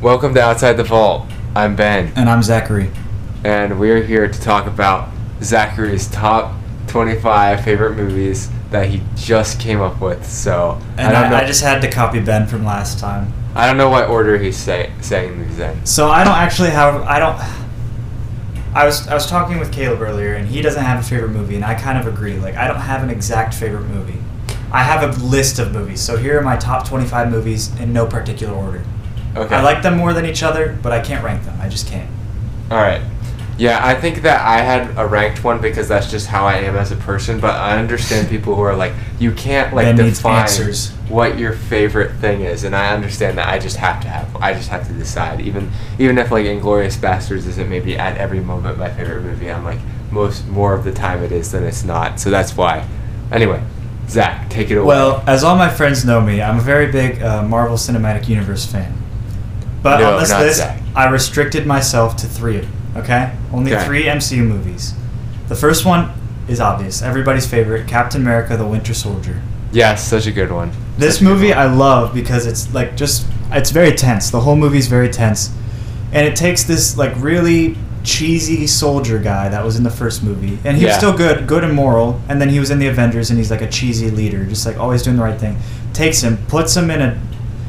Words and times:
Welcome 0.00 0.34
to 0.34 0.40
Outside 0.42 0.74
the 0.74 0.84
Vault. 0.84 1.26
I'm 1.56 1.74
Ben, 1.74 2.12
And 2.14 2.28
I'm 2.28 2.42
Zachary. 2.42 2.90
and 3.44 3.80
we're 3.80 4.02
here 4.02 4.28
to 4.28 4.40
talk 4.40 4.66
about 4.66 5.08
Zachary's 5.42 6.08
top 6.08 6.54
25 6.88 7.64
favorite 7.64 7.96
movies 7.96 8.48
that 8.70 8.88
he 8.88 9.02
just 9.16 9.58
came 9.60 9.80
up 9.80 10.00
with. 10.00 10.24
So 10.26 10.78
And 10.96 11.16
I 11.16 11.30
I. 11.30 11.42
I 11.42 11.46
just 11.46 11.62
had 11.62 11.80
to 11.82 11.90
copy 11.90 12.20
Ben 12.20 12.46
from 12.46 12.64
last 12.64 12.98
time. 12.98 13.32
I 13.54 13.66
don't 13.66 13.76
know 13.76 13.88
what 13.88 14.08
order 14.08 14.38
he's 14.38 14.56
say, 14.56 14.92
saying 15.00 15.42
these 15.48 15.58
in. 15.58 15.84
So 15.84 16.08
I 16.08 16.22
don't 16.22 16.36
actually 16.36 16.70
have. 16.70 17.02
I 17.02 17.18
don't. 17.18 17.38
I 18.76 18.84
was 18.84 19.08
I 19.08 19.14
was 19.14 19.26
talking 19.26 19.58
with 19.58 19.72
Caleb 19.72 20.00
earlier, 20.02 20.34
and 20.34 20.46
he 20.46 20.60
doesn't 20.62 20.84
have 20.84 21.00
a 21.00 21.02
favorite 21.02 21.30
movie, 21.30 21.56
and 21.56 21.64
I 21.64 21.74
kind 21.74 21.98
of 21.98 22.06
agree. 22.06 22.38
Like 22.38 22.56
I 22.56 22.68
don't 22.68 22.76
have 22.76 23.02
an 23.02 23.10
exact 23.10 23.54
favorite 23.54 23.88
movie. 23.88 24.18
I 24.70 24.82
have 24.82 25.02
a 25.02 25.20
list 25.24 25.58
of 25.58 25.72
movies. 25.72 26.00
So 26.00 26.16
here 26.18 26.38
are 26.38 26.42
my 26.42 26.56
top 26.56 26.86
25 26.86 27.30
movies 27.30 27.74
in 27.80 27.92
no 27.92 28.06
particular 28.06 28.54
order. 28.54 28.84
Okay. 29.38 29.54
I 29.54 29.62
like 29.62 29.82
them 29.82 29.96
more 29.96 30.12
than 30.12 30.26
each 30.26 30.42
other, 30.42 30.78
but 30.82 30.92
I 30.92 31.00
can't 31.00 31.24
rank 31.24 31.44
them. 31.44 31.58
I 31.60 31.68
just 31.68 31.86
can't. 31.88 32.10
All 32.70 32.78
right. 32.78 33.02
Yeah, 33.58 33.84
I 33.84 33.96
think 33.96 34.22
that 34.22 34.40
I 34.40 34.58
had 34.58 34.96
a 34.96 35.04
ranked 35.04 35.42
one 35.42 35.60
because 35.60 35.88
that's 35.88 36.08
just 36.08 36.28
how 36.28 36.46
I 36.46 36.58
am 36.58 36.76
as 36.76 36.92
a 36.92 36.96
person. 36.96 37.40
But 37.40 37.56
I 37.56 37.76
understand 37.76 38.28
people 38.28 38.54
who 38.54 38.60
are 38.62 38.76
like, 38.76 38.92
you 39.18 39.32
can't 39.32 39.74
like 39.74 39.96
define 39.96 40.48
what 41.08 41.38
your 41.38 41.52
favorite 41.54 42.14
thing 42.18 42.42
is, 42.42 42.62
and 42.62 42.76
I 42.76 42.94
understand 42.94 43.36
that. 43.38 43.48
I 43.48 43.58
just 43.58 43.76
have 43.76 44.00
to 44.02 44.08
have. 44.08 44.36
I 44.36 44.54
just 44.54 44.68
have 44.68 44.86
to 44.86 44.92
decide. 44.92 45.40
Even 45.40 45.72
even 45.98 46.18
if 46.18 46.30
like 46.30 46.44
Inglourious 46.44 46.96
Basterds 46.96 47.48
isn't 47.48 47.68
maybe 47.68 47.98
at 47.98 48.16
every 48.16 48.38
moment 48.38 48.78
my 48.78 48.90
favorite 48.90 49.22
movie, 49.22 49.50
I'm 49.50 49.64
like 49.64 49.80
most 50.12 50.46
more 50.46 50.72
of 50.72 50.84
the 50.84 50.92
time 50.92 51.24
it 51.24 51.32
is 51.32 51.50
than 51.50 51.64
it's 51.64 51.82
not. 51.82 52.20
So 52.20 52.30
that's 52.30 52.56
why. 52.56 52.86
Anyway, 53.32 53.60
Zach, 54.08 54.48
take 54.50 54.70
it 54.70 54.76
away. 54.76 54.86
Well, 54.86 55.24
as 55.26 55.42
all 55.42 55.56
my 55.56 55.68
friends 55.68 56.04
know 56.04 56.20
me, 56.20 56.40
I'm 56.40 56.58
a 56.58 56.62
very 56.62 56.92
big 56.92 57.20
uh, 57.22 57.42
Marvel 57.42 57.76
Cinematic 57.76 58.28
Universe 58.28 58.64
fan. 58.64 58.94
But 59.82 59.98
No, 60.00 60.14
on 60.14 60.20
this 60.20 60.30
list, 60.30 60.58
Zach. 60.58 60.80
I 60.96 61.08
restricted 61.08 61.66
myself 61.66 62.16
to 62.16 62.26
three. 62.26 62.66
Okay, 62.96 63.30
only 63.52 63.74
Okay. 63.74 63.84
three 63.84 64.04
MCU 64.08 64.42
movies. 64.42 64.94
The 65.48 65.54
first 65.54 65.84
one 65.84 66.10
is 66.48 66.60
obvious, 66.60 67.00
everybody's 67.02 67.46
favorite: 67.46 67.86
Captain 67.86 68.20
America: 68.22 68.56
The 68.56 68.66
Winter 68.66 68.94
Soldier. 68.94 69.40
yes, 69.72 70.02
such 70.06 70.26
a 70.26 70.32
good 70.32 70.50
one. 70.50 70.70
This 70.98 71.16
Such 71.16 71.22
movie 71.24 71.50
one. 71.50 71.58
I 71.58 71.64
love 71.66 72.12
because 72.14 72.46
it's 72.46 72.72
like 72.74 72.96
just 72.96 73.26
it's 73.52 73.70
very 73.70 73.92
tense. 73.92 74.30
The 74.30 74.40
whole 74.40 74.56
movie 74.56 74.78
is 74.78 74.88
very 74.88 75.08
tense, 75.10 75.50
and 76.12 76.26
it 76.26 76.34
takes 76.36 76.64
this 76.64 76.96
like 76.96 77.12
really 77.16 77.76
cheesy 78.04 78.66
soldier 78.66 79.18
guy 79.18 79.48
that 79.50 79.62
was 79.64 79.76
in 79.76 79.82
the 79.84 79.90
first 79.90 80.22
movie, 80.22 80.58
and 80.64 80.76
he 80.78 80.86
was 80.86 80.94
still 80.94 81.12
good, 81.16 81.46
good 81.46 81.62
and 81.62 81.74
moral. 81.74 82.20
And 82.28 82.40
then 82.40 82.48
he 82.48 82.58
was 82.58 82.70
in 82.70 82.78
the 82.78 82.86
Avengers, 82.88 83.28
and 83.30 83.38
he's 83.38 83.50
like 83.50 83.60
a 83.62 83.68
cheesy 83.68 84.10
leader, 84.10 84.44
just 84.44 84.64
like 84.66 84.78
always 84.78 85.02
doing 85.02 85.16
the 85.16 85.22
right 85.22 85.38
thing. 85.38 85.56
Takes 85.92 86.22
him, 86.22 86.38
puts 86.48 86.74
him 86.76 86.90
in 86.90 87.00
a. 87.02 87.20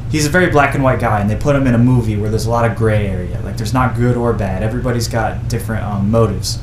He's 0.10 0.26
a 0.26 0.30
very 0.30 0.50
black 0.50 0.74
and 0.74 0.84
white 0.84 1.00
guy, 1.00 1.22
and 1.22 1.30
they 1.30 1.36
put 1.36 1.56
him 1.56 1.68
in 1.68 1.76
a 1.76 1.80
movie 1.80 2.18
where 2.18 2.30
there's 2.30 2.48
a 2.48 2.50
lot 2.50 2.70
of 2.70 2.76
gray 2.78 3.08
area. 3.08 3.40
Like 3.44 3.58
there's 3.58 3.74
not 3.74 3.96
good 3.96 4.18
or 4.18 4.34
bad. 4.34 4.64
Everybody's 4.64 5.08
got 5.08 5.48
different 5.48 5.84
um, 5.84 6.10
motives 6.10 6.60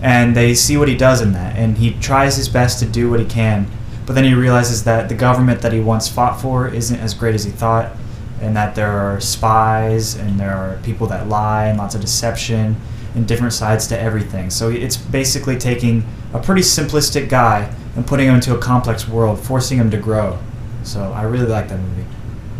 and 0.00 0.36
they 0.36 0.54
see 0.54 0.76
what 0.76 0.88
he 0.88 0.96
does 0.96 1.20
in 1.20 1.32
that 1.32 1.56
and 1.56 1.78
he 1.78 1.92
tries 1.94 2.36
his 2.36 2.48
best 2.48 2.78
to 2.78 2.86
do 2.86 3.10
what 3.10 3.18
he 3.18 3.26
can 3.26 3.66
but 4.06 4.14
then 4.14 4.24
he 4.24 4.32
realizes 4.32 4.84
that 4.84 5.08
the 5.08 5.14
government 5.14 5.60
that 5.60 5.72
he 5.72 5.80
once 5.80 6.08
fought 6.08 6.40
for 6.40 6.68
isn't 6.68 7.00
as 7.00 7.14
great 7.14 7.34
as 7.34 7.44
he 7.44 7.50
thought 7.50 7.92
and 8.40 8.56
that 8.56 8.74
there 8.74 8.92
are 8.92 9.20
spies 9.20 10.14
and 10.14 10.38
there 10.38 10.54
are 10.54 10.78
people 10.82 11.06
that 11.06 11.28
lie 11.28 11.66
and 11.66 11.78
lots 11.78 11.94
of 11.94 12.00
deception 12.00 12.76
and 13.14 13.26
different 13.26 13.52
sides 13.52 13.88
to 13.88 13.98
everything 13.98 14.50
so 14.50 14.70
it's 14.70 14.96
basically 14.96 15.58
taking 15.58 16.06
a 16.32 16.38
pretty 16.38 16.62
simplistic 16.62 17.28
guy 17.28 17.74
and 17.96 18.06
putting 18.06 18.28
him 18.28 18.36
into 18.36 18.54
a 18.54 18.58
complex 18.58 19.08
world 19.08 19.40
forcing 19.40 19.78
him 19.78 19.90
to 19.90 19.96
grow 19.96 20.38
so 20.84 21.12
i 21.12 21.22
really 21.22 21.46
like 21.46 21.68
that 21.68 21.80
movie 21.80 22.04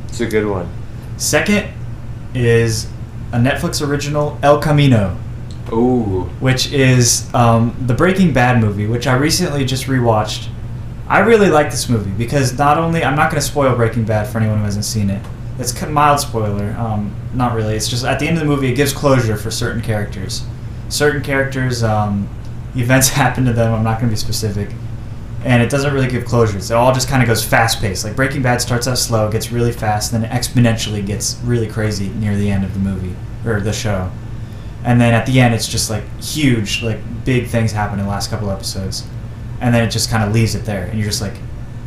It's 0.09 0.21
a 0.21 0.27
good 0.27 0.47
one. 0.47 0.69
second 1.17 1.73
is 2.35 2.87
a 3.33 3.37
netflix 3.39 3.87
original 3.87 4.39
el 4.43 4.61
camino 4.61 5.17
Ooh. 5.73 6.25
which 6.41 6.73
is 6.73 7.33
um, 7.35 7.77
the 7.87 7.95
Breaking 7.95 8.33
Bad 8.33 8.61
movie, 8.61 8.87
which 8.87 9.07
I 9.07 9.17
recently 9.17 9.65
just 9.65 9.85
rewatched. 9.85 10.49
I 11.09 11.21
really 11.21 11.49
like 11.49 11.71
this 11.71 11.89
movie 11.89 12.11
because 12.11 12.57
not 12.59 12.79
only 12.79 13.05
I'm 13.05 13.17
not 13.17 13.31
going 13.31 13.41
to 13.41 13.47
spoil 13.47 13.75
Breaking 13.75 14.05
Bad 14.05 14.27
for 14.29 14.39
anyone 14.39 14.59
who 14.59 14.65
hasn't 14.65 14.85
seen 14.85 15.11
it. 15.11 15.25
It's 15.59 15.81
a 15.83 15.89
mild 15.89 16.21
spoiler, 16.21 16.75
um, 16.79 17.15
not 17.35 17.55
really. 17.55 17.75
It's 17.75 17.89
just 17.89 18.05
at 18.05 18.21
the 18.21 18.29
end 18.29 18.37
of 18.37 18.43
the 18.43 18.49
movie, 18.49 18.71
it 18.71 18.77
gives 18.77 18.93
closure 18.93 19.37
for 19.37 19.51
certain 19.51 19.83
characters. 19.83 20.45
Certain 20.89 21.23
characters, 21.23 21.83
um, 21.83 22.29
events 22.77 23.09
happen 23.21 23.45
to 23.45 23.53
them. 23.53 23.75
I'm 23.75 23.83
not 23.83 23.99
going 23.99 24.09
to 24.09 24.13
be 24.13 24.17
specific, 24.17 24.71
and 25.45 25.63
it 25.63 25.71
doesn't 25.71 25.95
really 25.95 26.09
give 26.09 26.25
closure. 26.25 26.59
It 26.59 26.71
all 26.73 26.93
just 26.93 27.09
kind 27.09 27.23
of 27.23 27.29
goes 27.29 27.45
fast 27.45 27.81
paced. 27.81 28.05
Like 28.05 28.17
Breaking 28.17 28.43
Bad 28.43 28.61
starts 28.61 28.89
out 28.89 28.99
slow, 28.99 29.31
gets 29.31 29.53
really 29.53 29.73
fast, 29.73 30.11
then 30.11 30.25
exponentially 30.25 31.05
gets 31.05 31.37
really 31.45 31.69
crazy 31.69 32.09
near 32.09 32.37
the 32.37 32.51
end 32.51 32.65
of 32.65 32.75
the 32.75 32.81
movie 32.81 33.15
or 33.47 33.61
the 33.61 33.73
show. 33.73 34.11
And 34.85 35.01
then 35.01 35.15
at 35.15 35.27
the 35.27 35.41
end 35.41 35.55
it's 35.55 35.69
just 35.69 35.91
like 35.91 36.05
huge 36.21 36.83
like 36.83 36.99
big 37.25 37.49
things 37.49 37.73
happen 37.73 37.99
in 37.99 38.05
the 38.05 38.11
last 38.11 38.31
couple 38.31 38.51
episodes. 38.51 39.07
And 39.61 39.75
then 39.75 39.87
it 39.87 39.91
just 39.91 40.11
kind 40.11 40.25
of 40.25 40.33
leaves 40.33 40.55
it 40.55 40.65
there 40.65 40.85
and 40.85 40.99
you're 40.99 41.09
just 41.09 41.21
like 41.21 41.35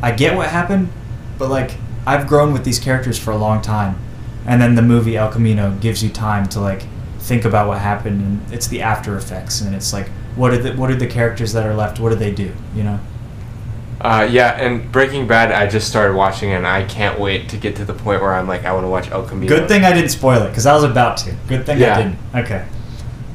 i 0.02 0.10
get 0.10 0.36
what 0.36 0.48
happened 0.48 0.90
but 1.38 1.48
like 1.48 1.76
i've 2.06 2.26
grown 2.26 2.52
with 2.52 2.64
these 2.64 2.78
characters 2.78 3.18
for 3.18 3.32
a 3.32 3.36
long 3.36 3.60
time. 3.60 3.98
And 4.46 4.60
then 4.60 4.74
the 4.74 4.82
movie 4.82 5.16
el 5.16 5.30
camino 5.30 5.76
gives 5.80 6.02
you 6.02 6.08
time 6.08 6.48
to 6.50 6.60
like 6.60 6.82
think 7.18 7.44
about 7.44 7.68
what 7.68 7.78
happened 7.78 8.20
and 8.20 8.52
it's 8.52 8.66
the 8.66 8.82
after 8.82 9.16
effects 9.16 9.60
and 9.60 9.74
it's 9.74 9.92
like 9.92 10.08
what 10.36 10.52
are 10.52 10.58
the 10.58 10.72
what 10.74 10.90
are 10.90 10.96
the 10.96 11.06
characters 11.06 11.52
that 11.52 11.66
are 11.66 11.74
left? 11.74 12.00
What 12.00 12.10
do 12.10 12.16
they 12.16 12.32
do? 12.32 12.52
You 12.74 12.84
know 12.84 13.00
Uh, 14.02 14.26
yeah, 14.30 14.60
and 14.60 14.90
Breaking 14.90 15.26
Bad, 15.28 15.52
I 15.52 15.66
just 15.68 15.86
started 15.88 16.14
watching 16.16 16.50
and 16.52 16.66
I 16.66 16.84
can't 16.84 17.20
wait 17.20 17.48
to 17.50 17.56
get 17.56 17.76
to 17.76 17.84
the 17.84 17.94
point 17.94 18.20
where 18.20 18.34
I'm 18.34 18.48
like, 18.48 18.64
I 18.64 18.72
want 18.72 18.84
to 18.84 18.88
watch 18.88 19.10
El 19.10 19.22
Camino. 19.24 19.48
good 19.48 19.68
thing 19.68 19.84
i 19.84 19.92
didn't 19.92 20.10
spoil 20.10 20.42
it 20.42 20.48
because 20.48 20.66
i 20.66 20.74
was 20.74 20.82
about 20.84 21.16
to 21.18 21.34
good 21.48 21.64
thing 21.64 21.78
Yeah. 21.78 21.94
i 21.96 22.02
didn't 22.02 22.18
okay 22.34 22.66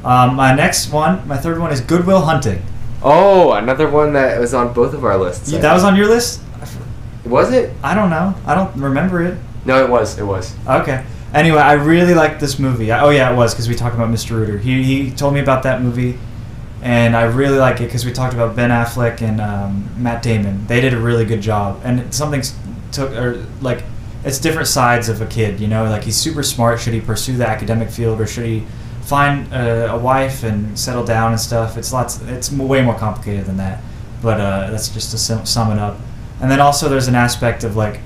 um, 0.04 0.36
my 0.36 0.54
next 0.54 0.92
one 0.92 1.26
my 1.26 1.36
third 1.38 1.58
one 1.58 1.72
is 1.72 1.80
goodwill 1.80 2.20
hunting 2.22 2.62
Oh, 3.02 3.52
another 3.52 3.88
one 3.88 4.12
that 4.14 4.40
was 4.40 4.52
on 4.54 4.72
both 4.72 4.92
of 4.92 5.04
our 5.04 5.16
lists. 5.16 5.50
You- 5.52 5.58
that 5.60 5.72
was 5.72 5.84
on 5.84 5.94
your 5.96 6.08
list 6.08 6.40
Was 7.24 7.52
it? 7.52 7.72
I 7.82 7.94
don't 7.94 8.10
know. 8.10 8.34
I 8.44 8.54
don't 8.56 8.74
remember 8.76 9.22
it. 9.22 9.38
No, 9.64 9.84
it 9.84 9.88
was. 9.88 10.18
It 10.18 10.24
was. 10.24 10.54
Okay. 10.66 11.04
Anyway, 11.34 11.58
I 11.60 11.74
really 11.74 12.14
like 12.14 12.40
this 12.40 12.58
movie. 12.58 12.90
I- 12.90 13.00
Oh 13.04 13.10
yeah, 13.10 13.30
it 13.32 13.36
was 13.36 13.52
because 13.54 13.68
we 13.68 13.74
talked 13.76 13.94
about 13.94 14.08
Mr. 14.10 14.30
Rooter. 14.32 14.58
He 14.58 14.82
he 14.82 15.10
told 15.12 15.32
me 15.34 15.40
about 15.40 15.62
that 15.62 15.80
movie, 15.82 16.18
and 16.82 17.16
I 17.16 17.24
really 17.24 17.58
like 17.58 17.80
it 17.80 17.84
because 17.84 18.04
we 18.04 18.12
talked 18.12 18.34
about 18.34 18.54
Ben 18.54 18.70
Affleck 18.70 19.20
and 19.22 19.40
um, 19.40 19.90
Matt 20.02 20.22
Damon. 20.22 20.66
They 20.66 20.80
did 20.80 20.94
a 20.94 21.00
really 21.00 21.24
good 21.24 21.40
job, 21.40 21.80
and 21.84 22.12
something 22.14 22.42
took 22.92 23.12
or 23.12 23.46
like 23.60 23.82
it's 24.24 24.38
different 24.38 24.68
sides 24.68 25.08
of 25.08 25.20
a 25.20 25.26
kid. 25.26 25.60
You 25.60 25.68
know, 25.68 25.84
like 25.84 26.04
he's 26.04 26.16
super 26.16 26.42
smart. 26.42 26.80
Should 26.80 26.94
he 26.94 27.00
pursue 27.00 27.36
the 27.36 27.48
academic 27.48 27.90
field 27.90 28.20
or 28.20 28.26
should 28.26 28.46
he 28.46 28.64
find 29.02 29.52
a, 29.52 29.92
a 29.92 29.98
wife 29.98 30.42
and 30.42 30.78
settle 30.78 31.04
down 31.04 31.32
and 31.32 31.40
stuff? 31.40 31.76
It's 31.76 31.92
lots. 31.92 32.20
It's 32.22 32.50
way 32.52 32.82
more 32.82 32.96
complicated 32.96 33.46
than 33.46 33.56
that. 33.58 33.82
But 34.22 34.40
uh, 34.40 34.70
that's 34.70 34.88
just 34.88 35.12
to 35.12 35.18
sum, 35.18 35.46
sum 35.46 35.70
it 35.72 35.78
up. 35.78 35.98
And 36.40 36.50
then 36.50 36.60
also 36.60 36.88
there's 36.88 37.08
an 37.08 37.14
aspect 37.14 37.64
of 37.64 37.76
like 37.76 38.00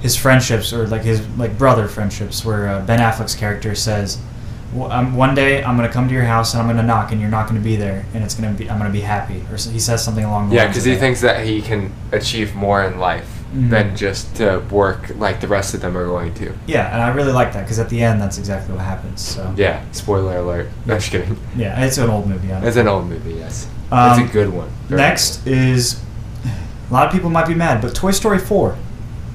his 0.00 0.16
friendships 0.16 0.72
or 0.72 0.86
like 0.86 1.02
his 1.02 1.26
like 1.36 1.58
brother 1.58 1.86
friendships 1.86 2.44
where 2.44 2.68
uh, 2.68 2.84
Ben 2.86 3.00
Affleck's 3.00 3.34
character 3.34 3.74
says 3.74 4.16
"Well, 4.16 4.29
um, 4.78 5.16
one 5.16 5.34
day 5.34 5.62
I'm 5.64 5.76
gonna 5.76 5.88
come 5.88 6.06
to 6.08 6.14
your 6.14 6.24
house 6.24 6.54
and 6.54 6.62
I'm 6.62 6.68
gonna 6.68 6.86
knock 6.86 7.12
and 7.12 7.20
you're 7.20 7.30
not 7.30 7.46
gonna 7.48 7.60
be 7.60 7.76
there 7.76 8.04
and 8.14 8.22
it's 8.22 8.34
gonna 8.34 8.52
be 8.52 8.70
I'm 8.70 8.78
gonna 8.78 8.90
be 8.90 9.00
happy 9.00 9.44
or 9.50 9.58
so 9.58 9.70
he 9.70 9.78
says 9.80 10.04
something 10.04 10.24
along 10.24 10.48
the 10.50 10.54
lines. 10.56 10.62
Yeah, 10.64 10.68
because 10.68 10.84
he 10.84 10.92
that. 10.94 11.00
thinks 11.00 11.20
that 11.22 11.44
he 11.44 11.60
can 11.60 11.92
achieve 12.12 12.54
more 12.54 12.82
in 12.84 12.98
life 12.98 13.36
Mhm. 13.54 13.68
than 13.70 13.96
just 13.96 14.36
to 14.36 14.60
work 14.70 15.10
like 15.16 15.40
the 15.40 15.48
rest 15.48 15.74
of 15.74 15.80
them 15.80 15.96
are 15.96 16.06
going 16.06 16.32
to. 16.34 16.52
yeah 16.68 16.92
and 16.92 17.02
I 17.02 17.08
really 17.08 17.32
like 17.32 17.52
that 17.54 17.62
because 17.64 17.80
at 17.80 17.88
the 17.88 18.00
end 18.00 18.20
that's 18.20 18.38
exactly 18.38 18.74
what 18.76 18.84
happens 18.84 19.20
so 19.20 19.52
Yeah. 19.56 19.80
Spoiler 19.90 20.36
alert. 20.38 20.68
No, 20.86 20.94
I'm 20.94 21.00
just 21.00 21.10
kidding. 21.10 21.36
yeah 21.56 21.84
it's 21.84 21.98
an 21.98 22.08
old 22.10 22.28
movie 22.28 22.52
I 22.52 22.64
It's 22.64 22.76
an 22.76 22.86
old 22.86 23.08
movie. 23.08 23.32
Yes. 23.34 23.66
Um, 23.90 24.20
it's 24.20 24.30
a 24.30 24.32
good 24.32 24.50
one. 24.52 24.68
Very 24.86 25.00
next 25.00 25.44
is 25.48 26.00
a 26.90 26.92
lot 26.92 27.06
of 27.08 27.12
people 27.12 27.28
might 27.28 27.48
be 27.48 27.54
mad 27.54 27.80
but 27.82 27.92
Toy 27.92 28.12
Story 28.12 28.38
4 28.38 28.68
good. 28.70 28.78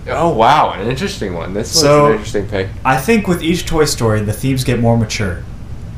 Oh 0.08 0.30
wow, 0.30 0.72
an 0.72 0.88
interesting 0.88 1.34
one. 1.34 1.54
This 1.54 1.74
was 1.74 1.82
So- 1.82 2.06
an 2.08 2.12
interesting 2.14 2.48
pick. 2.48 2.68
I 2.84 2.98
think 2.98 3.28
with 3.28 3.42
each 3.42 3.66
Toy 3.66 3.86
Story 3.86 4.22
the 4.22 4.34
themes 4.34 4.64
get 4.64 4.80
more 4.80 4.98
mature 4.98 5.44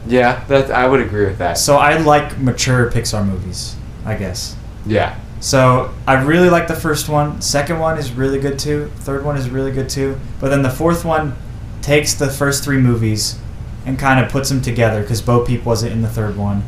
Yeah, 0.07 0.43
that 0.47 0.71
I 0.71 0.87
would 0.87 1.01
agree 1.01 1.25
with 1.25 1.37
that. 1.39 1.57
so 1.57 1.77
I 1.77 1.97
like 1.97 2.37
mature 2.39 2.89
Pixar 2.91 3.25
movies 3.25 3.75
I 4.05 4.15
guess 4.15 4.55
yeah. 4.85 5.15
So 5.41 5.91
I 6.07 6.13
really 6.23 6.49
like 6.49 6.67
the 6.67 6.73
first 6.75 7.09
one. 7.09 7.41
Second 7.41 7.77
one 7.79 7.97
is 7.97 8.11
really 8.13 8.39
good 8.39 8.57
too. 8.57 8.89
Third 8.99 9.23
one 9.25 9.35
is 9.37 9.49
really 9.49 9.71
good 9.71 9.89
too. 9.89 10.17
But 10.39 10.49
then 10.49 10.61
the 10.63 10.69
fourth 10.69 11.03
one 11.05 11.35
takes 11.81 12.13
the 12.13 12.29
first 12.29 12.63
three 12.63 12.77
movies 12.79 13.37
and 13.85 13.99
kind 13.99 14.23
of 14.23 14.31
puts 14.31 14.49
them 14.49 14.61
together 14.61 15.01
because 15.01 15.21
Bo 15.21 15.41
Peep 15.45 15.63
wasn't 15.65 15.91
in 15.91 16.01
the 16.01 16.07
third 16.09 16.37
one, 16.37 16.63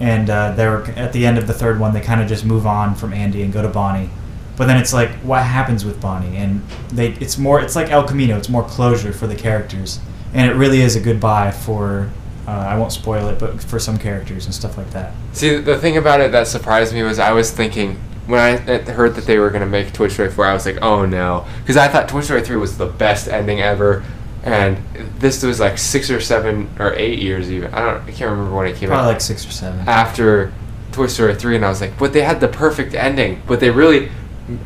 and 0.00 0.28
uh, 0.28 0.52
they 0.52 0.66
were 0.66 0.82
at 0.96 1.12
the 1.12 1.24
end 1.26 1.38
of 1.38 1.46
the 1.46 1.52
third 1.54 1.78
one. 1.78 1.92
They 1.94 2.00
kind 2.00 2.20
of 2.20 2.28
just 2.28 2.44
move 2.44 2.66
on 2.66 2.94
from 2.94 3.12
Andy 3.12 3.42
and 3.42 3.52
go 3.52 3.62
to 3.62 3.68
Bonnie. 3.68 4.10
But 4.56 4.66
then 4.66 4.76
it's 4.76 4.92
like, 4.92 5.10
what 5.20 5.42
happens 5.42 5.84
with 5.84 6.00
Bonnie? 6.00 6.36
And 6.36 6.62
they, 6.92 7.12
it's 7.14 7.38
more, 7.38 7.60
it's 7.60 7.74
like 7.76 7.90
El 7.90 8.06
Camino. 8.06 8.36
It's 8.36 8.48
more 8.50 8.62
closure 8.64 9.12
for 9.12 9.26
the 9.26 9.34
characters, 9.36 9.98
and 10.34 10.50
it 10.50 10.54
really 10.54 10.80
is 10.82 10.96
a 10.96 11.00
goodbye 11.00 11.50
for. 11.50 12.10
Uh, 12.46 12.52
I 12.52 12.76
won't 12.76 12.90
spoil 12.92 13.28
it, 13.28 13.38
but 13.38 13.62
for 13.62 13.78
some 13.78 13.96
characters 13.98 14.46
and 14.46 14.54
stuff 14.54 14.76
like 14.76 14.90
that. 14.90 15.12
See, 15.34 15.56
the 15.58 15.78
thing 15.78 15.96
about 15.96 16.20
it 16.20 16.32
that 16.32 16.46
surprised 16.48 16.92
me 16.92 17.02
was 17.02 17.18
I 17.18 17.32
was 17.32 17.50
thinking 17.52 17.96
when 18.26 18.40
I 18.40 18.56
heard 18.78 19.14
that 19.14 19.24
they 19.26 19.38
were 19.38 19.50
gonna 19.50 19.66
make 19.66 19.92
Toy 19.92 20.08
Story 20.08 20.30
4, 20.30 20.44
I 20.46 20.52
was 20.52 20.66
like, 20.66 20.78
oh 20.82 21.04
no, 21.06 21.46
because 21.60 21.76
I 21.76 21.86
thought 21.88 22.08
Toy 22.08 22.22
Story 22.22 22.42
3 22.42 22.56
was 22.56 22.76
the 22.76 22.86
best 22.86 23.28
ending 23.28 23.60
ever. 23.60 24.02
and 24.42 24.78
this 25.18 25.42
was 25.42 25.60
like 25.60 25.76
six 25.78 26.10
or 26.10 26.18
seven 26.20 26.68
or 26.78 26.94
eight 26.94 27.18
years 27.20 27.50
even. 27.52 27.72
I 27.74 27.80
don't. 27.84 28.02
I 28.08 28.10
can't 28.12 28.30
remember 28.30 28.56
when 28.56 28.66
it 28.66 28.76
came 28.76 28.88
Probably 28.88 29.04
out. 29.10 29.12
like 29.12 29.20
six 29.20 29.46
or 29.46 29.50
seven. 29.50 29.86
after 29.88 30.52
Toy 30.92 31.06
Story 31.08 31.34
three, 31.34 31.56
and 31.56 31.64
I 31.64 31.68
was 31.68 31.80
like, 31.80 31.98
but 31.98 32.12
they 32.12 32.22
had 32.22 32.40
the 32.40 32.48
perfect 32.48 32.94
ending, 32.94 33.42
but 33.46 33.60
they 33.60 33.70
really 33.70 34.10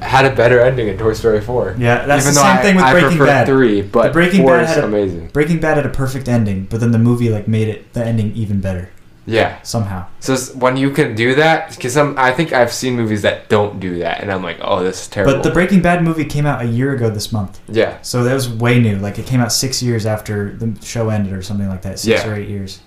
had 0.01 0.25
a 0.25 0.35
better 0.35 0.61
ending 0.61 0.89
in 0.89 0.99
Toy 0.99 1.13
Story 1.13 1.41
four. 1.41 1.75
Yeah, 1.79 2.07
that's 2.07 2.25
Even 2.25 2.35
the 2.35 2.41
same 2.41 2.57
I- 2.59 2.63
thing 2.63 2.77
with 2.77 2.85
I 2.85 2.93
Breaking 3.01 3.19
Bad. 3.19 3.47
three, 3.47 3.83
but 3.83 4.05
The 4.09 4.11
Breaking 4.13 4.43
four 4.43 4.57
Bad 4.59 4.67
had 4.69 4.79
a- 4.79 4.85
amazing. 4.87 5.29
Breaking 5.33 5.61
Bad 5.61 5.77
had 5.77 5.87
a 5.87 5.91
perfect 5.91 6.29
ending, 6.29 6.67
but 6.71 6.81
then 6.81 6.93
the 6.93 6.99
movie 6.99 7.29
like 7.31 7.47
made 7.49 7.69
it 7.69 7.93
the 7.93 8.05
ending 8.05 8.33
even 8.35 8.61
better 8.61 8.91
Yeah. 9.27 9.57
somehow. 9.63 10.05
So 10.21 10.37
when 10.55 10.77
you 10.77 10.91
can 10.91 11.15
do 11.15 11.35
that, 11.37 11.71
because 11.71 11.97
I 11.97 12.33
think 12.33 12.53
I've 12.53 12.73
seen 12.73 12.95
movies 12.97 13.23
that 13.23 13.49
don't 13.49 13.81
do 13.81 13.99
that, 14.01 14.21
and 14.21 14.31
I'm 14.31 14.43
like, 14.43 14.59
oh, 14.61 14.83
this 14.85 15.03
is 15.03 15.09
terrible. 15.09 15.35
But 15.35 15.43
the 15.43 15.51
Breaking 15.51 15.81
Bad 15.81 16.03
movie 16.05 16.25
came 16.27 16.45
out 16.47 16.61
a 16.63 16.67
year 16.67 16.93
ago 16.95 17.09
this 17.11 17.33
month, 17.33 17.59
yeah, 17.69 17.95
so 18.03 18.23
that 18.25 18.35
was 18.35 18.49
way 18.49 18.79
new. 18.79 18.97
Like 18.99 19.19
it 19.19 19.27
came 19.27 19.41
out 19.41 19.53
six 19.53 19.83
years 19.83 20.05
after 20.07 20.55
the 20.59 20.75
show 20.85 21.09
ended, 21.09 21.33
or 21.33 21.43
something 21.43 21.69
like 21.69 21.83
that. 21.83 21.99
Six 21.99 22.25
Yeah. 22.25 22.31
or 22.31 22.35
eight 22.35 22.49
years. 22.49 22.81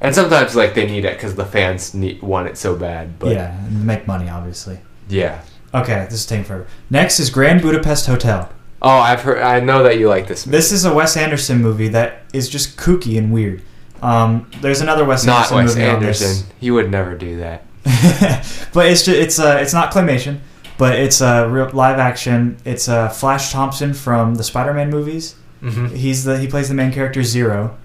and 0.00 0.14
sometimes 0.14 0.54
like 0.54 0.74
they 0.74 0.84
need 0.86 1.04
it 1.06 1.14
because 1.16 1.34
the 1.34 1.44
fans 1.46 1.94
need 1.94 2.20
want 2.20 2.46
it 2.48 2.58
so 2.58 2.74
bad. 2.76 3.18
But 3.18 3.32
yeah, 3.32 3.56
and 3.66 3.86
make 3.86 4.06
money, 4.06 4.28
obviously. 4.28 4.78
yeah. 5.08 5.38
Okay, 5.74 6.06
this 6.08 6.20
is 6.20 6.26
taking 6.26 6.44
forever. 6.44 6.66
Next 6.88 7.18
is 7.18 7.30
Grand 7.30 7.60
Budapest 7.60 8.06
Hotel. 8.06 8.50
Oh, 8.80 8.90
I've 8.90 9.22
heard. 9.22 9.38
I 9.38 9.60
know 9.60 9.82
that 9.82 9.98
you 9.98 10.08
like 10.08 10.28
this. 10.28 10.46
Movie. 10.46 10.56
This 10.56 10.70
is 10.70 10.84
a 10.84 10.94
Wes 10.94 11.16
Anderson 11.16 11.60
movie 11.60 11.88
that 11.88 12.22
is 12.32 12.48
just 12.48 12.76
kooky 12.76 13.18
and 13.18 13.32
weird. 13.32 13.62
Um, 14.02 14.50
there's 14.60 14.82
another 14.82 15.04
Wes 15.04 15.24
not 15.24 15.50
Anderson 15.50 15.56
Wes 15.56 15.74
movie 15.74 15.88
on 15.88 16.02
this. 16.02 16.22
Anderson. 16.22 16.56
He 16.60 16.70
would 16.70 16.90
never 16.90 17.16
do 17.16 17.38
that. 17.38 17.64
but 18.72 18.86
it's 18.86 19.04
just, 19.04 19.18
it's 19.18 19.38
uh, 19.38 19.58
it's 19.60 19.72
not 19.72 19.92
claymation, 19.92 20.40
but 20.78 20.98
it's 20.98 21.20
a 21.20 21.48
real 21.48 21.68
live 21.72 21.98
action. 21.98 22.58
It's 22.64 22.88
uh, 22.88 23.08
Flash 23.08 23.50
Thompson 23.50 23.94
from 23.94 24.36
the 24.36 24.44
Spider-Man 24.44 24.90
movies. 24.90 25.34
Mm-hmm. 25.62 25.94
He's 25.94 26.24
the 26.24 26.38
he 26.38 26.46
plays 26.46 26.68
the 26.68 26.74
main 26.74 26.92
character 26.92 27.22
Zero, 27.22 27.76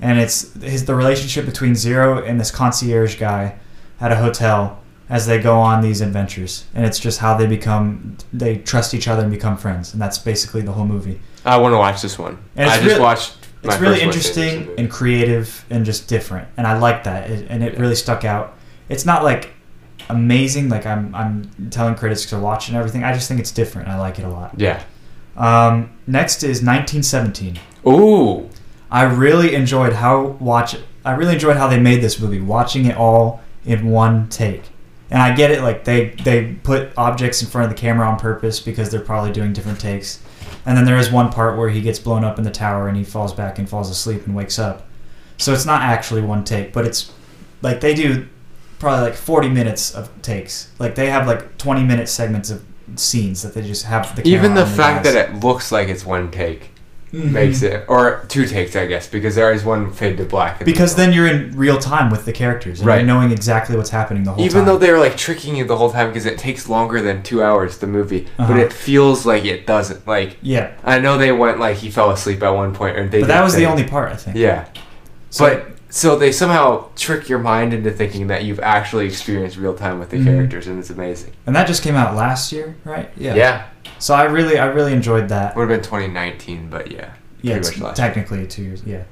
and 0.00 0.20
it's 0.20 0.52
his 0.62 0.84
the 0.84 0.94
relationship 0.94 1.46
between 1.46 1.74
Zero 1.74 2.22
and 2.22 2.38
this 2.38 2.50
concierge 2.50 3.18
guy 3.18 3.58
at 4.00 4.12
a 4.12 4.16
hotel 4.16 4.81
as 5.12 5.26
they 5.26 5.38
go 5.38 5.60
on 5.60 5.80
these 5.82 6.00
adventures, 6.00 6.64
and 6.74 6.84
it's 6.84 6.98
just 6.98 7.18
how 7.20 7.36
they 7.36 7.46
become 7.46 8.16
they 8.32 8.56
trust 8.56 8.94
each 8.94 9.06
other 9.06 9.22
and 9.22 9.30
become 9.30 9.56
friends, 9.56 9.92
and 9.92 10.00
that's 10.02 10.18
basically 10.18 10.62
the 10.62 10.72
whole 10.72 10.86
movie. 10.86 11.20
I 11.44 11.58
want 11.58 11.72
to 11.74 11.78
watch 11.78 12.02
this 12.02 12.18
one. 12.18 12.38
And 12.56 12.68
I 12.70 12.76
it's 12.76 12.84
just 12.84 13.00
watched. 13.00 13.36
my 13.62 13.72
It's 13.74 13.80
really 13.80 14.00
interesting 14.00 14.70
and 14.78 14.90
creative 14.90 15.64
and 15.70 15.84
just 15.84 16.08
different, 16.08 16.48
and 16.56 16.66
I 16.66 16.78
like 16.78 17.04
that, 17.04 17.30
it, 17.30 17.46
and 17.50 17.62
it 17.62 17.74
Yeah. 17.74 17.80
really 17.80 17.94
stuck 17.94 18.24
out. 18.24 18.54
It's 18.88 19.04
not 19.04 19.22
like 19.22 19.50
amazing, 20.08 20.68
like 20.68 20.86
I'm 20.86 21.14
I'm 21.14 21.50
telling 21.70 21.94
critics 21.94 22.24
to 22.26 22.38
watch 22.38 22.68
and 22.68 22.76
everything. 22.76 23.04
I 23.04 23.12
just 23.12 23.28
think 23.28 23.38
it's 23.38 23.52
different. 23.52 23.88
and 23.88 23.96
I 23.96 24.00
like 24.00 24.18
it 24.18 24.24
a 24.24 24.28
lot. 24.28 24.54
Yeah. 24.56 24.82
Um, 25.36 25.90
next 26.06 26.42
is 26.42 26.62
1917. 26.62 27.58
Ooh. 27.86 28.48
I 28.90 29.02
really 29.04 29.54
enjoyed 29.54 29.92
how 29.94 30.36
watch. 30.40 30.76
I 31.04 31.12
really 31.12 31.34
enjoyed 31.34 31.56
how 31.56 31.66
they 31.68 31.80
made 31.80 32.00
this 32.02 32.20
movie, 32.20 32.40
watching 32.40 32.84
it 32.86 32.96
all 32.96 33.40
in 33.64 33.88
one 33.90 34.28
take. 34.28 34.64
And 35.12 35.20
I 35.20 35.34
get 35.36 35.50
it, 35.50 35.60
like 35.60 35.84
they 35.84 36.08
they 36.24 36.54
put 36.64 36.96
objects 36.96 37.42
in 37.42 37.48
front 37.48 37.70
of 37.70 37.76
the 37.76 37.78
camera 37.78 38.08
on 38.08 38.18
purpose 38.18 38.60
because 38.60 38.90
they're 38.90 38.98
probably 38.98 39.30
doing 39.30 39.52
different 39.52 39.78
takes. 39.78 40.20
And 40.64 40.74
then 40.74 40.86
there 40.86 40.96
is 40.96 41.10
one 41.12 41.30
part 41.30 41.58
where 41.58 41.68
he 41.68 41.82
gets 41.82 41.98
blown 41.98 42.24
up 42.24 42.38
in 42.38 42.44
the 42.44 42.50
tower 42.50 42.88
and 42.88 42.96
he 42.96 43.04
falls 43.04 43.34
back 43.34 43.58
and 43.58 43.68
falls 43.68 43.90
asleep 43.90 44.26
and 44.26 44.34
wakes 44.34 44.58
up. 44.58 44.88
So 45.36 45.52
it's 45.52 45.66
not 45.66 45.82
actually 45.82 46.22
one 46.22 46.44
take, 46.44 46.72
but 46.72 46.86
it's 46.86 47.12
like 47.60 47.82
they 47.82 47.94
do 47.94 48.26
probably 48.78 49.10
like 49.10 49.14
40 49.14 49.50
minutes 49.50 49.94
of 49.94 50.10
takes. 50.22 50.70
Like 50.78 50.94
they 50.94 51.10
have 51.10 51.26
like 51.26 51.58
20 51.58 51.84
minute 51.84 52.08
segments 52.08 52.48
of 52.48 52.64
scenes 52.96 53.42
that 53.42 53.52
they 53.52 53.60
just 53.60 53.84
have 53.84 54.16
the 54.16 54.22
camera 54.22 54.38
Even 54.38 54.54
the 54.54 54.64
fact 54.66 55.04
guys. 55.04 55.12
that 55.12 55.30
it 55.30 55.44
looks 55.44 55.70
like 55.70 55.88
it's 55.88 56.06
one 56.06 56.30
take 56.30 56.70
Mhm. 57.12 57.30
makes 57.32 57.62
it, 57.62 57.84
or 57.88 58.24
two 58.28 58.46
takes, 58.46 58.74
I 58.74 58.86
guess, 58.86 59.06
because 59.06 59.34
there 59.34 59.52
is 59.52 59.64
one 59.64 59.90
fade 59.92 60.16
to 60.16 60.24
black. 60.24 60.60
in 60.60 60.66
the 60.66 60.72
because 60.72 60.94
then 60.94 61.12
you're 61.12 61.26
in 61.26 61.52
real 61.56 61.78
time 61.78 62.10
with 62.10 62.24
the 62.24 62.32
characters 62.32 62.78
and 62.80 62.86
Right. 62.88 62.96
you're 62.98 63.06
knowing 63.06 63.30
exactly 63.30 63.76
what's 63.76 63.90
happening 63.90 64.24
the 64.24 64.30
whole 64.32 64.40
even 64.40 64.52
time. 64.52 64.62
Even 64.62 64.66
though 64.72 64.78
they're 64.78 64.98
like 64.98 65.16
tricking 65.16 65.54
you 65.56 65.64
the 65.64 65.76
whole 65.76 65.90
time 65.92 66.08
because 66.08 66.24
it 66.26 66.38
takes 66.38 66.68
longer 66.68 67.02
than 67.02 67.22
two 67.22 67.42
hours 67.42 67.76
the 67.78 67.86
movie, 67.86 68.26
Uh-huh. 68.38 68.52
but 68.52 68.58
it 68.60 68.72
feels 68.72 69.26
like 69.26 69.44
it 69.44 69.66
doesn't. 69.66 70.06
Like 70.08 70.38
yeah, 70.40 70.68
I 70.84 70.98
know 70.98 71.18
they 71.18 71.32
went 71.32 71.60
like 71.60 71.76
he 71.78 71.90
fell 71.90 72.10
asleep 72.10 72.42
at 72.42 72.50
one 72.50 72.72
point, 72.72 72.96
or 72.98 73.06
they. 73.06 73.20
but 73.20 73.28
that 73.28 73.44
was 73.44 73.54
the 73.54 73.66
only 73.66 73.84
part 73.84 74.10
I 74.12 74.16
think. 74.16 74.36
Yeah, 74.36 74.64
So- 75.30 75.46
but 75.48 75.66
so 75.90 76.16
they 76.16 76.32
somehow 76.32 76.86
trick 76.96 77.28
your 77.28 77.38
mind 77.38 77.74
into 77.74 77.90
thinking 77.90 78.28
that 78.28 78.44
you've 78.44 78.60
actually 78.60 79.04
experienced 79.04 79.58
real 79.58 79.74
time 79.74 79.98
with 79.98 80.08
the 80.08 80.16
Mhm. 80.16 80.24
characters, 80.24 80.66
and 80.66 80.78
it's 80.78 80.88
amazing. 80.88 81.32
and 81.46 81.54
that 81.54 81.66
just 81.66 81.82
came 81.82 81.94
out 81.94 82.16
last 82.16 82.50
year, 82.52 82.74
right? 82.86 83.10
Yeah. 83.18 83.34
Yeah, 83.34 83.62
So 84.02 84.14
I 84.14 84.24
really, 84.24 84.58
I 84.58 84.66
really 84.66 84.92
enjoyed 84.92 85.28
that. 85.28 85.54
would 85.54 85.70
have 85.70 85.80
been 85.80 85.84
2019, 85.84 86.68
but 86.68 86.90
yeah, 86.90 87.12
Yeah, 87.40 87.54
it's 87.54 87.68
last 87.78 87.96
year. 87.98 88.06
technically 88.06 88.46
two 88.48 88.64
years. 88.64 88.82
Yeah. 88.84 89.04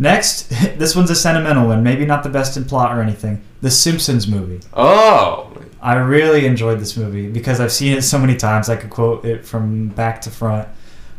Next, 0.00 0.48
this 0.78 0.96
one's 0.96 1.10
a 1.10 1.14
sentimental 1.14 1.68
one. 1.68 1.84
Maybe 1.84 2.04
not 2.04 2.24
the 2.24 2.28
best 2.28 2.56
in 2.56 2.64
plot 2.64 2.96
or 2.96 3.00
anything. 3.00 3.40
The 3.60 3.70
Simpsons 3.70 4.26
movie. 4.26 4.60
Oh, 4.74 5.56
I 5.80 5.94
really 5.94 6.44
enjoyed 6.44 6.80
this 6.80 6.96
movie 6.96 7.28
because 7.30 7.60
I've 7.60 7.70
seen 7.70 7.96
it 7.96 8.02
so 8.02 8.18
many 8.18 8.34
times. 8.36 8.68
I 8.68 8.74
could 8.74 8.90
quote 8.90 9.24
it 9.24 9.46
from 9.46 9.88
back 9.90 10.20
to 10.22 10.30
front. 10.30 10.66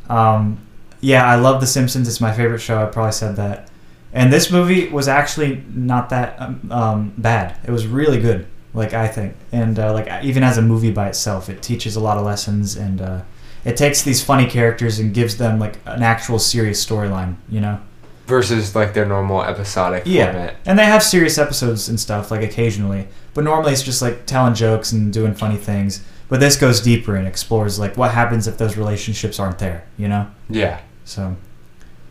Um, 0.10 0.60
yeah, 1.00 1.26
I 1.26 1.36
love 1.36 1.62
The 1.62 1.68
Simpsons. 1.68 2.10
It's 2.10 2.20
my 2.20 2.34
favorite 2.34 2.60
show. 2.60 2.84
I 2.84 2.88
probably 2.88 3.14
said 3.14 3.38
that. 3.38 3.70
And 4.12 4.34
this 4.34 4.52
movie 4.52 4.90
was 4.90 5.08
actually 5.08 5.64
not 5.74 6.10
that 6.10 6.42
um, 6.42 6.70
um, 6.72 7.14
bad. 7.18 7.58
It 7.66 7.72
was 7.72 7.88
really 7.88 8.20
good, 8.20 8.48
like 8.74 8.94
I 8.94 9.08
think. 9.08 9.36
And 9.52 9.78
uh, 9.80 9.94
like 9.94 10.24
even 10.24 10.44
as 10.44 10.58
a 10.58 10.62
movie 10.62 10.92
by 10.92 11.08
itself, 11.08 11.50
it 11.50 11.62
teaches 11.62 11.96
a 11.96 12.00
lot 12.00 12.18
of 12.18 12.26
lessons 12.26 12.76
and 12.76 13.02
uh, 13.02 13.22
it 13.66 13.76
takes 13.78 14.02
these 14.04 14.24
funny 14.24 14.46
characters 14.48 15.00
and 15.00 15.14
gives 15.14 15.38
them 15.38 15.60
like 15.60 15.78
an 15.86 16.04
actual 16.04 16.40
serious 16.40 16.84
storyline. 16.86 17.36
You 17.50 17.62
know. 17.62 17.80
versus 18.28 18.76
like 18.76 18.94
their 18.94 19.06
normal 19.06 19.42
episodic 19.44 20.04
Yeah, 20.06 20.32
format. 20.32 20.56
and 20.66 20.78
they 20.78 20.86
have 20.86 21.02
serious 21.02 21.38
episodes 21.38 21.88
and 21.90 21.98
stuff 22.00 22.30
like 22.30 22.42
occasionally, 22.44 23.08
but 23.34 23.44
normally 23.46 23.72
it's 23.74 23.84
just 23.84 24.02
like 24.02 24.26
telling 24.26 24.54
jokes 24.54 24.92
and 24.92 25.12
doing 25.14 25.34
funny 25.34 25.58
things. 25.58 26.04
But 26.30 26.42
this 26.42 26.58
goes 26.58 26.82
deeper 26.82 27.16
and 27.16 27.26
explores 27.26 27.80
like 27.80 27.96
what 27.96 28.12
happens 28.12 28.46
if 28.48 28.58
those 28.58 28.76
relationships 28.76 29.40
aren't 29.40 29.60
there, 29.60 29.86
you 29.98 30.10
know? 30.10 30.28
Yeah, 30.50 30.82
So, 31.06 31.38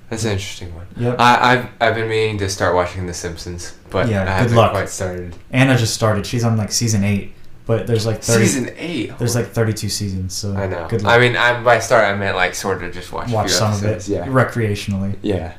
that's 0.09 0.25
an 0.25 0.33
interesting 0.33 0.75
one. 0.75 0.87
yep. 0.97 1.17
I, 1.19 1.53
I've 1.55 1.69
I've 1.81 1.95
been 1.95 2.09
meaning 2.09 2.39
to 2.39 2.49
start 2.49 2.75
watching 2.75 3.07
The 3.07 3.15
Simpsons, 3.15 3.75
but 3.91 4.09
Yeah, 4.09 4.23
I 4.23 4.25
good 4.25 4.31
haven't 4.31 4.57
luck. 4.57 4.71
quite 4.73 4.89
started. 4.89 5.35
Anna 5.51 5.77
just 5.77 5.95
started. 5.95 6.27
She's 6.27 6.45
on 6.45 6.57
like 6.57 6.71
season 6.73 7.03
eight, 7.05 7.35
but 7.67 7.87
there's 7.87 8.07
like 8.07 8.23
thirty. 8.23 8.47
Season 8.47 8.71
eight. 8.77 9.19
There's 9.19 9.35
like 9.35 9.47
thirty-two 9.49 9.89
seasons. 9.89 10.33
So 10.35 10.55
I 10.55 10.67
know. 10.67 10.87
Good 10.89 11.03
luck. 11.03 11.13
I 11.13 11.19
mean, 11.19 11.37
I, 11.37 11.63
by 11.63 11.79
start 11.81 12.05
I 12.05 12.15
meant 12.17 12.37
like 12.37 12.55
sort 12.55 12.83
of 12.85 12.93
just 12.95 13.13
watch. 13.13 13.31
Watch 13.31 13.51
some 13.51 13.73
of 13.73 13.85
it. 13.85 14.07
Yeah. 14.09 14.27
recreationally. 14.27 15.17
Yeah. 15.23 15.55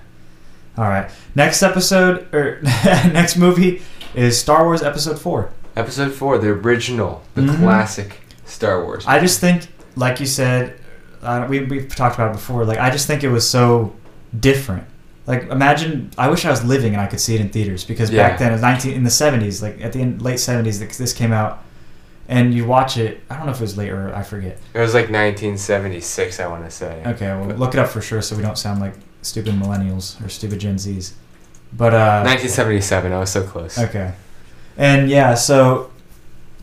All 0.78 0.86
right. 0.86 1.10
Next 1.36 1.64
episode 1.64 2.34
or 2.34 2.62
next 2.64 3.36
movie 3.38 3.82
is 4.16 4.40
Star 4.40 4.64
Wars 4.66 4.82
Episode 4.84 5.20
Four. 5.20 5.52
Episode 5.76 6.12
four, 6.14 6.38
the 6.40 6.50
original, 6.50 7.22
the 7.36 7.42
Mhm. 7.42 7.58
classic 7.60 8.20
Star 8.46 8.84
Wars. 8.84 9.06
I 9.06 9.20
just 9.20 9.40
think, 9.40 9.68
like 9.96 10.20
you 10.20 10.26
said, 10.26 10.80
uh, 11.22 11.46
we 11.50 11.60
we've 11.66 11.94
talked 11.96 12.16
about 12.16 12.30
it 12.32 12.34
before. 12.34 12.64
Like 12.66 12.80
I 12.80 12.90
just 12.90 13.06
think 13.08 13.24
it 13.24 13.30
was 13.30 13.48
so 13.48 13.94
different. 14.40 14.84
Like 15.26 15.44
imagine, 15.50 16.12
I 16.18 16.30
wish 16.30 16.46
I 16.46 16.50
was 16.52 16.64
living 16.64 16.94
and 16.94 17.02
I 17.02 17.08
could 17.08 17.20
see 17.20 17.36
it 17.36 17.42
in 17.42 17.50
theaters 17.50 17.84
because 17.84 18.10
Yeah. 18.10 18.28
back 18.30 18.40
then, 18.40 18.50
it 18.50 18.54
was 18.54 18.62
nineteen 18.62 18.94
in 18.94 19.04
the 19.04 19.10
seventies, 19.10 19.62
like 19.62 19.82
at 19.82 19.94
the 19.94 20.00
end, 20.02 20.22
late 20.22 20.40
seventies, 20.40 20.80
this 20.80 21.12
came 21.14 21.34
out, 21.34 21.64
and 22.30 22.54
you 22.54 22.66
watch 22.66 22.98
it. 22.98 23.22
I 23.30 23.36
don't 23.36 23.46
know 23.46 23.52
if 23.52 23.58
it 23.58 23.62
was 23.62 23.78
late 23.78 23.90
or 23.92 24.14
I 24.16 24.24
forget. 24.24 24.58
it 24.74 24.80
was 24.80 24.94
like 24.94 25.10
1976, 25.10 26.40
I 26.40 26.48
want 26.48 26.64
to 26.66 26.72
say. 26.72 27.02
Okay, 27.06 27.28
well 27.28 27.46
But- 27.48 27.60
look 27.60 27.74
it 27.74 27.80
up 27.80 27.90
for 27.90 28.02
sure 28.02 28.22
so 28.22 28.36
we 28.36 28.42
don't 28.42 28.58
sound 28.58 28.80
like 28.80 28.94
stupid 29.22 29.54
millennials 29.56 30.24
or 30.26 30.30
stupid 30.30 30.60
Gen 30.60 30.76
Zs. 30.76 31.12
But 31.74 31.94
uh, 31.94 32.24
1977. 32.24 33.12
I 33.12 33.20
was 33.20 33.30
so 33.30 33.44
close. 33.44 33.78
Okay. 33.78 34.14
And 34.78 35.10
yeah, 35.10 35.34
so 35.34 35.92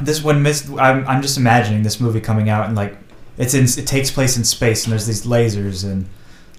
this 0.00 0.22
when 0.24 0.42
Miss 0.42 0.68
I'm 0.78 1.06
I'm 1.06 1.20
just 1.20 1.36
imagining 1.36 1.82
this 1.82 2.00
movie 2.00 2.20
coming 2.20 2.48
out 2.48 2.66
and 2.66 2.74
like 2.76 2.96
it's 3.36 3.52
in 3.54 3.64
it 3.64 3.86
takes 3.86 4.10
place 4.10 4.36
in 4.38 4.44
space 4.44 4.84
and 4.84 4.92
there's 4.92 5.06
these 5.06 5.26
lasers 5.26 5.84
and 5.84 6.06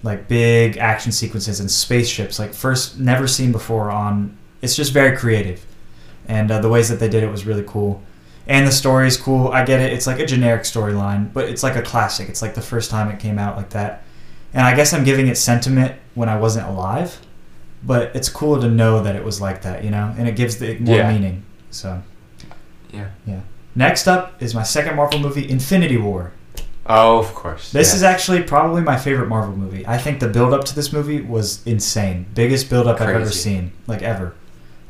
like 0.02 0.28
big 0.28 0.76
action 0.76 1.10
sequences 1.12 1.58
and 1.60 1.70
spaceships 1.70 2.38
like 2.38 2.52
first 2.54 2.98
never 2.98 3.26
seen 3.26 3.50
before 3.52 3.90
on 3.90 4.36
it's 4.62 4.76
just 4.76 4.92
very 4.92 5.16
creative. 5.16 5.64
And 6.28 6.50
uh, 6.50 6.60
the 6.60 6.68
ways 6.68 6.88
that 6.88 6.98
they 6.98 7.08
did 7.08 7.22
it 7.22 7.30
was 7.30 7.46
really 7.46 7.64
cool. 7.66 8.02
And 8.48 8.66
the 8.66 8.72
story 8.72 9.06
is 9.06 9.16
cool. 9.16 9.48
I 9.48 9.64
get 9.64 9.80
it. 9.80 9.92
It's 9.92 10.06
like 10.06 10.18
a 10.20 10.26
generic 10.26 10.62
storyline 10.62 11.32
but 11.32 11.48
it's 11.48 11.62
like 11.62 11.76
a 11.76 11.82
classic. 11.82 12.28
It's 12.28 12.42
like 12.42 12.54
the 12.54 12.62
first 12.62 12.90
time 12.90 13.08
it 13.10 13.18
came 13.20 13.38
out 13.38 13.56
like 13.56 13.70
that. 13.70 14.02
And 14.54 14.62
i 14.64 14.74
guess 14.74 14.92
i'm 14.94 15.04
giving 15.04 15.26
it 15.28 15.36
sentiment 15.36 15.94
when 16.14 16.28
i 16.30 16.38
wasn't 16.38 16.66
alive 16.66 17.20
but 17.82 18.14
it's 18.16 18.28
cool 18.30 18.58
to 18.60 18.68
know 18.68 19.02
that 19.02 19.14
it 19.14 19.22
was 19.22 19.38
like 19.40 19.62
that 19.62 19.84
you 19.84 19.90
know? 19.90 20.14
And 20.16 20.26
it 20.28 20.34
gives 20.36 20.56
the 20.56 20.78
more 20.78 20.96
Yeah. 20.96 21.12
meaning 21.12 21.44
so. 21.70 22.02
Yeah. 22.92 23.08
yeah. 23.26 23.40
Next 23.74 24.06
up 24.08 24.42
is 24.42 24.54
my 24.54 24.62
second 24.62 24.96
marvel 24.96 25.18
movie 25.18 25.48
infinity 25.48 25.96
war 25.98 26.32
Oh, 26.88 27.18
of 27.18 27.34
course. 27.34 27.72
this 27.72 27.90
yeah. 27.90 27.96
is 27.96 28.02
actually 28.02 28.42
probably 28.42 28.82
my 28.82 28.96
favorite 28.96 29.28
Marvel 29.28 29.56
movie. 29.56 29.86
I 29.86 29.98
think 29.98 30.20
the 30.20 30.28
build 30.28 30.52
up 30.52 30.64
to 30.64 30.74
this 30.74 30.92
movie 30.92 31.20
was 31.20 31.66
insane. 31.66 32.26
Biggest 32.34 32.70
build 32.70 32.86
up 32.86 33.00
I've 33.00 33.08
ever 33.08 33.30
seen, 33.30 33.72
like 33.86 34.02
ever. 34.02 34.34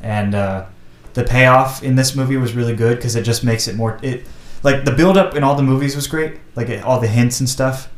And 0.02 0.34
uh, 0.34 0.66
the 1.14 1.24
payoff 1.24 1.82
in 1.82 1.96
this 1.96 2.14
movie 2.14 2.36
was 2.36 2.52
really 2.52 2.76
good 2.76 2.96
because 2.96 3.16
it 3.16 3.22
just 3.22 3.44
makes 3.44 3.66
it 3.66 3.76
more. 3.76 3.98
It 4.02 4.26
like 4.62 4.84
the 4.84 4.92
build 4.92 5.16
up 5.16 5.34
in 5.34 5.42
all 5.42 5.54
the 5.54 5.62
movies 5.62 5.96
was 5.96 6.06
great, 6.06 6.38
like 6.54 6.68
it, 6.68 6.82
all 6.84 7.00
the 7.00 7.06
hints 7.06 7.40
and 7.40 7.48
stuff. 7.48 7.88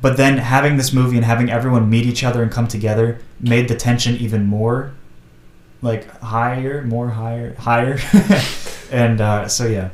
but 0.00 0.16
then 0.16 0.38
having 0.38 0.76
this 0.76 0.92
movie 0.92 1.16
and 1.16 1.24
having 1.24 1.50
everyone 1.50 1.88
meet 1.88 2.04
each 2.06 2.22
other 2.22 2.42
and 2.42 2.52
come 2.52 2.68
together 2.68 3.20
made 3.40 3.68
the 3.68 3.74
tension 3.74 4.14
even 4.16 4.44
more 4.44 4.92
like 5.82 6.10
higher, 6.20 6.82
more 6.82 7.08
higher, 7.08 7.54
higher. 7.54 7.98
and 8.90 9.20
uh, 9.20 9.48
so 9.48 9.66
yeah, 9.66 9.90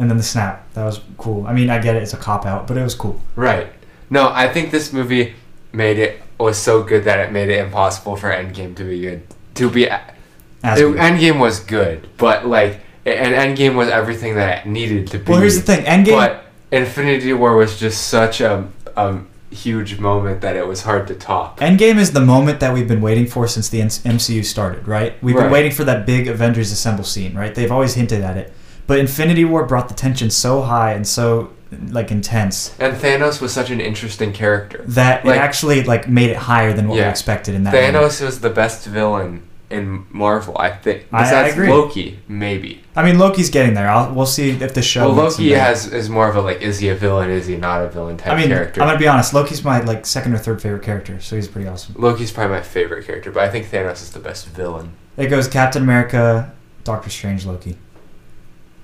and 0.00 0.10
then 0.10 0.16
the 0.16 0.22
snap 0.22 0.72
that 0.72 0.84
was 0.84 1.00
cool. 1.18 1.46
I 1.46 1.52
mean, 1.52 1.70
I 1.70 1.78
get 1.78 1.94
it; 1.94 2.02
it's 2.02 2.14
a 2.14 2.16
cop 2.16 2.46
out, 2.46 2.66
but 2.66 2.76
it 2.76 2.82
was 2.82 2.94
cool. 2.94 3.20
Right. 3.36 3.68
No, 4.08 4.30
I 4.32 4.48
think 4.48 4.70
this 4.70 4.92
movie 4.92 5.34
made 5.72 5.98
it 5.98 6.20
was 6.38 6.58
so 6.58 6.82
good 6.82 7.04
that 7.04 7.18
it 7.20 7.32
made 7.32 7.50
it 7.50 7.64
impossible 7.64 8.16
for 8.16 8.30
Endgame 8.30 8.74
to 8.76 8.84
be 8.84 9.00
good. 9.02 9.22
To 9.56 9.70
be, 9.70 9.88
As 9.88 10.80
good. 10.80 10.96
Endgame 10.96 11.38
was 11.38 11.60
good, 11.60 12.08
but 12.16 12.46
like, 12.46 12.80
and 13.04 13.34
Endgame 13.34 13.76
was 13.76 13.88
everything 13.88 14.34
that 14.36 14.64
it 14.64 14.68
needed 14.68 15.08
to 15.08 15.18
be. 15.18 15.30
well, 15.30 15.40
here's 15.40 15.56
the 15.56 15.62
thing: 15.62 15.84
Endgame. 15.84 16.16
But 16.16 16.46
Infinity 16.72 17.32
War 17.32 17.56
was 17.56 17.78
just 17.78 18.08
such 18.08 18.40
a, 18.40 18.68
a 18.96 19.20
huge 19.50 19.98
moment 19.98 20.40
that 20.40 20.56
it 20.56 20.66
was 20.66 20.82
hard 20.82 21.08
to 21.08 21.14
top. 21.14 21.60
Endgame 21.60 21.98
is 21.98 22.12
the 22.12 22.20
moment 22.20 22.60
that 22.60 22.72
we've 22.72 22.88
been 22.88 23.00
waiting 23.00 23.26
for 23.26 23.46
since 23.48 23.68
the 23.68 23.80
MCU 23.80 24.44
started, 24.44 24.86
right? 24.86 25.20
We've 25.22 25.36
been 25.36 25.50
waiting 25.50 25.72
for 25.72 25.84
that 25.84 26.06
big 26.06 26.28
Avengers 26.28 26.72
Assemble 26.72 27.04
scene, 27.04 27.34
right? 27.34 27.54
They've 27.54 27.72
always 27.72 27.94
hinted 27.94 28.22
at 28.22 28.36
it. 28.36 28.52
But 28.90 28.98
Infinity 28.98 29.44
War 29.44 29.64
brought 29.66 29.88
the 29.88 29.94
tension 29.94 30.30
so 30.30 30.62
high 30.62 30.94
and 30.94 31.06
so 31.06 31.50
like 31.90 32.10
intense 32.10 32.74
And 32.80 32.96
Thanos 32.96 33.40
was 33.40 33.52
such 33.52 33.70
an 33.70 33.80
interesting 33.80 34.32
character. 34.32 34.82
that 34.88 35.24
Like- 35.24 35.36
it 35.36 35.38
actually 35.38 35.84
like 35.84 36.08
made 36.08 36.30
it 36.30 36.36
higher 36.36 36.72
than 36.72 36.88
what 36.88 36.96
we 36.96 37.04
expected 37.04 37.54
in 37.54 37.62
that. 37.62 37.72
moment. 37.72 37.94
Thanos 37.94 38.20
was 38.20 38.40
the 38.40 38.50
best 38.50 38.84
villain 38.88 39.44
in 39.70 40.06
Marvel, 40.10 40.56
I 40.58 40.70
think. 40.70 41.06
I- 41.12 41.32
I 41.32 41.42
agree. 41.50 41.68
Loki, 41.68 42.18
maybe. 42.26 42.82
I 42.96 43.04
mean, 43.04 43.16
Loki's 43.20 43.48
getting 43.48 43.74
there. 43.74 43.88
I'll, 43.88 44.12
we'll 44.12 44.26
see 44.26 44.50
if 44.50 44.74
the 44.74 44.82
show. 44.82 45.06
Well, 45.06 45.26
Loki 45.26 45.52
has 45.52 45.86
is 45.86 46.10
more 46.10 46.28
of 46.28 46.34
a 46.34 46.40
like, 46.40 46.60
is 46.60 46.80
he 46.80 46.88
a 46.88 46.96
villain? 46.96 47.30
Is 47.30 47.46
he 47.46 47.56
not 47.56 47.84
a 47.84 47.88
villain 47.88 48.16
type 48.16 48.32
I 48.32 48.36
mean, 48.36 48.48
character? 48.48 48.82
I'm 48.82 48.88
gonna 48.88 48.98
be 48.98 49.06
honest. 49.06 49.32
Loki's 49.32 49.62
my 49.62 49.82
like 49.82 50.04
second 50.04 50.34
or 50.34 50.38
third 50.38 50.60
favorite 50.60 50.82
character, 50.82 51.20
so 51.20 51.36
he's 51.36 51.46
pretty 51.46 51.68
awesome. 51.68 51.94
Loki's 51.96 52.32
probably 52.32 52.56
my 52.56 52.62
favorite 52.62 53.06
character, 53.06 53.30
but 53.30 53.44
I 53.44 53.50
think 53.50 53.70
Thanos 53.70 54.02
is 54.02 54.10
the 54.10 54.18
best 54.18 54.48
villain. 54.48 54.94
It 55.16 55.28
goes 55.28 55.46
Captain 55.46 55.84
America, 55.84 56.52
Doctor 56.82 57.08
Strange, 57.08 57.46
Loki. 57.46 57.76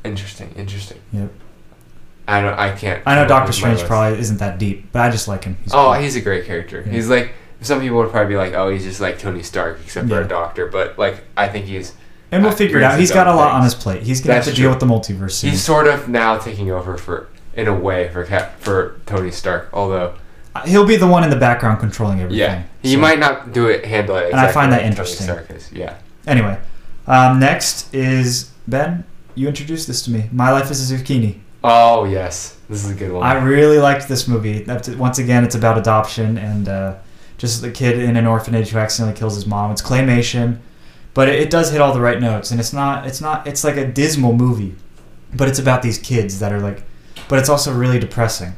Interesting, 0.06 0.50
interesting. 0.56 0.98
Yep. 1.12 1.30
I 2.28 2.40
don't. 2.40 2.58
I 2.58 2.74
can't. 2.74 3.02
I 3.06 3.14
know 3.14 3.28
Doctor 3.28 3.52
Strange 3.52 3.80
probably 3.84 4.18
isn't 4.18 4.38
that 4.38 4.58
deep, 4.58 4.90
but 4.92 5.02
I 5.02 5.10
just 5.10 5.28
like 5.28 5.44
him. 5.44 5.56
He's 5.62 5.72
oh, 5.72 5.92
cool. 5.92 6.02
he's 6.02 6.16
a 6.16 6.20
great 6.20 6.44
character. 6.44 6.82
Yeah. 6.84 6.92
He's 6.92 7.08
like 7.08 7.32
some 7.60 7.80
people 7.80 7.98
would 7.98 8.10
probably 8.10 8.34
be 8.34 8.36
like, 8.36 8.52
oh, 8.54 8.68
he's 8.68 8.84
just 8.84 9.00
like 9.00 9.18
Tony 9.18 9.42
Stark, 9.42 9.78
except 9.82 10.08
for 10.08 10.14
Yeah. 10.20 10.24
a 10.26 10.28
doctor. 10.28 10.66
But 10.66 10.98
like, 10.98 11.22
I 11.36 11.48
think 11.48 11.66
he's 11.66 11.94
and 12.32 12.42
we'll 12.42 12.52
uh, 12.52 12.56
figure 12.56 12.78
it 12.78 12.82
out. 12.82 12.98
He's 12.98 13.12
got 13.12 13.26
a 13.28 13.34
lot 13.34 13.52
on 13.52 13.62
his 13.62 13.74
plate. 13.74 14.02
He's 14.02 14.20
gonna 14.20 14.34
have 14.34 14.44
That's 14.44 14.56
to 14.56 14.60
deal 14.62 14.70
with 14.70 14.80
the 14.80 14.86
multiverse 14.86 15.32
soon. 15.32 15.50
he's 15.50 15.62
sort 15.62 15.86
of 15.86 16.08
now 16.08 16.36
taking 16.38 16.70
over 16.70 16.96
for 16.96 17.28
in 17.54 17.68
a 17.68 17.74
way 17.74 18.08
for 18.08 18.24
Cap 18.24 18.60
for 18.60 19.00
Tony 19.06 19.30
Stark. 19.30 19.70
Although, 19.72 20.14
Uh, 20.54 20.66
He'll 20.66 20.86
be 20.86 20.96
the 20.96 21.06
one 21.06 21.22
in 21.22 21.30
the 21.30 21.36
background 21.36 21.78
controlling 21.80 22.18
everything. 22.20 22.38
yeah, 22.40 22.62
he 22.82 22.94
So- 22.94 22.98
might 22.98 23.18
not 23.18 23.52
do 23.52 23.68
it 23.68 23.84
handle 23.84 24.16
it. 24.16 24.32
And 24.32 24.40
I 24.40 24.50
find 24.50 24.72
that 24.72 24.82
like 24.82 24.96
Tony 24.96 25.38
interesting. 25.48 25.78
Yeah. 25.78 25.94
Anyway, 26.26 26.58
um, 27.06 27.38
next 27.38 27.94
is 27.94 28.50
Ben. 28.66 29.04
You 29.36 29.46
introduced 29.48 29.86
this 29.86 30.02
to 30.06 30.10
me. 30.10 30.28
My 30.32 30.50
Life 30.50 30.70
is 30.70 30.90
a 30.90 30.96
Zucchini. 30.96 31.40
Oh 31.62 32.04
yes, 32.04 32.58
this 32.68 32.84
is 32.84 32.90
a 32.90 32.94
good 32.94 33.12
one. 33.12 33.22
I 33.22 33.34
really 33.42 33.78
liked 33.78 34.08
this 34.08 34.26
movie. 34.26 34.64
Once 34.96 35.18
again, 35.18 35.44
it's 35.44 35.54
about 35.54 35.76
adoption 35.78 36.38
and 36.38 36.68
uh, 36.68 36.94
just 37.38 37.60
the 37.60 37.70
kid 37.70 37.98
in 37.98 38.16
an 38.16 38.26
orphanage 38.26 38.70
who 38.70 38.78
accidentally 38.78 39.16
kills 39.18 39.34
his 39.34 39.46
mom. 39.46 39.70
It's 39.72 39.82
claymation, 39.82 40.58
but 41.12 41.28
it, 41.28 41.34
it 41.40 41.50
does 41.50 41.70
hit 41.70 41.80
all 41.80 41.92
the 41.92 42.00
right 42.00 42.20
notes. 42.20 42.50
And 42.50 42.58
it's 42.58 42.72
not. 42.72 43.06
It's 43.06 43.20
not. 43.20 43.46
It's 43.46 43.62
like 43.62 43.76
a 43.76 43.86
dismal 43.86 44.32
movie, 44.32 44.74
but 45.34 45.48
it's 45.48 45.58
about 45.58 45.82
these 45.82 45.98
kids 45.98 46.38
that 46.40 46.52
are 46.52 46.60
like. 46.60 46.82
But 47.28 47.38
it's 47.38 47.48
also 47.48 47.74
really 47.74 47.98
depressing. 47.98 48.54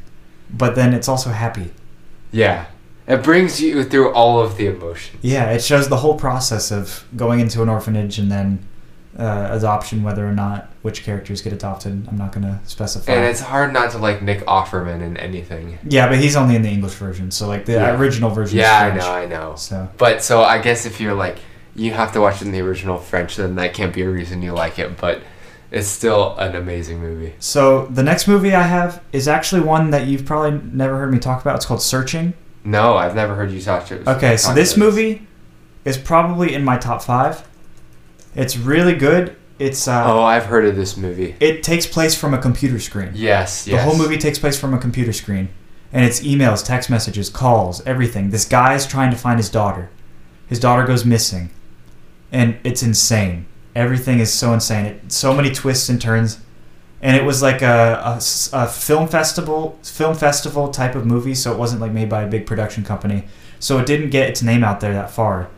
But 0.51 0.77
then 0.77 0.95
it's 0.95 1.09
also 1.09 1.31
happy. 1.31 1.73
yeah, 2.31 2.67
it 3.07 3.23
brings 3.23 3.61
you 3.61 3.83
through 3.85 4.13
all 4.13 4.41
of 4.41 4.57
the 4.59 4.67
emotions. 4.67 5.19
Yeah, 5.23 5.51
it 5.51 5.63
shows 5.63 5.89
the 5.89 5.99
whole 5.99 6.17
process 6.19 6.71
of 6.71 7.05
going 7.17 7.41
into 7.41 7.63
an 7.63 7.69
orphanage 7.69 8.19
and 8.19 8.31
then 8.31 8.67
uh, 9.17 9.49
adoption, 9.53 10.03
whether 10.03 10.27
or 10.27 10.33
not 10.33 10.71
which 10.83 11.03
characters 11.05 11.41
get 11.43 11.53
adopted. 11.53 12.07
I'm 12.09 12.17
not 12.19 12.33
going 12.33 12.43
to 12.47 12.59
specify. 12.67 13.13
And 13.13 13.25
it's 13.25 13.41
hard 13.41 13.73
not 13.73 13.91
to 13.93 13.99
like 13.99 14.23
Nick 14.23 14.41
Offerman 14.47 15.01
in 15.03 15.17
anything. 15.17 15.79
yeah, 15.85 16.09
but 16.09 16.19
he's 16.19 16.37
only 16.37 16.57
in 16.57 16.63
the 16.63 16.69
English 16.69 16.95
version, 16.95 17.31
so 17.31 17.47
like 17.49 17.65
the 17.65 17.73
Yeah. 17.73 17.99
original 17.99 18.31
version. 18.31 18.59
Yeah, 18.59 18.91
I 18.93 18.97
know, 18.97 19.13
I 19.13 19.27
know. 19.27 19.55
So 19.57 19.89
But 19.97 20.23
so 20.23 20.43
I 20.43 20.59
guess 20.59 20.87
if 20.87 21.01
you're 21.01 21.15
like 21.15 21.39
you 21.75 21.93
have 21.93 22.13
to 22.13 22.21
watch 22.21 22.43
it 22.43 22.47
in 22.47 22.53
the 22.53 22.61
original 22.61 22.99
French, 22.99 23.37
then 23.37 23.55
that 23.55 23.73
can't 23.73 23.95
be 23.95 24.03
a 24.03 24.11
reason 24.11 24.43
you 24.43 24.53
like 24.53 24.79
it. 24.81 24.97
But 24.99 25.23
it's 25.71 25.87
still 25.89 26.37
an 26.39 26.57
amazing 26.57 26.99
movie. 27.01 27.35
So 27.39 27.87
the 27.87 28.03
next 28.03 28.27
movie 28.27 28.55
I 28.55 28.63
have 28.63 29.03
is 29.13 29.29
actually 29.29 29.61
one 29.63 29.91
that 29.91 30.07
you've 30.07 30.25
probably 30.27 30.61
never 30.73 30.97
heard 30.99 31.13
me 31.13 31.19
talk 31.19 31.41
about. 31.41 31.57
It's 31.57 31.67
called 31.67 31.83
Searching. 31.83 32.35
No, 32.65 32.97
I've 32.97 33.15
never 33.15 33.35
heard 33.37 33.51
you 33.53 33.61
talk 33.61 33.87
to. 33.87 34.11
Okay, 34.17 34.37
so 34.37 34.53
this 34.55 34.77
movie 34.77 35.27
is 35.85 35.97
probably 35.97 36.53
in 36.55 36.65
my 36.65 36.77
top 36.79 37.03
five. 37.03 37.47
It's 38.39 38.57
really 38.57 38.95
good. 38.95 39.37
It's 39.59 39.89
uh, 39.89 40.05
Oh, 40.07 40.23
I've 40.23 40.47
heard 40.47 40.65
of 40.65 40.77
this 40.77 40.97
movie. 40.97 41.35
it 41.41 41.63
takes 41.65 41.87
place 41.87 42.15
from 42.15 42.33
a 42.33 42.39
computer 42.39 42.79
screen. 42.79 43.11
Yes, 43.15 43.65
The 43.65 43.73
yes. 43.73 43.85
whole 43.85 43.97
movie 43.99 44.17
takes 44.17 44.39
place 44.39 44.59
from 44.59 44.73
a 44.73 44.79
computer 44.79 45.13
screen, 45.13 45.49
and 45.93 46.05
it's 46.05 46.21
emails, 46.21 46.65
text 46.65 46.89
messages, 46.89 47.29
calls, 47.29 47.85
everything. 47.85 48.31
This 48.31 48.45
guy 48.45 48.75
is 48.75 48.87
trying 48.87 49.11
to 49.11 49.17
find 49.17 49.39
his 49.39 49.51
daughter. 49.51 49.91
His 50.47 50.61
daughter 50.61 50.85
goes 50.87 51.05
missing, 51.05 51.51
and 52.31 52.57
it's 52.63 52.83
insane. 52.83 53.47
Everything 53.75 54.21
is 54.21 54.33
so 54.33 54.55
insane. 54.55 54.87
It, 54.87 55.13
so 55.13 55.35
many 55.35 55.51
twists 55.51 55.89
and 55.89 56.01
turns, 56.01 56.39
and 57.03 57.17
it 57.17 57.25
was 57.25 57.43
like 57.43 57.61
a 57.63 58.19
a 58.53 58.67
film 58.69 59.09
festival, 59.09 59.79
film 59.83 60.15
festival 60.15 60.69
type 60.69 60.95
of 60.95 61.05
movie. 61.05 61.35
So 61.35 61.53
it 61.53 61.59
wasn't 61.59 61.81
like 61.81 61.93
made 61.93 62.09
by 62.09 62.23
a 62.23 62.29
big 62.29 62.47
production 62.47 62.85
company. 62.85 63.25
So 63.59 63.79
it 63.79 63.87
didn't 63.87 64.11
get 64.11 64.29
its 64.29 64.41
name 64.43 64.63
out 64.63 64.79
there 64.81 64.93
that 64.95 65.11
far. 65.11 65.49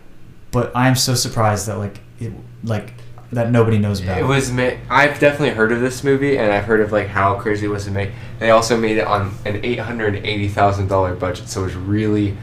But 0.51 0.75
I 0.75 0.89
am 0.89 0.97
so 0.97 1.15
surprised 1.15 1.67
that 1.67 1.77
like 1.79 2.01
it 2.21 2.33
like 2.63 2.95
that 3.33 3.51
nobody 3.51 3.79
knows 3.79 4.01
about. 4.01 4.19
It 4.19 4.25
was. 4.25 4.51
made. 4.51 4.79
I've 4.91 5.19
definitely 5.21 5.51
heard 5.51 5.73
of 5.73 5.81
this 5.81 6.03
movie, 6.05 6.37
and 6.37 6.53
I've 6.53 6.65
heard 6.65 6.81
of 6.81 6.93
like 6.93 7.07
how 7.09 7.35
crazy 7.39 7.67
it 7.67 7.71
was 7.71 7.85
to 7.85 7.91
make. 7.91 8.11
They 8.39 8.51
also 8.51 8.77
made 8.77 8.99
it 8.99 9.07
on 9.07 9.33
an 9.45 9.61
eight 9.65 9.79
hundred 9.79 10.17
eighty 10.17 10.49
thousand 10.49 10.89
dollar 10.89 11.15
budget, 11.15 11.49
so 11.49 11.61
it 11.63 11.65
was 11.65 11.75
really 11.77 12.37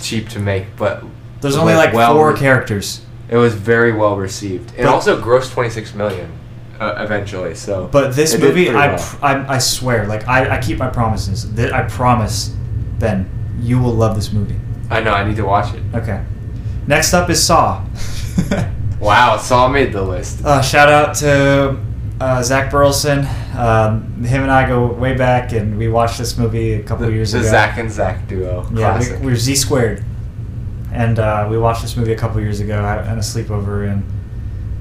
cheap 0.00 0.28
to 0.30 0.38
make. 0.40 0.76
But 0.76 1.04
There's 1.40 1.56
only 1.56 1.74
like, 1.74 1.92
well- 1.92 2.14
four 2.14 2.34
characters. 2.36 3.00
it 3.28 3.36
was 3.36 3.54
very 3.54 3.92
well 3.92 4.16
received. 4.16 4.70
It 4.72 4.78
But- 4.84 4.86
also 4.86 5.20
grossed 5.20 5.52
twenty 5.52 5.70
six 5.70 5.94
million 5.94 6.30
uh, 6.78 6.94
eventually. 6.98 7.54
So, 7.54 7.88
But 7.90 8.14
this 8.14 8.38
movie, 8.38 8.70
I, 8.70 8.94
well. 8.94 8.98
pr- 8.98 9.24
I, 9.24 9.54
I 9.54 9.58
swear, 9.58 10.06
like 10.06 10.28
I, 10.28 10.56
I 10.58 10.60
keep 10.60 10.78
my 10.78 10.88
promises. 10.90 11.52
That 11.54 11.72
I 11.72 11.82
promise, 11.88 12.48
Ben, 12.98 13.28
you 13.60 13.78
will 13.80 13.94
love 13.94 14.14
this 14.14 14.32
movie. 14.32 14.56
I 14.90 15.00
know 15.00 15.12
I 15.12 15.26
need 15.26 15.36
to 15.36 15.44
watch 15.44 15.74
it. 15.74 15.82
Okay. 15.94 16.22
Next 16.86 17.14
up 17.14 17.30
is 17.30 17.44
Saw. 17.44 17.84
Wow, 19.04 19.36
Saw 19.36 19.68
made 19.68 19.92
the 19.92 20.02
list. 20.02 20.44
uh, 20.44 20.62
shout 20.62 20.88
out 20.90 21.14
to 21.16 21.78
uh, 22.20 22.42
Zach 22.42 22.70
Burleson. 22.70 23.26
Um, 23.56 24.24
him 24.24 24.42
and 24.42 24.50
I 24.50 24.66
go 24.66 24.86
way 24.86 25.14
back, 25.14 25.52
and 25.52 25.76
we 25.76 25.88
watched 25.88 26.18
this 26.18 26.38
movie 26.38 26.72
a 26.74 26.82
couple 26.82 27.06
The, 27.06 27.12
years 27.12 27.32
the 27.32 27.38
ago. 27.38 27.44
The 27.44 27.50
Zach 27.50 27.78
and 27.78 27.90
Zach 27.90 28.26
duo. 28.26 28.62
yeah, 28.72 28.92
Classic. 28.96 29.18
we, 29.20 29.26
we 29.26 29.32
were 29.32 29.36
Z 29.36 29.56
squared, 29.56 30.02
and 30.92 31.18
uh, 31.18 31.46
we 31.50 31.58
watched 31.58 31.82
this 31.82 31.96
movie 31.96 32.12
a 32.12 32.18
couple 32.18 32.40
years 32.40 32.60
ago 32.60 32.82
at 32.82 33.06
a 33.18 33.20
sleepover, 33.20 33.90
and 33.92 34.02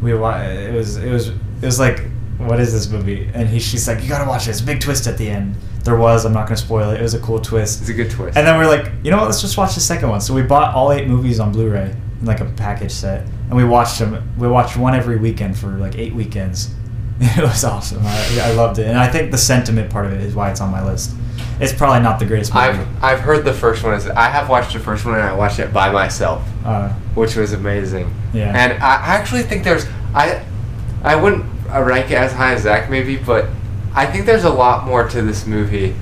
we 0.01 0.13
wa- 0.13 0.39
it 0.41 0.73
was 0.73 0.97
it 0.97 1.11
was 1.11 1.27
it 1.29 1.37
was 1.61 1.79
like 1.79 1.99
what 2.37 2.59
is 2.59 2.71
this 2.73 2.89
movie? 2.89 3.29
And 3.33 3.47
he 3.49 3.59
she's 3.59 3.87
like 3.87 4.01
you 4.01 4.09
gotta 4.09 4.27
watch 4.27 4.45
this 4.45 4.61
big 4.61 4.79
twist 4.79 5.05
at 5.07 5.17
the 5.17 5.29
end. 5.29 5.55
There 5.83 5.97
was. 5.97 6.23
I'm 6.25 6.33
not 6.33 6.45
gonna 6.47 6.55
spoil 6.57 6.91
it. 6.91 6.99
It 6.99 7.03
was 7.03 7.13
a 7.13 7.19
cool 7.19 7.39
twist. 7.41 7.81
it's 7.81 7.89
a 7.89 7.93
good 7.93 8.09
twist. 8.09 8.37
And 8.37 8.47
then 8.47 8.57
we're 8.57 8.67
like, 8.67 8.89
you 9.03 9.11
know 9.11 9.17
what? 9.17 9.25
Let's 9.25 9.41
just 9.41 9.57
watch 9.57 9.75
the 9.75 9.81
second 9.81 10.07
one. 10.09 10.21
So 10.21 10.33
we 10.33 10.41
bought 10.43 10.73
all 10.73 10.93
eight 10.93 11.07
movies 11.09 11.39
on 11.41 11.51
Blu-ray 11.51 11.93
in 12.21 12.25
like 12.25 12.39
a 12.39 12.45
package 12.45 12.91
set, 12.91 13.27
and 13.53 13.57
we 13.63 13.69
watched 13.69 13.99
them. 13.99 14.33
We 14.39 14.47
watched 14.47 14.75
one 14.77 14.95
every 14.95 15.17
weekend 15.17 15.55
for 15.57 15.67
like 15.67 15.95
eight 15.95 16.13
weekends. 16.15 16.73
It 17.21 17.41
was 17.43 17.63
awesome. 17.63 18.01
I, 18.03 18.39
I 18.41 18.51
loved 18.53 18.79
it, 18.79 18.87
and 18.87 18.97
I 18.97 19.07
think 19.07 19.31
the 19.31 19.37
sentiment 19.37 19.91
part 19.91 20.07
of 20.07 20.13
it 20.13 20.21
is 20.21 20.33
why 20.33 20.49
it's 20.49 20.59
on 20.59 20.71
my 20.71 20.83
list. 20.83 21.11
It's 21.59 21.71
probably 21.71 22.01
not 22.01 22.17
the 22.17 22.25
greatest 22.25 22.51
movie. 22.53 22.65
I've 22.67 23.03
I've 23.03 23.19
heard 23.19 23.45
the 23.45 23.53
first 23.53 23.83
one 23.83 23.93
is 23.93 24.07
I 24.07 24.27
have 24.29 24.49
watched 24.49 24.73
the 24.73 24.79
first 24.79 25.05
one 25.05 25.13
and 25.13 25.23
I 25.23 25.33
watched 25.33 25.59
it 25.59 25.71
by 25.71 25.91
myself, 25.91 26.43
uh, 26.65 26.89
which 27.13 27.35
was 27.35 27.53
amazing. 27.53 28.11
Yeah. 28.33 28.51
And 28.55 28.73
I 28.81 28.95
actually 28.95 29.43
think 29.43 29.63
there's 29.63 29.85
I 30.15 30.43
I 31.03 31.15
wouldn't 31.15 31.45
rank 31.69 32.09
it 32.09 32.15
as 32.15 32.33
high 32.33 32.53
as 32.53 32.63
Zach 32.63 32.89
maybe, 32.89 33.17
but 33.17 33.47
I 33.93 34.07
think 34.07 34.25
there's 34.25 34.43
a 34.45 34.49
lot 34.53 34.85
more 34.87 35.07
to 35.07 35.21
this 35.21 35.45
movie 35.45 35.95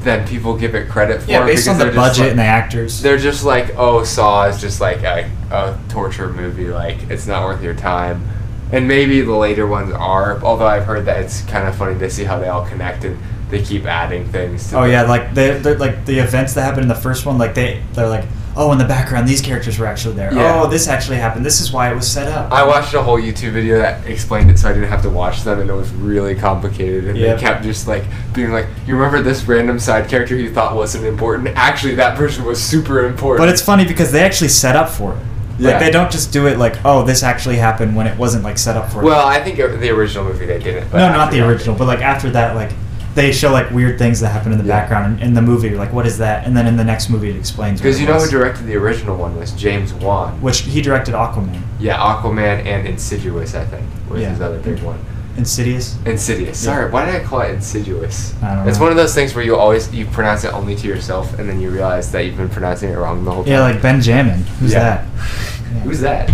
than 0.00 0.26
people 0.26 0.56
give 0.56 0.74
it 0.74 0.88
credit 0.88 1.22
for. 1.22 1.30
yeah, 1.30 1.44
based 1.44 1.66
because 1.66 1.80
on 1.80 1.86
the 1.86 1.94
budget 1.94 2.18
like- 2.22 2.30
and 2.30 2.38
the 2.38 2.44
actors. 2.44 3.02
they're 3.02 3.18
just 3.18 3.44
like, 3.44 3.74
oh, 3.76 4.04
Saw 4.04 4.46
is 4.46 4.58
just 4.60 4.80
like 4.80 5.02
a, 5.02 5.30
a 5.50 5.76
torture 5.88 6.28
movie. 6.32 6.68
Like 6.70 6.96
it's 7.10 7.26
not 7.26 7.44
worth 7.44 7.62
your 7.62 7.74
time. 7.74 8.26
And 8.70 8.86
maybe 8.86 9.22
the 9.22 9.32
later 9.34 9.66
ones 9.66 9.92
are. 9.94 10.38
Although 10.42 10.66
I've 10.66 10.84
heard 10.84 11.06
that 11.06 11.20
it's 11.22 11.40
kind 11.42 11.66
of 11.66 11.74
funny 11.76 11.98
to 11.98 12.10
see 12.10 12.24
how 12.24 12.38
they 12.38 12.48
all 12.48 12.66
connect 12.66 13.04
and 13.04 13.18
they 13.50 13.62
keep 13.62 13.86
adding 13.86 14.26
things. 14.28 14.68
To 14.70 14.78
Oh 14.78 14.82
the- 14.82 14.90
yeah, 14.90 15.02
like 15.02 15.32
they 15.34 15.58
like 15.76 16.04
the 16.04 16.18
events 16.18 16.52
that 16.54 16.62
happened 16.62 16.82
in 16.82 16.88
the 16.88 16.94
first 16.94 17.24
one, 17.24 17.38
like 17.38 17.54
they 17.54 17.82
they're 17.94 18.06
like, 18.08 18.24
oh, 18.56 18.70
in 18.72 18.78
the 18.78 18.84
background, 18.84 19.26
these 19.26 19.40
characters 19.40 19.78
were 19.78 19.86
actually 19.86 20.16
there. 20.16 20.34
Yeah. 20.34 20.60
Oh, 20.60 20.68
this 20.68 20.86
actually 20.86 21.16
happened. 21.16 21.46
This 21.46 21.60
is 21.62 21.72
why 21.72 21.90
it 21.90 21.94
was 21.94 22.06
set 22.10 22.26
up. 22.28 22.52
I 22.52 22.66
watched 22.66 22.92
a 22.92 23.00
whole 23.02 23.18
YouTube 23.18 23.52
video 23.52 23.78
that 23.78 24.04
explained 24.06 24.50
it, 24.50 24.58
so 24.58 24.68
I 24.68 24.74
didn't 24.74 24.90
have 24.90 25.00
to 25.02 25.10
watch 25.10 25.44
them, 25.44 25.60
and 25.60 25.70
it 25.70 25.72
was 25.72 25.90
really 25.92 26.34
complicated. 26.34 27.04
And 27.06 27.16
Yep. 27.16 27.36
they 27.36 27.40
kept 27.42 27.62
just 27.62 27.88
like 27.88 28.04
being 28.34 28.50
like, 28.52 28.66
"You 28.86 28.96
remember 28.96 29.22
this 29.22 29.44
random 29.48 29.78
side 29.78 30.08
character 30.08 30.36
you 30.36 30.52
thought 30.52 30.76
wasn't 30.76 31.06
important? 31.06 31.48
Actually, 31.56 31.94
that 31.94 32.18
person 32.18 32.44
was 32.44 32.62
super 32.62 33.06
important." 33.06 33.38
But 33.40 33.48
it's 33.48 33.62
funny 33.62 33.86
because 33.86 34.12
they 34.12 34.22
actually 34.22 34.48
set 34.48 34.76
up 34.76 34.90
for 34.90 35.12
it. 35.12 35.18
Like 35.58 35.72
Yeah. 35.72 35.78
they 35.80 35.90
don't 35.90 36.10
just 36.10 36.32
do 36.32 36.46
it 36.46 36.56
like, 36.58 36.76
oh, 36.84 37.02
this 37.02 37.22
actually 37.22 37.56
happened 37.56 37.96
when 37.96 38.06
it 38.06 38.16
wasn't 38.16 38.44
like 38.44 38.58
set 38.58 38.76
up 38.76 38.90
for 38.92 39.00
it. 39.02 39.04
well, 39.04 39.26
I 39.26 39.42
think 39.42 39.56
the 39.56 39.90
original 39.90 40.24
movie 40.24 40.46
they 40.46 40.58
didn't. 40.58 40.90
But 40.90 40.98
no, 40.98 41.08
not 41.12 41.30
the 41.32 41.40
original, 41.46 41.74
but 41.76 41.86
like 41.86 42.00
after 42.00 42.30
that, 42.30 42.54
like 42.54 42.70
they 43.14 43.32
show 43.32 43.50
like 43.50 43.68
weird 43.72 43.98
things 43.98 44.20
that 44.20 44.28
happen 44.28 44.52
in 44.52 44.58
the 44.58 44.64
Yeah. 44.64 44.78
background 44.80 45.20
in, 45.20 45.34
the 45.34 45.42
movie. 45.42 45.68
You're 45.70 45.78
like, 45.78 45.92
what 45.92 46.06
is 46.06 46.18
that? 46.18 46.46
And 46.46 46.56
then 46.56 46.68
in 46.68 46.76
the 46.76 46.84
next 46.84 47.10
movie, 47.10 47.30
it 47.30 47.36
explains. 47.36 47.80
Because 47.80 48.00
you 48.00 48.06
know 48.06 48.18
who 48.20 48.30
directed 48.30 48.66
the 48.68 48.76
original 48.76 49.16
one 49.16 49.36
was 49.36 49.50
James 49.52 49.92
Wan. 49.94 50.40
Which 50.40 50.60
he 50.60 50.80
directed 50.80 51.14
Aquaman, 51.14 51.60
Yeah, 51.80 51.96
Aquaman 51.96 52.64
and 52.64 52.86
Insidious, 52.86 53.56
I 53.56 53.64
think, 53.64 53.84
was 54.08 54.20
Yeah. 54.22 54.28
his 54.30 54.40
other 54.40 54.58
big 54.58 54.80
one. 54.82 54.98
Insidious. 55.38 55.96
Insidious. 56.04 56.62
Yeah. 56.64 56.72
Sorry, 56.74 56.90
why 56.90 57.06
did 57.06 57.14
I 57.14 57.24
call 57.24 57.40
it 57.42 57.50
Insidious? 57.50 58.34
I 58.42 58.56
don't 58.56 58.68
It's 58.68 58.78
know. 58.78 58.82
one 58.84 58.90
of 58.90 58.96
those 58.96 59.14
things 59.14 59.34
where 59.34 59.44
you 59.44 59.56
always 59.56 59.92
you 59.94 60.04
pronounce 60.06 60.44
it 60.44 60.52
only 60.52 60.74
to 60.76 60.86
yourself, 60.86 61.38
and 61.38 61.48
then 61.48 61.60
you 61.60 61.70
realize 61.70 62.10
that 62.12 62.20
you've 62.24 62.36
been 62.36 62.48
pronouncing 62.48 62.90
it 62.90 62.96
wrong 62.96 63.24
the 63.24 63.30
whole 63.32 63.44
time. 63.44 63.52
Yeah, 63.52 63.60
like 63.62 63.80
Benjamin. 63.80 64.42
Who's 64.60 64.72
Yeah. 64.72 64.80
that? 64.80 65.04
Yeah. 65.04 65.80
Who's 65.84 66.00
that? 66.00 66.28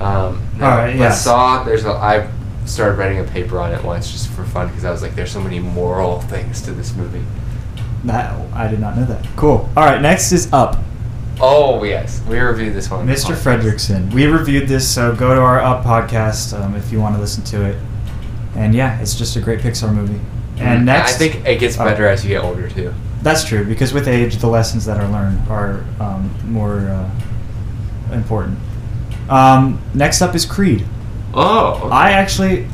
Um, 0.00 0.42
no, 0.58 0.66
All 0.66 0.76
right, 0.76 0.94
yeah. 0.96 1.10
Saw. 1.12 1.62
There's 1.64 1.84
a. 1.84 1.90
I 1.92 2.28
started 2.66 2.98
writing 2.98 3.20
a 3.20 3.24
paper 3.24 3.58
on 3.60 3.72
it 3.72 3.82
once 3.84 4.10
just 4.10 4.28
for 4.30 4.44
fun 4.44 4.68
because 4.68 4.84
I 4.84 4.90
was 4.90 5.02
like, 5.02 5.14
there's 5.14 5.30
so 5.30 5.40
many 5.40 5.58
moral 5.60 6.20
things 6.22 6.60
to 6.62 6.72
this 6.72 6.94
movie. 6.94 7.24
That 8.04 8.34
I 8.54 8.68
did 8.68 8.80
not 8.80 8.96
know 8.96 9.04
that. 9.06 9.24
Cool. 9.36 9.68
All 9.76 9.84
right, 9.84 10.02
next 10.02 10.32
is 10.32 10.52
Up. 10.52 10.76
Oh 11.40 11.82
yes, 11.84 12.22
we 12.28 12.38
reviewed 12.38 12.74
this 12.74 12.90
one. 12.90 13.06
Mr. 13.06 13.32
podcast. 13.34 13.60
Fredricksen. 13.60 14.12
We 14.12 14.26
reviewed 14.26 14.68
this, 14.68 14.86
so 14.88 15.14
go 15.14 15.34
to 15.34 15.40
our 15.40 15.60
Up 15.60 15.82
podcast 15.84 16.58
um, 16.58 16.74
if 16.76 16.92
you 16.92 17.00
want 17.00 17.14
to 17.16 17.20
listen 17.20 17.42
to 17.44 17.62
it. 17.64 17.76
And 18.54 18.74
yeah, 18.74 19.00
it's 19.00 19.14
just 19.14 19.36
a 19.36 19.40
great 19.40 19.60
Pixar 19.60 19.92
movie. 19.92 20.20
And 20.58 20.82
Mhm. 20.82 20.84
next, 20.84 21.14
I 21.14 21.18
think 21.18 21.46
it 21.46 21.58
gets 21.58 21.78
oh, 21.78 21.84
better 21.84 22.06
as 22.06 22.24
you 22.24 22.30
get 22.30 22.44
older 22.44 22.68
too. 22.68 22.94
That's 23.22 23.44
true 23.44 23.64
because 23.64 23.92
with 23.92 24.06
age, 24.06 24.36
the 24.36 24.46
lessons 24.46 24.84
that 24.84 24.98
are 24.98 25.08
learned 25.08 25.40
are 25.48 25.80
um, 25.98 26.30
more 26.46 26.78
uh, 26.80 28.14
important. 28.14 28.58
Um, 29.28 29.80
next 29.94 30.20
up 30.22 30.34
is 30.34 30.44
Creed. 30.44 30.84
Oh. 31.32 31.80
okay. 31.84 31.88
I 31.88 32.12
actually, 32.12 32.66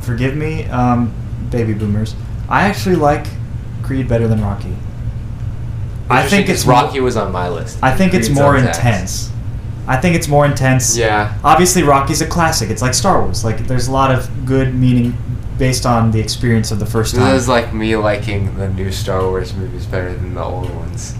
forgive 0.00 0.34
me, 0.34 0.64
um, 0.64 1.12
baby 1.50 1.74
boomers. 1.74 2.16
I 2.48 2.68
actually 2.68 2.96
like 2.96 3.26
Creed 3.82 4.08
better 4.08 4.26
than 4.26 4.42
Rocky. 4.42 4.74
I 6.10 6.26
think 6.26 6.48
it's 6.48 6.64
Rocky 6.66 7.00
was 7.00 7.16
on 7.16 7.32
my 7.32 7.48
list. 7.48 7.78
I 7.82 7.96
think 7.96 8.14
it's 8.14 8.28
more 8.28 8.56
intense. 8.56 9.30
I 9.86 9.96
think 9.98 10.16
it's 10.16 10.28
more 10.28 10.46
intense. 10.46 10.96
Yeah. 10.96 11.36
Obviously, 11.44 11.82
Rocky's 11.82 12.20
a 12.20 12.26
classic. 12.26 12.70
It's 12.70 12.82
like 12.82 12.94
Star 12.94 13.22
Wars. 13.22 13.44
Like 13.44 13.66
there's 13.66 13.88
a 13.88 13.92
lot 13.92 14.10
of 14.10 14.46
good 14.46 14.74
meaning 14.74 15.16
based 15.58 15.86
on 15.86 16.10
the 16.10 16.18
experience 16.20 16.70
of 16.70 16.78
the 16.78 16.86
first 16.86 17.14
time. 17.14 17.32
This 17.32 17.42
is 17.42 17.48
like 17.48 17.72
me 17.74 17.94
liking 17.96 18.56
the 18.56 18.68
new 18.68 18.90
Star 18.90 19.20
Wars 19.22 19.54
movies 19.54 19.86
better 19.86 20.12
than 20.14 20.34
the 20.34 20.42
old 20.42 20.74
ones. 20.74 21.14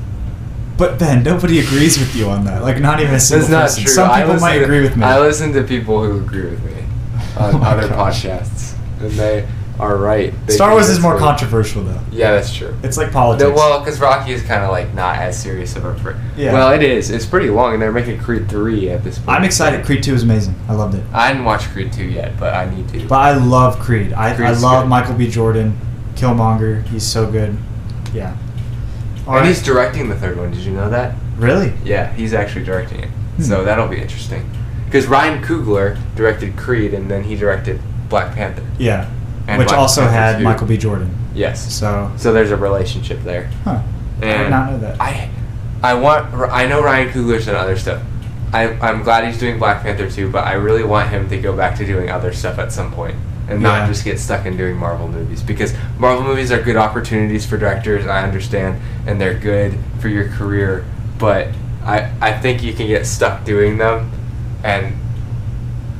But 0.76 0.98
Ben, 0.98 1.22
nobody 1.22 1.60
agrees 1.60 1.98
with 1.98 2.16
you 2.16 2.28
on 2.30 2.44
that. 2.46 2.62
Like 2.62 2.80
not 2.80 3.00
even 3.00 3.14
a 3.14 3.20
single 3.20 3.46
That's 3.48 3.52
not 3.52 3.62
person. 3.66 3.82
true. 3.84 3.92
Some 3.92 4.10
people 4.20 4.40
might 4.40 4.58
to- 4.58 4.64
agree 4.64 4.80
with 4.80 4.96
me. 4.96 5.04
I 5.04 5.20
listen 5.20 5.52
to 5.52 5.62
people 5.62 6.02
who 6.04 6.18
agree 6.18 6.50
with 6.50 6.64
me 6.64 6.72
on 7.38 7.54
Oh 7.56 7.62
other 7.62 7.88
gosh. 7.88 8.24
podcasts, 8.24 8.74
and 9.00 9.10
they 9.12 9.46
are 9.78 9.96
right. 9.96 10.32
They 10.46 10.54
Star 10.54 10.70
Wars 10.72 10.88
is 10.88 11.00
more 11.00 11.18
controversial 11.18 11.82
though. 11.82 12.00
Yeah, 12.12 12.32
that's 12.32 12.54
true. 12.54 12.76
It's 12.82 12.96
like 12.96 13.10
politics. 13.12 13.48
No, 13.48 13.54
well, 13.54 13.80
because 13.80 14.00
Rocky 14.00 14.32
is 14.32 14.42
kind 14.42 14.62
of 14.62 14.70
like 14.70 14.94
not 14.94 15.16
as 15.16 15.40
serious 15.40 15.74
of 15.76 15.84
a. 15.84 15.94
Fr- 15.98 16.12
Yeah. 16.36 16.52
Well, 16.52 16.72
it 16.72 16.82
is. 16.82 17.10
It's 17.10 17.26
pretty 17.26 17.50
long, 17.50 17.72
and 17.72 17.82
they're 17.82 17.92
making 17.92 18.20
Creed 18.20 18.48
three 18.48 18.88
at 18.90 19.02
this 19.02 19.18
point. 19.18 19.30
I'm 19.30 19.44
excited. 19.44 19.84
Creed 19.84 20.02
2 20.02 20.14
is 20.14 20.22
amazing. 20.22 20.54
I 20.68 20.74
loved 20.74 20.94
it. 20.94 21.02
I 21.12 21.32
didn't 21.32 21.44
watch 21.44 21.62
Creed 21.70 21.92
two 21.92 22.04
yet, 22.04 22.38
but 22.38 22.54
I 22.54 22.72
need 22.72 22.88
to. 22.90 23.06
But 23.08 23.16
I 23.18 23.36
love 23.36 23.78
Creed. 23.80 24.12
I, 24.12 24.34
I 24.34 24.52
love 24.52 24.84
good. 24.84 24.88
Michael 24.88 25.14
B. 25.14 25.28
Jordan, 25.28 25.76
Killmonger. 26.14 26.86
He's 26.88 27.02
so 27.04 27.30
good. 27.30 27.56
Yeah. 28.12 28.36
All 29.26 29.34
and 29.34 29.40
right. 29.42 29.46
he's 29.46 29.62
directing 29.62 30.08
the 30.08 30.16
third 30.16 30.36
one. 30.36 30.50
Did 30.50 30.60
you 30.60 30.72
know 30.72 30.90
that? 30.90 31.14
really? 31.36 31.72
Yeah, 31.84 32.12
he's 32.12 32.32
actually 32.32 32.64
directing 32.64 33.00
it. 33.00 33.08
Hmm. 33.08 33.42
So 33.42 33.64
that'll 33.64 33.88
be 33.88 34.00
interesting. 34.00 34.48
Because 34.84 35.06
Ryan 35.08 35.42
Coogler 35.42 35.98
directed 36.14 36.56
Creed, 36.56 36.94
and 36.94 37.10
then 37.10 37.24
he 37.24 37.34
directed 37.34 37.80
Black 38.08 38.34
Panther. 38.36 38.64
Yeah. 38.78 39.10
And 39.46 39.58
Which 39.58 39.68
Black 39.68 39.78
also 39.80 40.00
Panther 40.02 40.16
had 40.16 40.38
2. 40.38 40.44
Michael 40.44 40.66
B. 40.66 40.76
Jordan. 40.78 41.14
Yes. 41.34 41.72
So, 41.74 42.10
So 42.16 42.32
there's 42.32 42.50
a 42.50 42.56
relationship 42.56 43.22
there. 43.22 43.50
huh. 43.64 43.82
I 44.22 44.24
And 44.26 44.42
did 44.44 44.50
not 44.50 44.70
know 44.72 44.78
that. 44.78 45.00
I, 45.00 45.28
I 45.82 45.94
want. 45.94 46.32
I 46.34 46.66
know 46.66 46.82
Ryan 46.82 47.08
Coogler's 47.10 47.46
done 47.46 47.56
other 47.56 47.76
stuff. 47.76 48.02
I, 48.52 48.68
I'm 48.80 49.02
glad 49.02 49.24
he's 49.26 49.38
doing 49.38 49.58
Black 49.58 49.82
Panther 49.82 50.08
too, 50.08 50.30
but 50.30 50.44
I 50.46 50.52
really 50.54 50.84
want 50.84 51.10
him 51.10 51.28
to 51.28 51.36
go 51.38 51.54
back 51.56 51.76
to 51.78 51.84
doing 51.84 52.08
other 52.10 52.32
stuff 52.32 52.58
at 52.58 52.72
some 52.72 52.92
point 52.92 53.16
and 53.48 53.60
Yeah. 53.60 53.68
not 53.80 53.88
just 53.88 54.04
get 54.04 54.18
stuck 54.20 54.46
in 54.46 54.56
doing 54.56 54.76
Marvel 54.76 55.08
movies 55.08 55.42
because 55.42 55.74
Marvel 55.98 56.24
movies 56.24 56.50
are 56.52 56.62
good 56.62 56.76
opportunities 56.76 57.44
for 57.44 57.58
directors. 57.58 58.06
I 58.06 58.22
understand, 58.22 58.80
and 59.06 59.20
they're 59.20 59.34
good 59.38 59.76
for 59.98 60.08
your 60.08 60.28
career, 60.28 60.84
but 61.18 61.48
I 61.84 62.10
I 62.22 62.32
think 62.32 62.62
you 62.62 62.72
can 62.72 62.86
get 62.86 63.04
stuck 63.06 63.44
doing 63.44 63.76
them, 63.76 64.10
and 64.62 64.94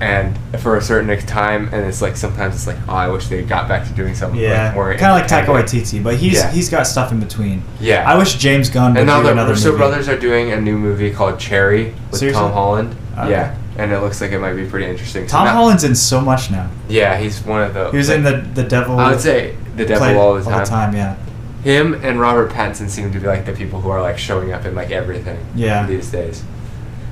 and 0.01 0.37
for 0.61 0.77
a 0.77 0.83
certain 0.83 1.17
time, 1.27 1.69
and 1.73 1.87
it's 1.87 2.03
like 2.03 2.17
sometimes 2.17 2.55
it's 2.57 2.67
like 2.67 2.77
oh 2.89 2.95
I 2.95 3.09
wish 3.09 3.29
they 3.29 3.43
got 3.43 3.69
back 3.69 3.87
to 3.87 3.93
doing 3.95 4.15
something 4.15 4.41
yeah. 4.41 4.67
like 4.67 4.75
more 4.75 4.95
kind 4.97 5.13
of 5.23 5.31
like 5.31 5.47
Taika. 5.47 5.47
Waititi, 5.63 6.03
but 6.03 6.17
he's 6.17 6.35
Yeah. 6.35 6.51
he's 6.51 6.69
got 6.69 6.87
stuff 6.87 7.13
in 7.13 7.21
between. 7.21 7.63
Yeah. 7.81 8.09
I 8.09 8.19
wish 8.19 8.35
James 8.35 8.69
Gunn 8.71 8.93
would 8.95 8.99
And 8.99 9.07
now 9.07 9.19
do 9.19 9.27
the 9.27 9.33
another 9.33 9.51
Russo 9.53 9.69
movie. 9.69 9.79
brothers 9.79 10.09
are 10.09 10.19
doing 10.19 10.53
a 10.53 10.61
new 10.61 10.77
movie 10.77 11.11
called 11.13 11.39
Cherry 11.39 11.95
with 12.11 12.19
Seriously? 12.21 12.41
Tom 12.43 12.53
Holland. 12.53 12.97
Okay. 13.17 13.31
Yeah, 13.31 13.57
and 13.79 13.93
it 13.93 14.01
looks 14.01 14.21
like 14.21 14.33
it 14.33 14.41
might 14.41 14.55
be 14.55 14.67
pretty 14.67 14.87
interesting. 14.87 15.29
So 15.29 15.37
Tom 15.37 15.47
now- 15.47 15.53
Holland's 15.53 15.85
in 15.85 15.95
so 15.95 16.21
much 16.21 16.51
now. 16.51 16.69
Yeah, 16.89 17.17
he's 17.17 17.41
one 17.45 17.63
of 17.63 17.73
the. 17.75 17.91
He 17.93 17.97
was 17.97 18.11
in 18.11 18.25
the 18.25 18.39
the 18.55 18.65
Devil. 18.65 18.99
I 18.99 19.11
would 19.13 19.21
say 19.21 19.55
the 19.77 19.85
devil 19.87 19.99
played 20.07 20.17
all 20.17 20.35
the 20.35 20.43
time. 20.65 20.95
yeah. 20.95 21.17
Him 21.63 21.95
and 22.05 22.21
Robert 22.21 22.51
Pattinson 22.51 22.91
seem 22.91 23.11
to 23.13 23.19
be 23.21 23.27
like 23.27 23.47
the 23.47 23.53
people 23.53 23.81
who 23.81 23.89
are 23.89 24.03
like 24.03 24.19
showing 24.19 24.53
up 24.53 24.65
in 24.67 24.75
like 24.75 24.91
everything. 24.91 25.39
Yeah. 25.55 25.87
These 25.87 26.11
days. 26.11 26.43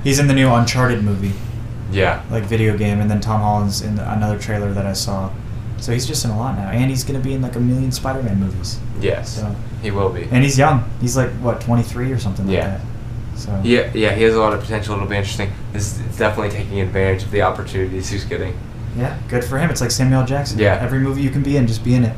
He's 0.05 0.19
in 0.19 0.27
the 0.27 0.35
new 0.35 0.53
Uncharted 0.53 1.03
movie, 1.05 1.33
Yeah. 1.93 2.23
like 2.31 2.45
video 2.45 2.77
game, 2.77 3.01
and 3.01 3.11
then 3.11 3.21
Tom 3.21 3.41
Holland's 3.41 3.83
in 3.83 3.99
another 3.99 4.39
trailer 4.39 4.73
that 4.73 4.87
I 4.87 4.93
saw. 4.93 5.31
So 5.79 5.93
he's 5.93 6.07
just 6.07 6.25
in 6.25 6.31
a 6.31 6.39
lot 6.39 6.57
now, 6.57 6.69
and 6.71 6.91
he's 6.91 7.03
gonna 7.05 7.19
be 7.21 7.35
in 7.35 7.43
like 7.43 7.57
a 7.57 7.61
million 7.61 7.91
Spider-Man 7.93 8.39
movies. 8.39 8.79
Yes. 9.01 9.37
So, 9.41 9.55
He 9.83 9.91
will 9.91 10.11
be. 10.11 10.29
and 10.31 10.45
he's 10.45 10.57
young. 10.57 10.85
He's 11.01 11.17
like 11.17 11.31
what 11.41 11.61
23 11.61 12.13
or 12.13 12.19
something 12.19 12.47
like 12.47 12.55
Yeah. 12.57 12.69
that. 12.69 12.81
So 13.35 13.61
Yeah, 13.65 13.91
yeah, 13.95 14.15
he 14.15 14.23
has 14.23 14.35
a 14.35 14.39
lot 14.41 14.53
of 14.53 14.61
potential. 14.61 14.95
It'll 14.95 15.09
be 15.09 15.17
interesting. 15.17 15.51
This 15.73 15.99
is 15.99 16.17
definitely 16.19 16.51
taking 16.57 16.81
advantage 16.81 17.25
of 17.25 17.31
the 17.33 17.43
opportunities 17.43 18.09
he's 18.11 18.25
getting. 18.25 18.55
yeah, 18.97 19.17
good 19.29 19.43
for 19.45 19.59
him. 19.59 19.71
It's 19.71 19.81
like 19.81 19.91
Samuel 19.91 20.25
Jackson. 20.25 20.59
Yeah. 20.59 20.79
Every 20.81 20.99
movie 21.01 21.23
you 21.23 21.31
can 21.31 21.43
be 21.43 21.57
in, 21.57 21.67
just 21.67 21.83
be 21.83 21.95
in 21.95 22.05
it. 22.05 22.15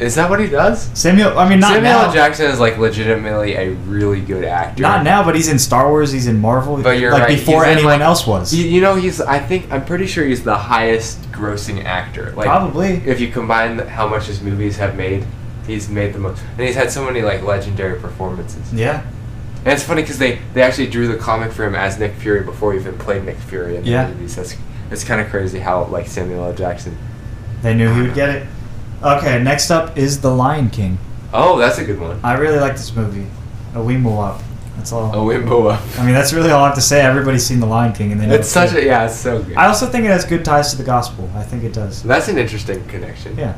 Is 0.00 0.16
that 0.16 0.28
what 0.28 0.40
he 0.40 0.48
does? 0.48 0.90
Samuel, 0.98 1.38
I 1.38 1.48
mean, 1.48 1.60
not 1.60 1.74
Samuel 1.74 1.92
now. 1.92 2.06
L. 2.06 2.12
Jackson 2.12 2.46
is 2.50 2.58
like 2.58 2.76
legitimately 2.78 3.54
a 3.54 3.70
really 3.70 4.20
good 4.20 4.42
actor. 4.44 4.82
Not 4.82 5.04
now, 5.04 5.22
but 5.24 5.36
he's 5.36 5.48
in 5.48 5.58
Star 5.60 5.88
Wars. 5.88 6.10
He's 6.10 6.26
in 6.26 6.40
Marvel. 6.40 6.82
But 6.82 6.98
you're 6.98 7.12
like 7.12 7.22
right. 7.28 7.38
before 7.38 7.64
he's 7.64 7.72
in, 7.72 7.78
anyone 7.78 8.00
like- 8.00 8.06
else 8.06 8.26
was. 8.26 8.52
You, 8.52 8.64
you 8.64 8.80
know, 8.80 8.96
he's. 8.96 9.20
I 9.20 9.38
think 9.38 9.70
I'm 9.70 9.84
pretty 9.84 10.06
sure 10.06 10.24
he's 10.24 10.42
the 10.42 10.56
highest 10.56 11.20
grossing 11.30 11.84
actor. 11.84 12.32
Like 12.32 12.46
Probably. 12.46 12.94
if 13.06 13.20
you 13.20 13.28
combine 13.30 13.78
how 13.78 14.08
much 14.08 14.26
his 14.26 14.40
movies 14.40 14.76
have 14.78 14.96
made, 14.96 15.24
he's 15.66 15.88
made 15.88 16.14
the 16.14 16.18
most, 16.18 16.42
and 16.58 16.66
he's 16.66 16.74
had 16.74 16.90
so 16.90 17.04
many 17.04 17.22
like 17.22 17.42
legendary 17.42 18.00
performances. 18.00 18.72
yeah. 18.72 19.04
And 19.64 19.72
it's 19.72 19.84
funny 19.84 20.02
because 20.02 20.18
they 20.18 20.40
they 20.54 20.62
actually 20.62 20.88
drew 20.88 21.06
the 21.06 21.16
comic 21.16 21.52
for 21.52 21.64
him 21.64 21.76
as 21.76 21.96
Nick 21.96 22.14
Fury 22.14 22.42
before 22.42 22.72
he 22.72 22.80
even 22.80 22.98
played 22.98 23.24
Nick 23.24 23.36
Fury 23.36 23.76
in 23.76 23.84
the 23.84 23.90
Yeah. 23.90 24.08
movies. 24.08 24.34
That's 24.34 24.56
it's 24.90 25.04
kind 25.04 25.20
of 25.20 25.28
crazy 25.28 25.60
how 25.60 25.84
like 25.84 26.08
Samuel 26.08 26.46
L. 26.46 26.52
Jackson. 26.54 26.98
They 27.62 27.72
knew 27.72 27.94
he 27.94 28.02
would 28.02 28.14
get 28.14 28.30
it. 28.30 28.46
Okay, 29.02 29.42
next 29.42 29.70
up 29.70 29.96
is 29.98 30.20
The 30.20 30.30
Lion 30.30 30.70
King. 30.70 30.98
Oh, 31.32 31.58
that's 31.58 31.78
a 31.78 31.84
good 31.84 31.98
one. 32.00 32.20
I 32.22 32.34
really 32.34 32.58
like 32.58 32.74
this 32.74 32.94
movie. 32.94 33.26
A 33.74 33.82
Wimble 33.82 34.20
up. 34.20 34.40
That's 34.76 34.92
all. 34.92 35.10
Oh, 35.14 35.26
Wimboa. 35.26 35.98
I 35.98 36.04
mean, 36.04 36.14
that's 36.14 36.32
really 36.32 36.50
all 36.50 36.62
I 36.64 36.66
have 36.68 36.74
to 36.76 36.80
say. 36.80 37.00
Everybody's 37.00 37.44
seen 37.44 37.60
The 37.60 37.66
Lion 37.66 37.92
King, 37.92 38.12
and 38.12 38.20
they 38.20 38.26
know 38.26 38.34
It's 38.34 38.48
such 38.48 38.70
good. 38.70 38.84
a 38.84 38.86
yeah, 38.86 39.06
it's 39.06 39.16
so 39.16 39.42
good. 39.42 39.56
I 39.56 39.66
also 39.66 39.86
think 39.86 40.04
it 40.04 40.08
has 40.08 40.24
good 40.24 40.44
ties 40.44 40.70
to 40.70 40.76
the 40.76 40.84
gospel. 40.84 41.28
I 41.34 41.42
think 41.42 41.64
it 41.64 41.72
does. 41.72 42.02
That's 42.02 42.28
an 42.28 42.38
interesting 42.38 42.84
connection. 42.86 43.36
Yeah, 43.36 43.54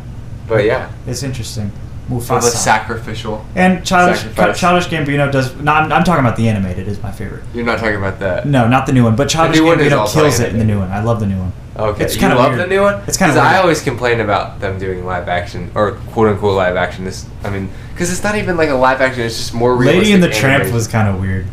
But 0.49 0.65
yeah, 0.65 0.91
it's 1.07 1.23
interesting. 1.23 1.73
For 2.09 2.15
the 2.21 2.21
Mufasa. 2.21 2.41
sacrificial. 2.51 3.45
and 3.55 3.85
Childish, 3.85 4.21
sacrifice. 4.21 4.59
Childish 4.61 4.87
Gambino 4.89 5.31
does. 5.33 5.55
No, 5.57 5.73
I'm, 5.73 5.91
I'm 5.93 6.05
talking 6.05 6.25
about 6.25 6.37
the 6.37 6.49
animated. 6.49 6.87
Is 6.89 7.03
my 7.03 7.11
favorite. 7.11 7.43
You're 7.55 7.65
not 7.65 7.79
talking 7.79 7.97
about 7.97 8.19
that. 8.21 8.47
No, 8.47 8.69
not 8.69 8.87
the 8.87 8.93
new 8.93 9.05
one. 9.05 9.17
But 9.17 9.29
Childish 9.29 9.59
Gambino 9.61 10.13
kills 10.13 10.41
it 10.41 10.53
in 10.53 10.59
the 10.59 10.65
new 10.65 10.79
one. 10.79 10.91
I 10.91 11.03
love 11.03 11.21
the 11.21 11.27
new 11.27 11.39
one. 11.39 11.53
Okay, 11.77 12.05
It's 12.05 12.15
you 12.15 12.21
kinda 12.21 12.37
love 12.37 12.53
weird. 12.53 12.61
the 12.61 12.67
new 12.73 12.83
one. 12.83 13.03
It's 13.09 13.17
kinda 13.17 13.35
'Cause 13.35 13.43
I 13.43 13.59
always 13.59 13.81
complain 13.83 14.21
about 14.21 14.61
them 14.61 14.79
doing 14.79 15.05
live 15.05 15.29
action 15.29 15.73
or 15.75 15.93
quote 16.13 16.29
unquote 16.29 16.55
live 16.57 16.77
action. 16.77 17.05
This, 17.05 17.27
I 17.43 17.51
mean, 17.51 17.69
because 17.93 18.13
it's 18.13 18.23
not 18.23 18.37
even 18.37 18.57
like 18.57 18.69
a 18.69 18.75
live 18.75 19.01
action. 19.01 19.23
It's 19.25 19.37
just 19.37 19.55
more 19.55 19.75
realistic. 19.75 20.03
Lady 20.03 20.13
and 20.13 20.23
the 20.23 20.29
Tramp 20.31 20.73
was 20.73 20.87
kind 20.87 21.09
of 21.09 21.21
weird 21.21 21.47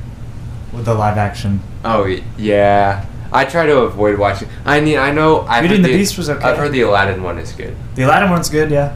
with 0.73 0.85
the 0.85 0.93
live 0.93 1.17
action. 1.17 1.61
Oh 1.83 2.05
yeah, 2.37 3.03
I 3.33 3.45
try 3.45 3.65
to 3.65 3.77
avoid 3.79 4.19
watching. 4.19 4.47
I 4.63 4.79
mean, 4.79 4.99
I 4.99 5.11
know. 5.11 5.41
I've 5.49 5.61
Beauty 5.63 5.77
and 5.77 5.85
the 5.85 5.89
Beast 5.89 6.19
was 6.19 6.29
okay. 6.29 6.43
I've 6.47 6.57
heard 6.57 6.71
the 6.71 6.81
Aladdin 6.81 7.23
one 7.23 7.39
is 7.39 7.51
good. 7.53 7.75
The 7.95 8.03
Aladdin 8.03 8.29
one's 8.29 8.49
good, 8.49 8.69
yeah. 8.69 8.91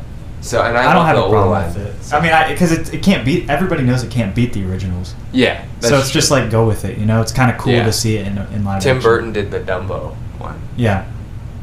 So 0.46 0.62
and 0.62 0.78
I, 0.78 0.92
I, 0.92 0.94
don't 0.94 1.08
have 1.08 1.18
a 1.18 1.28
problem 1.28 1.50
one. 1.50 1.66
with 1.74 1.78
it. 1.78 2.14
I 2.14 2.22
mean, 2.22 2.54
because 2.54 2.72
it, 2.72 2.94
it 2.94 3.02
can't 3.02 3.26
beat. 3.26 3.50
Everybody 3.50 3.82
knows 3.82 4.04
it 4.04 4.12
can't 4.12 4.36
beat 4.36 4.54
the 4.54 4.64
originals. 4.70 5.16
Yeah. 5.32 5.66
so 5.80 5.98
it's 5.98 6.12
just 6.12 6.30
like 6.30 6.52
go 6.52 6.68
with 6.68 6.86
it. 6.86 7.00
You 7.00 7.08
know, 7.08 7.20
it's 7.20 7.32
kind 7.32 7.50
of 7.52 7.58
cool 7.58 7.74
Yeah. 7.74 7.84
to 7.86 7.92
see 7.92 8.18
it 8.18 8.28
in 8.28 8.38
in 8.38 8.64
live. 8.64 8.84
Tim 8.84 8.98
action. 8.98 9.10
Burton 9.10 9.34
did 9.34 9.50
the 9.50 9.60
Dumbo 9.60 10.16
one 10.38 10.62
Yeah. 10.78 11.06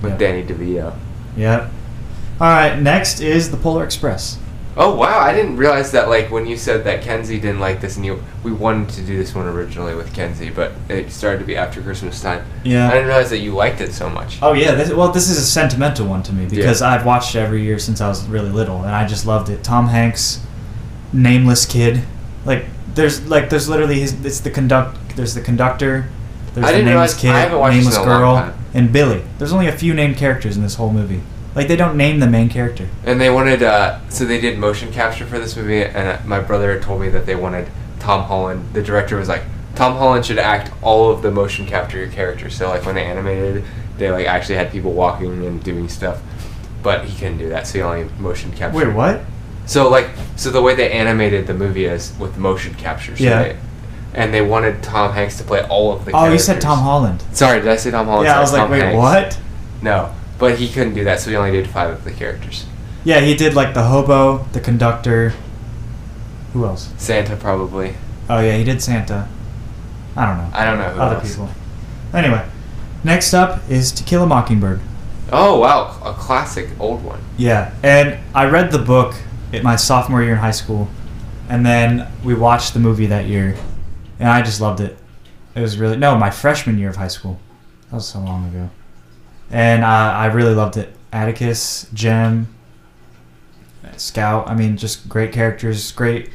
with 0.02 0.12
Yep. 0.12 0.18
Danny 0.18 0.42
DeVito. 0.42 0.96
Yep. 1.36 1.70
All 2.40 2.48
right. 2.48 2.76
Next 2.76 3.20
is 3.20 3.52
the 3.52 3.56
Polar 3.56 3.84
Express. 3.84 4.38
Oh 4.74 4.94
wow! 4.94 5.18
I 5.18 5.34
didn't 5.34 5.58
realize 5.58 5.92
that. 5.92 6.08
Like 6.08 6.30
when 6.30 6.46
you 6.46 6.56
said 6.56 6.84
that 6.84 7.02
Kenzie 7.02 7.38
didn't 7.38 7.60
like 7.60 7.80
this, 7.82 7.96
and 7.96 8.06
you 8.06 8.22
we 8.42 8.52
wanted 8.52 8.88
to 8.94 9.02
do 9.02 9.18
this 9.18 9.34
one 9.34 9.46
originally 9.46 9.94
with 9.94 10.14
Kenzie, 10.14 10.48
but 10.48 10.72
it 10.88 11.10
started 11.10 11.40
to 11.40 11.44
be 11.44 11.56
after 11.56 11.82
Christmas 11.82 12.22
time. 12.22 12.44
Yeah. 12.64 12.88
I 12.88 12.92
didn't 12.92 13.08
realize 13.08 13.28
that 13.30 13.38
you 13.40 13.52
liked 13.54 13.82
it 13.82 13.92
so 13.92 14.08
much. 14.08 14.38
Oh 14.40 14.54
yeah, 14.54 14.74
this, 14.74 14.90
well 14.90 15.12
this 15.12 15.28
is 15.28 15.36
a 15.36 15.44
sentimental 15.44 16.06
one 16.06 16.22
to 16.22 16.32
me 16.32 16.46
because 16.46 16.80
I've 16.80 17.04
watched 17.04 17.34
it 17.34 17.40
every 17.40 17.62
year 17.62 17.78
since 17.78 18.00
I 18.00 18.08
was 18.08 18.26
really 18.28 18.48
little 18.48 18.78
and 18.82 18.94
I 18.94 19.06
just 19.06 19.26
loved 19.26 19.50
it. 19.50 19.62
Tom 19.62 19.88
Hanks, 19.88 20.40
nameless 21.12 21.66
kid, 21.66 22.02
like 22.46 22.64
there's 22.94 23.26
like 23.28 23.50
there's 23.50 23.68
literally 23.68 24.00
his 24.00 24.24
it's 24.24 24.40
the 24.40 24.50
conduct 24.50 25.16
there's 25.16 25.34
the 25.34 25.42
conductor, 25.42 26.08
there's 26.54 26.66
I 26.66 26.72
the 26.72 26.78
didn't 26.78 26.86
nameless 26.86 27.12
realize- 27.12 27.20
kid, 27.20 27.30
I 27.30 27.40
haven't 27.40 27.58
watched 27.58 27.76
this 27.76 27.84
nameless 27.84 27.96
in 27.98 28.08
a 28.08 28.20
long 28.20 28.46
girl, 28.46 28.54
and 28.72 28.90
Billy. 28.90 29.22
There's 29.36 29.52
only 29.52 29.66
a 29.66 29.72
few 29.76 29.92
named 29.92 30.16
characters 30.16 30.56
in 30.56 30.62
this 30.62 30.76
whole 30.76 30.90
movie. 30.90 31.20
Like 31.54 31.68
they 31.68 31.76
don't 31.76 31.96
name 31.96 32.20
the 32.20 32.26
main 32.26 32.48
character. 32.48 32.88
And 33.04 33.20
they 33.20 33.30
wanted, 33.30 33.62
uh, 33.62 34.00
so 34.08 34.24
they 34.24 34.40
did 34.40 34.58
motion 34.58 34.90
capture 34.92 35.26
for 35.26 35.38
this 35.38 35.56
movie, 35.56 35.84
and 35.84 36.08
uh, 36.08 36.18
my 36.24 36.40
brother 36.40 36.80
told 36.80 37.00
me 37.00 37.08
that 37.10 37.26
they 37.26 37.34
wanted 37.34 37.68
Tom 37.98 38.24
Holland. 38.24 38.72
The 38.72 38.82
director 38.82 39.16
was 39.16 39.28
like, 39.28 39.42
Tom 39.74 39.96
Holland 39.96 40.24
should 40.24 40.38
act 40.38 40.72
all 40.82 41.10
of 41.10 41.22
the 41.22 41.30
motion 41.30 41.66
capture 41.66 42.06
characters. 42.08 42.56
So 42.56 42.68
like 42.68 42.84
when 42.84 42.94
they 42.94 43.04
animated, 43.04 43.64
they 43.98 44.10
like 44.10 44.26
actually 44.26 44.56
had 44.56 44.70
people 44.70 44.92
walking 44.92 45.44
and 45.44 45.62
doing 45.62 45.88
stuff, 45.88 46.22
but 46.82 47.04
he 47.04 47.18
couldn't 47.18 47.38
do 47.38 47.48
that, 47.50 47.66
so 47.66 47.78
he 47.78 47.82
only 47.82 48.04
motion 48.18 48.52
captured. 48.52 48.88
Wait, 48.88 48.94
what? 48.94 49.20
So 49.66 49.88
like, 49.88 50.08
so 50.36 50.50
the 50.50 50.62
way 50.62 50.74
they 50.74 50.90
animated 50.90 51.46
the 51.46 51.54
movie 51.54 51.84
is 51.84 52.16
with 52.18 52.36
motion 52.36 52.74
capture. 52.74 53.16
So 53.16 53.24
Yeah. 53.24 53.42
They, 53.42 53.58
and 54.14 54.34
they 54.34 54.42
wanted 54.42 54.82
Tom 54.82 55.12
Hanks 55.12 55.38
to 55.38 55.44
play 55.44 55.62
all 55.62 55.92
of 55.92 56.04
the. 56.04 56.10
Characters. 56.10 56.28
Oh, 56.28 56.32
you 56.32 56.38
said. 56.38 56.60
Tom 56.60 56.80
Holland. 56.80 57.24
Sorry, 57.32 57.60
did 57.60 57.68
I 57.68 57.76
say 57.76 57.90
Tom 57.90 58.06
Holland? 58.06 58.26
yeah, 58.26 58.36
I 58.36 58.40
was 58.40 58.52
like, 58.52 58.60
Tom 58.60 58.70
wait, 58.70 58.82
Hanks. 58.82 58.96
what? 58.96 59.38
No, 59.80 60.14
but 60.42 60.58
he 60.58 60.68
couldn't 60.68 60.94
do 60.94 61.04
that, 61.04 61.20
so 61.20 61.30
he 61.30 61.36
only 61.36 61.52
did 61.52 61.68
five 61.68 61.88
of 61.88 62.02
the 62.02 62.10
characters. 62.10 62.66
Yeah, 63.04 63.20
he 63.20 63.36
did 63.36 63.54
like 63.54 63.74
the 63.74 63.84
hobo, 63.84 64.38
the 64.52 64.58
conductor. 64.58 65.34
Who 66.52 66.64
else? 66.64 66.92
Santa 66.98 67.36
probably. 67.36 67.94
Oh 68.28 68.40
yeah, 68.40 68.56
he 68.56 68.64
did 68.64 68.82
Santa. 68.82 69.28
I 70.16 70.26
don't 70.26 70.38
know. 70.38 70.50
I 70.52 70.64
don't 70.64 70.78
know 70.78 70.90
who 70.90 71.00
Other 71.00 71.14
else. 71.14 71.30
people. 71.30 71.48
Anyway, 72.12 72.44
next 73.04 73.32
up 73.34 73.62
is 73.70 73.92
To 73.92 74.02
Kill 74.02 74.24
a 74.24 74.26
Mockingbird. 74.26 74.80
Oh 75.30 75.60
wow, 75.60 75.96
a 76.04 76.12
classic 76.12 76.70
old 76.80 77.04
one. 77.04 77.20
Yeah, 77.38 77.72
and 77.84 78.18
I 78.34 78.46
read 78.46 78.72
the 78.72 78.80
book 78.80 79.14
at 79.52 79.62
my 79.62 79.76
sophomore 79.76 80.24
year 80.24 80.32
in 80.32 80.38
high 80.38 80.50
school, 80.50 80.88
and 81.48 81.64
then 81.64 82.10
we 82.24 82.34
watched 82.34 82.74
the 82.74 82.80
movie 82.80 83.06
that 83.06 83.26
year, 83.26 83.54
and 84.18 84.28
I 84.28 84.42
just 84.42 84.60
loved 84.60 84.80
it. 84.80 84.98
It 85.54 85.60
was 85.60 85.78
really 85.78 85.96
no, 85.98 86.16
my 86.16 86.30
freshman 86.30 86.78
year 86.78 86.90
of 86.90 86.96
high 86.96 87.06
school. 87.06 87.38
That 87.90 87.94
was 87.94 88.08
so 88.08 88.18
long 88.18 88.48
ago, 88.48 88.70
and 89.50 89.84
I, 89.84 90.24
I 90.24 90.26
really 90.26 90.54
loved 90.54 90.76
it. 90.76 90.94
Atticus, 91.12 91.86
Jem, 91.92 92.48
Scout. 93.96 94.48
I 94.48 94.54
mean, 94.54 94.76
just 94.76 95.08
great 95.08 95.32
characters, 95.32 95.92
great, 95.92 96.30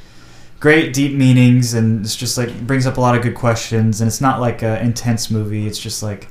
great 0.60 0.94
deep 0.94 1.14
meanings, 1.16 1.74
and 1.74 2.06
it's 2.06 2.16
just 2.16 2.38
like 2.38 2.66
brings 2.68 2.86
up 2.86 2.98
a 2.98 3.02
lot 3.02 3.16
of 3.16 3.24
good 3.24 3.36
questions. 3.36 4.02
And 4.02 4.08
it's 4.08 4.22
not 4.22 4.40
like 4.40 4.62
an 4.62 4.78
intense 4.86 5.32
movie. 5.32 5.66
It's 5.68 5.80
just 5.80 6.04
like 6.04 6.30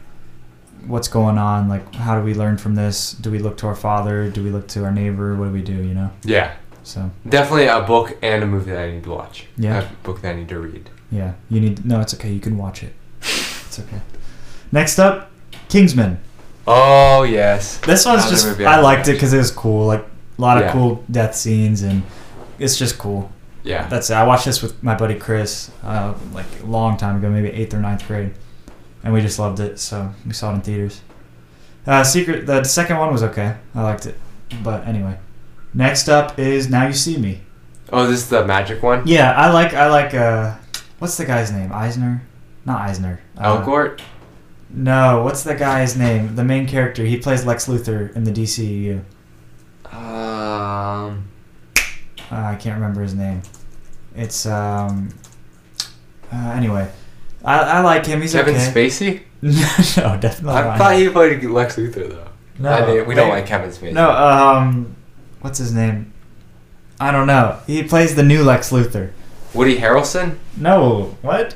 what's 0.86 1.08
going 1.08 1.36
on 1.36 1.68
like 1.68 1.92
how 1.96 2.16
do 2.16 2.24
we 2.24 2.32
learn 2.32 2.56
from 2.56 2.76
this 2.76 3.10
do 3.10 3.28
we 3.28 3.40
look 3.40 3.56
to 3.56 3.66
our 3.66 3.74
father 3.74 4.30
do 4.30 4.40
we 4.44 4.50
look 4.50 4.68
to 4.68 4.84
our 4.84 4.92
neighbor 4.92 5.34
what 5.34 5.46
do 5.46 5.50
we 5.50 5.60
do 5.60 5.72
you 5.72 5.92
know 5.92 6.08
Yeah, 6.22 6.54
so 6.84 7.10
definitely 7.28 7.66
a 7.66 7.80
book 7.80 8.16
and 8.22 8.44
a 8.44 8.46
movie 8.46 8.70
that 8.70 8.84
I 8.84 8.92
need 8.92 9.02
to 9.02 9.10
watch. 9.10 9.46
Yeah. 9.56 9.80
a 9.82 9.92
book 10.04 10.20
that 10.22 10.36
I 10.36 10.38
need 10.38 10.48
to 10.50 10.60
read. 10.60 10.88
yeah 11.10 11.32
you 11.50 11.60
need 11.60 11.84
no 11.84 12.00
it's 12.00 12.14
okay 12.14 12.30
you 12.30 12.38
can 12.38 12.56
watch 12.56 12.84
it 12.84 12.92
it's 13.20 13.80
okay 13.80 14.00
next 14.70 15.00
up 15.00 15.32
kingsman 15.68 16.20
Oh 16.66 17.22
yes, 17.22 17.78
this 17.78 18.04
one's 18.04 18.22
Another 18.26 18.34
just 18.56 18.60
i 18.60 18.80
liked 18.80 19.08
it 19.08 19.12
because 19.12 19.32
it 19.32 19.38
was 19.38 19.50
cool 19.50 19.86
like 19.86 20.04
a 20.38 20.40
lot 20.40 20.56
of 20.58 20.64
Yeah. 20.64 20.72
cool 20.72 21.04
death 21.10 21.34
scenes 21.34 21.82
and 21.82 22.02
it's 22.58 22.76
just 22.76 22.98
cool 22.98 23.30
Yeah, 23.62 23.86
that's 23.88 24.10
it 24.10 24.14
i 24.14 24.24
watched 24.24 24.44
this 24.46 24.62
with 24.62 24.82
my 24.82 24.94
buddy 24.94 25.14
chris 25.14 25.70
uh, 25.84 26.14
like 26.32 26.46
a 26.62 26.66
long 26.66 26.96
time 26.96 27.16
ago 27.16 27.28
maybe 27.30 27.50
eighth 27.50 27.72
or 27.74 27.78
ninth 27.80 28.06
grade 28.06 28.34
and 29.04 29.12
we 29.14 29.20
just 29.20 29.38
loved 29.38 29.60
it 29.60 29.78
so 29.78 30.12
we 30.26 30.32
saw 30.32 30.50
it 30.52 30.54
in 30.56 30.60
theaters 30.62 31.00
uh, 31.86 32.02
secret 32.02 32.46
the 32.46 32.64
second 32.64 32.98
one 32.98 33.12
was 33.12 33.22
okay 33.22 33.56
i 33.74 33.82
liked 33.82 34.06
it 34.06 34.16
but 34.62 34.86
anyway 34.88 35.16
next 35.74 36.08
up 36.08 36.38
is 36.38 36.68
now 36.68 36.86
you 36.86 36.92
see 36.92 37.16
me 37.16 37.40
Oh, 37.92 38.04
this 38.08 38.18
is 38.18 38.28
the 38.28 38.44
magic 38.44 38.82
one. 38.82 39.06
Yeah, 39.06 39.30
I 39.30 39.52
like 39.52 39.72
I 39.72 39.88
like 39.88 40.12
uh 40.12 40.56
what's 40.98 41.16
the 41.16 41.24
guy's 41.24 41.52
name? 41.52 41.70
Eisner? 41.72 42.20
Not 42.64 42.80
Eisner. 42.80 43.20
Uh, 43.38 43.62
Elgort. 43.62 44.00
No, 44.68 45.22
what's 45.22 45.42
the 45.42 45.54
guy's 45.54 45.96
name? 45.96 46.34
The 46.36 46.44
main 46.44 46.66
character. 46.66 47.04
He 47.04 47.16
plays 47.18 47.46
Lex 47.46 47.66
Luthor 47.66 48.14
in 48.16 48.24
the 48.24 48.32
DCEU. 48.32 49.02
Um. 49.92 51.28
Uh, 52.30 52.34
I 52.34 52.56
can't 52.56 52.74
remember 52.74 53.02
his 53.02 53.14
name. 53.14 53.42
It's 54.14 54.46
um 54.46 55.10
uh, 56.32 56.52
anyway. 56.56 56.90
I, 57.44 57.58
I 57.60 57.80
like 57.80 58.04
him. 58.06 58.20
He's 58.20 58.32
Kevin 58.32 58.54
okay. 58.56 58.64
Spacey. 58.88 59.22
no, 59.42 60.18
definitely 60.18 60.58
I 60.58 60.62
not. 60.64 60.78
thought 60.78 60.96
he 60.96 61.08
played 61.08 61.42
Lex 61.44 61.76
Luthor 61.76 62.08
though. 62.08 62.28
No, 62.58 62.70
I 62.70 62.86
mean, 62.86 63.06
we 63.06 63.14
don't 63.14 63.28
like 63.28 63.46
Kevin 63.46 63.70
Spacey. 63.70 63.92
No, 63.92 64.10
um 64.10 64.96
what's 65.40 65.58
his 65.58 65.72
name? 65.72 66.12
I 66.98 67.12
don't 67.12 67.26
know. 67.26 67.60
He 67.66 67.82
plays 67.82 68.14
the 68.16 68.22
new 68.24 68.42
Lex 68.42 68.70
Luthor. 68.70 69.12
Woody 69.54 69.78
Harrelson. 69.78 70.38
No, 70.56 71.16
what? 71.22 71.54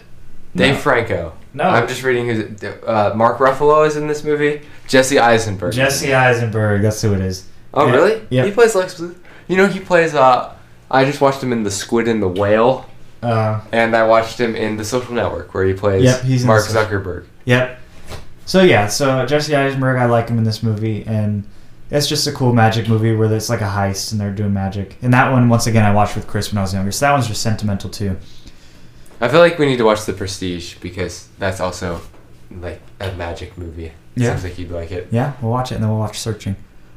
Dave 0.55 0.75
No. 0.75 0.81
Franco. 0.81 1.33
No. 1.53 1.65
I'm 1.65 1.89
just 1.89 2.03
reading 2.03 2.27
his. 2.27 2.63
Uh, 2.85 3.13
Mark 3.17 3.39
Ruffalo 3.39 3.87
is 3.87 3.97
in 3.97 4.07
this 4.07 4.23
movie. 4.25 4.63
Jesse 4.89 5.19
Eisenberg. 5.19 5.73
Jesse 5.73 6.15
Eisenberg. 6.15 6.83
That's 6.83 7.01
who 7.03 7.13
it 7.15 7.21
is. 7.21 7.47
Oh 7.75 7.87
Yeah. 7.87 7.93
really? 7.93 8.27
Yeah. 8.31 8.45
He 8.45 8.51
plays 8.53 8.75
Lex 8.75 9.01
Luthor. 9.01 9.17
You 9.49 9.57
know 9.57 9.67
he 9.67 9.81
plays. 9.81 10.15
Uh, 10.15 10.55
I 10.91 11.05
just 11.05 11.21
watched 11.21 11.43
him 11.43 11.53
in 11.53 11.63
The 11.63 11.71
Squid 11.71 12.09
and 12.09 12.21
the 12.23 12.29
Whale, 12.29 12.87
Uh, 13.23 13.61
and 13.73 13.95
I 13.97 14.05
watched 14.07 14.39
him 14.41 14.57
in 14.57 14.77
The 14.77 14.85
Social 14.85 15.15
Network, 15.15 15.53
where 15.55 15.65
he 15.65 15.73
plays 15.73 16.03
Yep, 16.05 16.23
he's 16.23 16.45
Mark 16.45 16.65
Zuckerberg. 16.65 17.27
Yep. 17.45 17.79
So 18.47 18.63
yeah, 18.63 18.89
so 18.89 19.25
Jesse 19.27 19.55
Eisenberg, 19.55 19.99
I 19.99 20.07
like 20.07 20.29
him 20.29 20.39
in 20.39 20.45
this 20.45 20.63
movie, 20.63 21.05
and 21.07 21.45
it's 21.91 22.09
just 22.09 22.27
a 22.27 22.33
cool 22.33 22.53
magic 22.53 22.89
movie 22.89 23.15
where 23.15 23.33
it's 23.33 23.49
like 23.49 23.61
a 23.61 23.65
heist 23.69 24.11
and 24.13 24.21
they're 24.21 24.33
doing 24.33 24.53
magic. 24.53 24.97
And 25.03 25.13
that 25.15 25.31
one, 25.31 25.49
once 25.49 25.67
again, 25.69 25.85
I 25.85 25.93
watched 25.93 26.17
with 26.17 26.27
Chris 26.27 26.51
when 26.51 26.59
I 26.59 26.63
was 26.63 26.75
younger, 26.75 26.91
so 26.93 27.07
that 27.07 27.13
one's 27.13 27.29
just 27.29 27.43
sentimental 27.43 27.91
too. 27.91 28.17
I 29.21 29.29
feel 29.29 29.41
like 29.41 29.59
we 29.59 29.67
need 29.67 29.77
to 29.79 29.85
watch 29.85 30.05
The 30.07 30.13
Prestige 30.13 30.77
because 30.77 31.29
that's 31.39 31.61
also 31.61 32.01
like 32.51 32.81
a 33.01 33.13
magic 33.13 33.57
movie. 33.59 33.93
Yeah. 34.15 34.31
Seems 34.31 34.45
like 34.45 34.59
you'd 34.59 34.71
like 34.71 34.91
it. 34.93 35.09
Yeah, 35.11 35.35
we'll 35.41 35.51
watch 35.51 35.71
it 35.73 35.77
and 35.77 35.85
then 35.85 35.91
we'll 35.91 36.01
watch 36.01 36.19
Searching. 36.19 36.57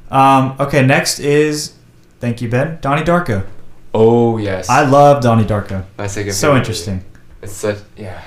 Um, 0.09 0.55
okay, 0.59 0.86
next 0.86 1.19
is 1.19 1.73
thank 2.19 2.41
you 2.41 2.49
Ben 2.49 2.77
Donnie 2.81 3.03
Darko. 3.03 3.45
Oh 3.93 4.38
yes. 4.38 4.69
I 4.69 4.86
love 4.86 5.21
Donnie 5.21 5.43
Darko. 5.45 5.86
That's 5.97 6.15
like 6.17 6.27
a 6.27 6.33
So 6.33 6.55
interesting. 6.55 6.95
movie. 6.95 7.05
It's 7.43 7.53
such 7.53 7.77
yeah. 7.97 8.21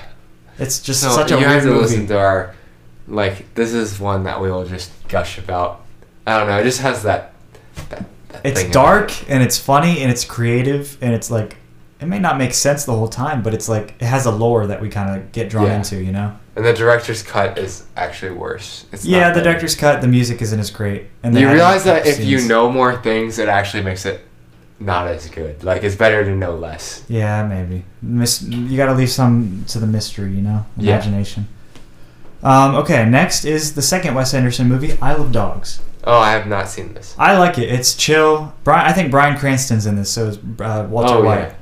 It's 0.59 0.79
just 0.81 1.01
So 1.01 1.09
such 1.09 1.31
a 1.31 1.35
you 1.35 1.39
weird 1.41 1.51
have 1.51 1.63
to 1.63 1.69
movie. 1.69 1.81
listen 1.81 2.07
to 2.07 2.17
our 2.19 2.55
like 3.07 3.53
this 3.55 3.73
is 3.73 3.99
one 3.99 4.23
that 4.23 4.41
we 4.41 4.51
will 4.51 4.65
just 4.65 4.91
gush 5.07 5.37
about. 5.37 5.85
I 6.25 6.37
don't 6.37 6.47
know. 6.47 6.59
It 6.59 6.63
just 6.63 6.81
has 6.81 7.03
that. 7.03 7.33
that, 7.89 8.05
that 8.29 8.45
it's 8.45 8.63
dark 8.65 9.11
it. 9.23 9.29
and 9.29 9.41
it's 9.43 9.57
funny 9.57 9.99
and 10.01 10.11
it's 10.11 10.23
creative 10.25 10.97
and 11.01 11.13
it's 11.13 11.29
like 11.31 11.57
it 11.99 12.05
may 12.07 12.19
not 12.19 12.37
make 12.37 12.53
sense 12.53 12.85
the 12.85 12.93
whole 12.93 13.07
time, 13.07 13.41
but 13.41 13.53
it's 13.53 13.67
like 13.67 13.95
it 13.99 14.05
has 14.05 14.25
a 14.25 14.31
lore 14.31 14.67
that 14.67 14.81
we 14.81 14.89
kind 14.89 15.15
of 15.19 15.31
get 15.31 15.49
drawn 15.49 15.65
Yeah. 15.67 15.77
into, 15.77 16.03
you 16.03 16.11
know. 16.11 16.33
and 16.55 16.65
the 16.65 16.73
director's 16.73 17.21
cut 17.21 17.57
is 17.59 17.83
actually 17.95 18.31
worse. 18.31 18.85
It's 18.91 19.05
Yeah, 19.05 19.19
not 19.19 19.27
the 19.29 19.33
better. 19.41 19.43
director's 19.51 19.75
cut, 19.75 20.01
the 20.01 20.07
music 20.07 20.41
isn't 20.41 20.59
as 20.59 20.71
great. 20.71 21.07
And 21.23 21.37
You 21.37 21.49
realize 21.51 21.83
that 21.83 22.03
couple 22.05 22.19
if 22.19 22.25
you 22.27 22.47
know 22.47 22.71
more 22.71 22.95
things, 22.95 23.37
it 23.37 23.47
actually 23.47 23.83
makes 23.83 24.05
it 24.07 24.21
not 24.79 25.07
as 25.07 25.27
good. 25.29 25.63
Like 25.63 25.83
it's 25.83 25.95
better 25.95 26.23
to 26.25 26.35
know 26.35 26.55
less. 26.55 27.03
Yeah, 27.07 27.45
maybe. 27.45 27.85
Mis- 28.01 28.41
you 28.43 28.75
got 28.77 28.87
to 28.87 28.93
leave 28.93 29.09
some 29.11 29.65
to 29.67 29.77
the 29.79 29.85
mystery, 29.87 30.31
you 30.31 30.41
know, 30.41 30.65
Yeah. 30.77 30.93
imagination. 30.95 31.47
Um, 32.43 32.75
okay, 32.75 33.05
next 33.09 33.45
is 33.45 33.73
the 33.73 33.81
second 33.81 34.13
Wes 34.15 34.33
Anderson 34.33 34.67
movie, 34.67 34.97
Isle 35.01 35.21
of 35.23 35.31
Dogs. 35.31 35.81
Oh, 36.03 36.17
I 36.19 36.31
have 36.31 36.47
not 36.47 36.69
seen 36.69 36.93
this. 36.93 37.13
I 37.19 37.37
like 37.37 37.57
it. 37.57 37.69
It's 37.69 37.93
chill. 37.95 38.53
Bryan, 38.63 38.87
I 38.87 38.93
think 38.93 39.11
Bryan 39.11 39.37
Cranston's 39.37 39.85
in 39.85 39.95
this, 39.95 40.09
so 40.09 40.27
is 40.27 40.37
uh, 40.59 40.87
Walter 40.89 41.15
oh 41.15 41.23
White. 41.23 41.39
yeah. 41.39 41.53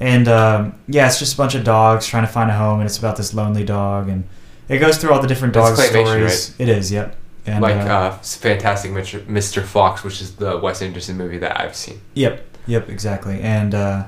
And 0.00 0.26
um, 0.28 0.74
yeah, 0.88 1.06
it's 1.06 1.18
just 1.18 1.34
a 1.34 1.36
bunch 1.36 1.54
of 1.54 1.62
dogs 1.62 2.06
trying 2.06 2.26
to 2.26 2.32
find 2.32 2.50
a 2.50 2.54
home, 2.54 2.80
and 2.80 2.86
it's 2.88 2.98
about 2.98 3.16
this 3.16 3.34
lonely 3.34 3.64
dog, 3.64 4.08
and 4.08 4.24
it 4.68 4.78
goes 4.78 4.96
through 4.96 5.12
all 5.12 5.20
the 5.20 5.28
different 5.28 5.52
dog 5.54 5.76
That's 5.76 5.90
stories. 5.90 6.54
It 6.58 6.68
is, 6.68 6.90
yep. 6.90 7.16
And, 7.46 7.60
like 7.62 7.76
uh, 7.76 7.88
uh, 7.88 8.18
Fantastic 8.18 8.92
Mr. 8.92 9.20
Mr. 9.26 9.62
Fox, 9.62 10.02
which 10.02 10.20
is 10.20 10.36
the 10.36 10.58
Wes 10.58 10.80
Anderson 10.82 11.16
movie 11.16 11.38
that 11.38 11.60
I've 11.60 11.76
seen. 11.76 12.00
Yep, 12.14 12.42
yep, 12.66 12.88
exactly. 12.88 13.40
And 13.40 13.74
uh, 13.74 14.06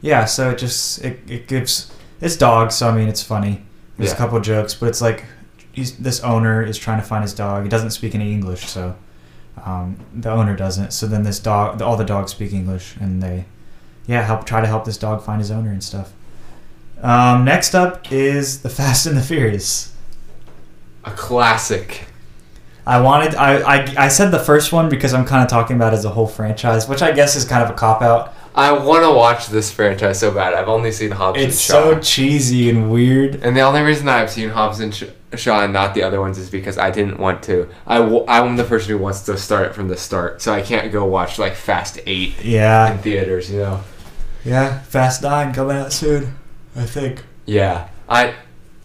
yeah, 0.00 0.24
so 0.24 0.50
it 0.50 0.58
just 0.58 1.04
it, 1.04 1.20
it 1.28 1.46
gives 1.48 1.92
it's 2.20 2.36
dogs, 2.36 2.74
so 2.74 2.88
I 2.88 2.94
mean 2.96 3.08
it's 3.08 3.22
funny. 3.22 3.64
There's 3.96 4.10
Yeah. 4.10 4.16
a 4.16 4.18
couple 4.18 4.40
jokes, 4.40 4.74
but 4.74 4.88
it's 4.88 5.00
like 5.00 5.24
he's, 5.72 5.96
this 5.98 6.20
owner 6.20 6.62
is 6.62 6.78
trying 6.78 7.00
to 7.00 7.06
find 7.06 7.22
his 7.22 7.34
dog. 7.34 7.62
He 7.62 7.68
doesn't 7.68 7.90
speak 7.90 8.14
any 8.14 8.32
English, 8.32 8.66
so 8.66 8.96
Um, 9.64 9.96
the 10.14 10.30
owner 10.30 10.54
doesn't. 10.56 10.92
So 10.92 11.06
then 11.08 11.24
this 11.24 11.40
dog, 11.40 11.82
all 11.82 11.96
the 11.96 12.04
dogs 12.04 12.30
speak 12.30 12.52
English, 12.52 12.94
and 13.00 13.20
they, 13.22 13.44
yeah, 14.08 14.22
help 14.22 14.44
try 14.44 14.60
to 14.60 14.66
help 14.66 14.84
this 14.84 14.96
dog 14.98 15.22
find 15.22 15.40
his 15.40 15.52
owner 15.52 15.70
and 15.70 15.84
stuff. 15.84 16.12
Um, 17.00 17.44
next 17.44 17.74
up 17.76 18.10
is 18.10 18.62
the 18.62 18.68
Fast 18.78 19.06
and 19.06 19.16
the 19.16 19.22
Furious. 19.22 19.94
A 21.04 21.12
classic. 21.12 22.06
I 22.86 23.00
wanted, 23.00 23.34
I, 23.34 23.58
I, 23.60 23.94
I 24.06 24.08
said 24.08 24.30
the 24.30 24.38
first 24.38 24.72
one 24.72 24.88
because 24.88 25.12
I'm 25.12 25.26
kind 25.26 25.42
of 25.44 25.48
talking 25.50 25.76
about 25.76 25.92
it 25.92 25.96
as 25.98 26.04
a 26.06 26.10
whole 26.10 26.26
franchise, 26.26 26.88
which 26.88 27.02
I 27.02 27.12
guess 27.12 27.36
is 27.36 27.44
kind 27.44 27.62
of 27.62 27.70
a 27.70 27.74
cop 27.74 28.00
out. 28.02 28.34
I 28.54 28.72
want 28.72 29.04
to 29.04 29.10
watch 29.12 29.48
this 29.48 29.70
franchise 29.70 30.18
so 30.18 30.32
bad. 30.32 30.54
I've 30.54 30.68
only 30.68 30.90
seen 30.90 31.10
Hobbs 31.12 31.38
It's 31.40 31.60
so 31.60 32.00
cheesy 32.00 32.70
and 32.70 32.90
weird. 32.90 33.36
and 33.36 33.54
the 33.56 33.60
only 33.60 33.82
reason 33.82 34.08
I've 34.08 34.30
seen 34.30 34.48
Hobbs 34.48 34.80
and 34.80 34.92
Sh- 34.94 35.04
Shaw 35.36 35.62
and 35.64 35.72
not 35.72 35.94
the 35.94 36.02
other 36.02 36.18
ones 36.18 36.38
is 36.38 36.48
because 36.50 36.78
I 36.78 36.90
didn't 36.90 37.18
want 37.20 37.42
to. 37.44 37.68
I 37.86 37.98
w- 37.98 38.24
I'm 38.26 38.56
the 38.56 38.64
person 38.64 38.90
who 38.90 38.98
wants 38.98 39.20
to 39.26 39.36
start 39.36 39.66
it 39.66 39.74
from 39.74 39.88
the 39.88 39.96
start, 39.96 40.40
so 40.42 40.52
I 40.52 40.62
can't 40.62 40.90
go 40.90 41.04
watch 41.04 41.38
like 41.38 41.54
Fast 41.54 42.00
Eight 42.06 42.42
Yeah. 42.42 42.90
in 42.90 42.98
theaters. 42.98 43.50
You 43.50 43.58
know. 43.60 43.80
Yeah. 44.44 44.80
Fast 44.80 45.22
Nine 45.22 45.52
coming 45.52 45.76
out 45.76 45.92
soon, 45.92 46.34
I 46.76 46.84
think. 46.84 47.24
Yeah, 47.46 47.88
I. 48.08 48.34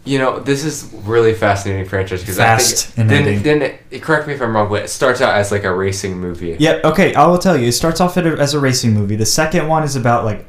You 0.06 0.18
know, 0.18 0.38
this 0.38 0.66
is 0.66 0.92
really 0.92 1.32
fascinating 1.32 1.86
franchise 1.86 2.20
because 2.20 2.38
I 2.38 2.44
Fast 2.44 2.88
think 2.88 2.98
and 2.98 3.10
then, 3.10 3.42
then 3.42 3.78
it, 3.90 4.02
correct 4.02 4.26
me 4.26 4.34
if 4.34 4.42
I'm 4.42 4.54
wrong, 4.54 4.68
but 4.68 4.82
it 4.82 4.88
starts 4.88 5.22
out 5.22 5.34
as 5.34 5.50
like 5.50 5.64
a 5.64 5.74
racing 5.74 6.18
movie. 6.18 6.58
Yep. 6.58 6.84
Okay, 6.84 7.14
I 7.14 7.26
will 7.26 7.38
tell 7.38 7.56
you. 7.56 7.68
It 7.68 7.72
starts 7.72 8.02
off 8.02 8.18
at 8.18 8.26
a, 8.26 8.32
as 8.32 8.52
a 8.52 8.60
racing 8.60 8.92
movie. 8.92 9.16
The 9.16 9.24
second 9.24 9.66
one 9.66 9.82
is 9.82 9.96
about 9.96 10.26
like 10.26 10.44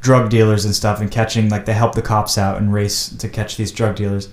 drug 0.00 0.30
dealers 0.30 0.64
and 0.64 0.74
stuff 0.74 1.00
and 1.00 1.10
catching 1.10 1.48
like 1.48 1.64
they 1.64 1.72
help 1.72 1.96
the 1.96 2.02
cops 2.02 2.38
out 2.38 2.58
and 2.58 2.72
race 2.72 3.08
to 3.08 3.28
catch 3.28 3.56
these 3.56 3.72
drug 3.72 3.96
dealers. 3.96 4.28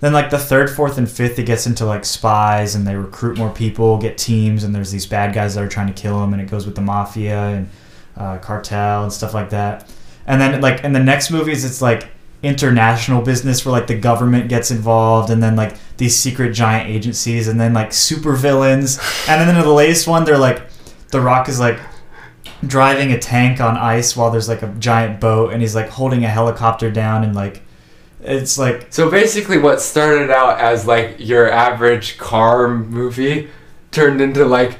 Then 0.00 0.12
like 0.12 0.30
the 0.30 0.38
third, 0.38 0.68
fourth, 0.68 0.98
and 0.98 1.08
fifth, 1.08 1.38
it 1.38 1.44
gets 1.44 1.66
into 1.66 1.84
like 1.84 2.04
spies 2.04 2.74
and 2.74 2.86
they 2.86 2.96
recruit 2.96 3.38
more 3.38 3.50
people, 3.50 3.98
get 3.98 4.18
teams, 4.18 4.64
and 4.64 4.74
there's 4.74 4.90
these 4.90 5.06
bad 5.06 5.32
guys 5.32 5.54
that 5.54 5.62
are 5.62 5.68
trying 5.68 5.86
to 5.86 5.92
kill 5.92 6.18
them, 6.20 6.32
and 6.32 6.42
it 6.42 6.50
goes 6.50 6.66
with 6.66 6.74
the 6.74 6.80
mafia 6.80 7.38
and 7.38 7.68
uh, 8.16 8.38
cartel 8.38 9.02
and 9.02 9.12
stuff 9.12 9.34
like 9.34 9.50
that. 9.50 9.88
And 10.26 10.40
then 10.40 10.60
like 10.60 10.84
in 10.84 10.92
the 10.92 11.00
next 11.00 11.30
movies, 11.30 11.64
it's 11.64 11.82
like 11.82 12.08
international 12.42 13.22
business 13.22 13.64
where 13.64 13.72
like 13.72 13.86
the 13.86 13.98
government 13.98 14.48
gets 14.48 14.70
involved 14.70 15.30
and 15.30 15.42
then 15.42 15.54
like 15.54 15.76
these 15.96 16.16
secret 16.16 16.52
giant 16.52 16.90
agencies 16.90 17.46
and 17.46 17.60
then 17.60 17.72
like 17.72 17.92
super 17.92 18.34
villains 18.34 18.98
and 19.28 19.40
then 19.40 19.54
in 19.54 19.62
the 19.62 19.72
latest 19.72 20.08
one 20.08 20.24
they're 20.24 20.36
like 20.36 20.60
the 21.12 21.20
rock 21.20 21.48
is 21.48 21.60
like 21.60 21.78
driving 22.66 23.12
a 23.12 23.18
tank 23.18 23.60
on 23.60 23.76
ice 23.76 24.16
while 24.16 24.28
there's 24.28 24.48
like 24.48 24.62
a 24.62 24.74
giant 24.80 25.20
boat 25.20 25.52
and 25.52 25.62
he's 25.62 25.76
like 25.76 25.88
holding 25.88 26.24
a 26.24 26.28
helicopter 26.28 26.90
down 26.90 27.22
and 27.22 27.32
like 27.36 27.62
it's 28.22 28.56
like 28.56 28.86
So 28.90 29.10
basically, 29.10 29.58
what 29.58 29.80
started 29.80 30.30
out 30.30 30.60
as 30.60 30.86
like 30.86 31.16
your 31.18 31.50
average 31.50 32.18
car 32.18 32.68
movie 32.68 33.48
turned 33.90 34.20
into 34.20 34.44
like 34.44 34.78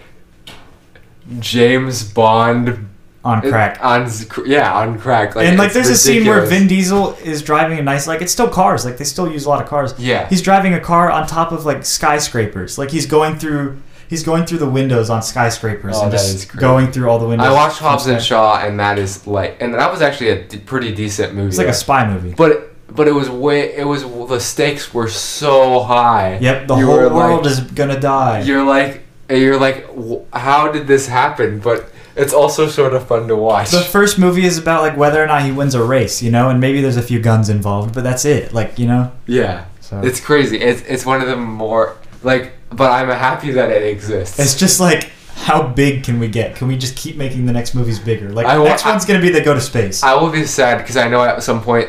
James 1.41 2.05
Bond 2.05 2.89
on 3.25 3.41
crack 3.41 3.79
on 3.83 4.09
yeah 4.47 4.75
on 4.75 4.99
crack. 4.99 5.37
Like, 5.37 5.47
and 5.47 5.57
like 5.59 5.73
there's 5.73 5.89
a 5.89 5.97
scene 5.97 6.27
where. 6.27 6.45
Vin 6.47 6.67
Diesel 6.67 7.15
is 7.23 7.41
driving 7.43 7.79
a 7.79 7.83
nice 7.83 8.07
like 8.09 8.21
it's 8.21 8.33
still 8.33 8.49
cars 8.49 8.85
like 8.85 8.97
they 8.99 9.05
still 9.05 9.31
use 9.31 9.45
a 9.45 9.49
lot 9.49 9.63
of 9.63 9.69
cars 9.69 9.95
Yeah. 9.99 10.29
he's 10.29 10.43
driving 10.43 10.75
a 10.75 10.81
car 10.81 11.09
on 11.11 11.27
top 11.29 11.53
of 11.53 11.65
like 11.65 11.85
skyscrapers 11.85 12.79
like 12.79 12.91
he's 12.91 13.07
going 13.07 13.39
through 13.39 13.79
he's 14.09 14.25
going 14.25 14.45
through 14.45 14.59
the 14.59 14.69
windows 14.69 15.09
on 15.09 15.23
skyscrapers 15.23 15.95
Oh, 15.97 16.03
and 16.03 16.11
just 16.13 16.55
going 16.57 16.91
through 16.91 17.09
all 17.09 17.19
the 17.21 17.29
windows 17.29 17.47
I 17.47 17.53
watched 17.53 17.79
Hobbs 17.79 18.07
and 18.09 18.21
Shaw, 18.21 18.59
and 18.59 18.79
that 18.81 18.99
is 18.99 19.27
like, 19.27 19.57
and 19.63 19.73
that 19.75 19.91
was 19.91 20.03
actually 20.03 20.31
a 20.31 20.43
d- 20.45 20.59
pretty 20.59 20.93
decent 20.95 21.33
movie. 21.35 21.49
it's 21.49 21.59
like 21.59 21.69
a 21.69 21.73
spy 21.73 22.07
movie 22.09 22.35
but 22.37 22.71
but 22.89 23.07
it 23.09 23.13
was 23.13 23.31
way 23.31 23.73
it 23.75 23.87
was 23.87 24.03
the 24.29 24.41
stakes 24.41 24.93
were 24.93 25.09
so 25.09 25.81
high. 25.81 26.39
yep 26.43 26.67
the 26.67 26.77
You 26.77 26.87
whole 26.87 26.97
were 26.97 27.05
like- 27.05 27.13
world 27.15 27.47
is 27.47 27.61
gonna 27.61 28.01
die 28.01 28.41
You're 28.43 28.65
like 28.65 29.02
you're 29.39 29.59
like, 29.59 29.87
"W- 29.89 30.23
how 30.33 30.71
did 30.73 30.87
this 30.87 31.07
happen? 31.07 31.59
But 31.61 31.91
it's 32.17 32.33
also 32.35 32.69
sort 32.69 32.93
of 32.95 33.07
fun 33.07 33.29
to 33.29 33.37
watch. 33.37 33.71
The 33.71 33.81
first 33.81 34.19
movie 34.19 34.45
is 34.45 34.59
about 34.59 34.83
like 34.83 34.97
whether 34.97 35.23
or 35.23 35.27
not 35.27 35.43
he 35.43 35.53
wins 35.53 35.75
a 35.75 35.83
race, 35.83 36.23
you 36.23 36.31
know, 36.31 36.51
and 36.51 36.61
maybe 36.61 36.81
there's 36.83 36.97
a 36.99 37.03
few 37.03 37.19
guns 37.21 37.49
involved, 37.49 37.95
but 37.95 38.05
that's 38.05 38.25
it. 38.25 38.53
Like, 38.53 38.79
you 38.79 38.87
know. 38.87 39.11
yeah, 39.27 39.65
So 39.81 40.01
it's 40.03 40.21
crazy. 40.21 40.59
It's 40.61 40.83
it's 40.83 41.07
one 41.07 41.21
of 41.23 41.29
the 41.29 41.37
more 41.37 41.97
like, 42.23 42.53
but 42.71 42.91
I'm 42.91 43.09
happy 43.09 43.53
that 43.53 43.71
it 43.71 43.83
exists. 43.83 44.39
it's 44.39 44.55
just 44.55 44.79
like 44.81 45.11
how 45.35 45.63
big 45.67 46.05
can 46.05 46.21
we 46.21 46.29
get? 46.29 46.55
Can 46.57 46.69
we 46.69 46.77
just 46.77 46.95
keep 46.95 47.17
making 47.17 47.47
the 47.47 47.53
next 47.53 47.75
movies 47.75 47.99
bigger? 47.99 48.31
Like 48.31 48.47
I 48.47 48.63
next 48.63 48.85
one's 48.85 49.05
gonna 49.07 49.21
be 49.21 49.31
they 49.31 49.43
go 49.43 49.55
to 49.55 49.61
space. 49.61 50.03
I 50.03 50.15
will 50.15 50.31
be 50.31 50.45
sad 50.45 50.79
because 50.79 50.97
I 50.99 51.09
know 51.09 51.25
at 51.25 51.43
some 51.43 51.63
point, 51.63 51.89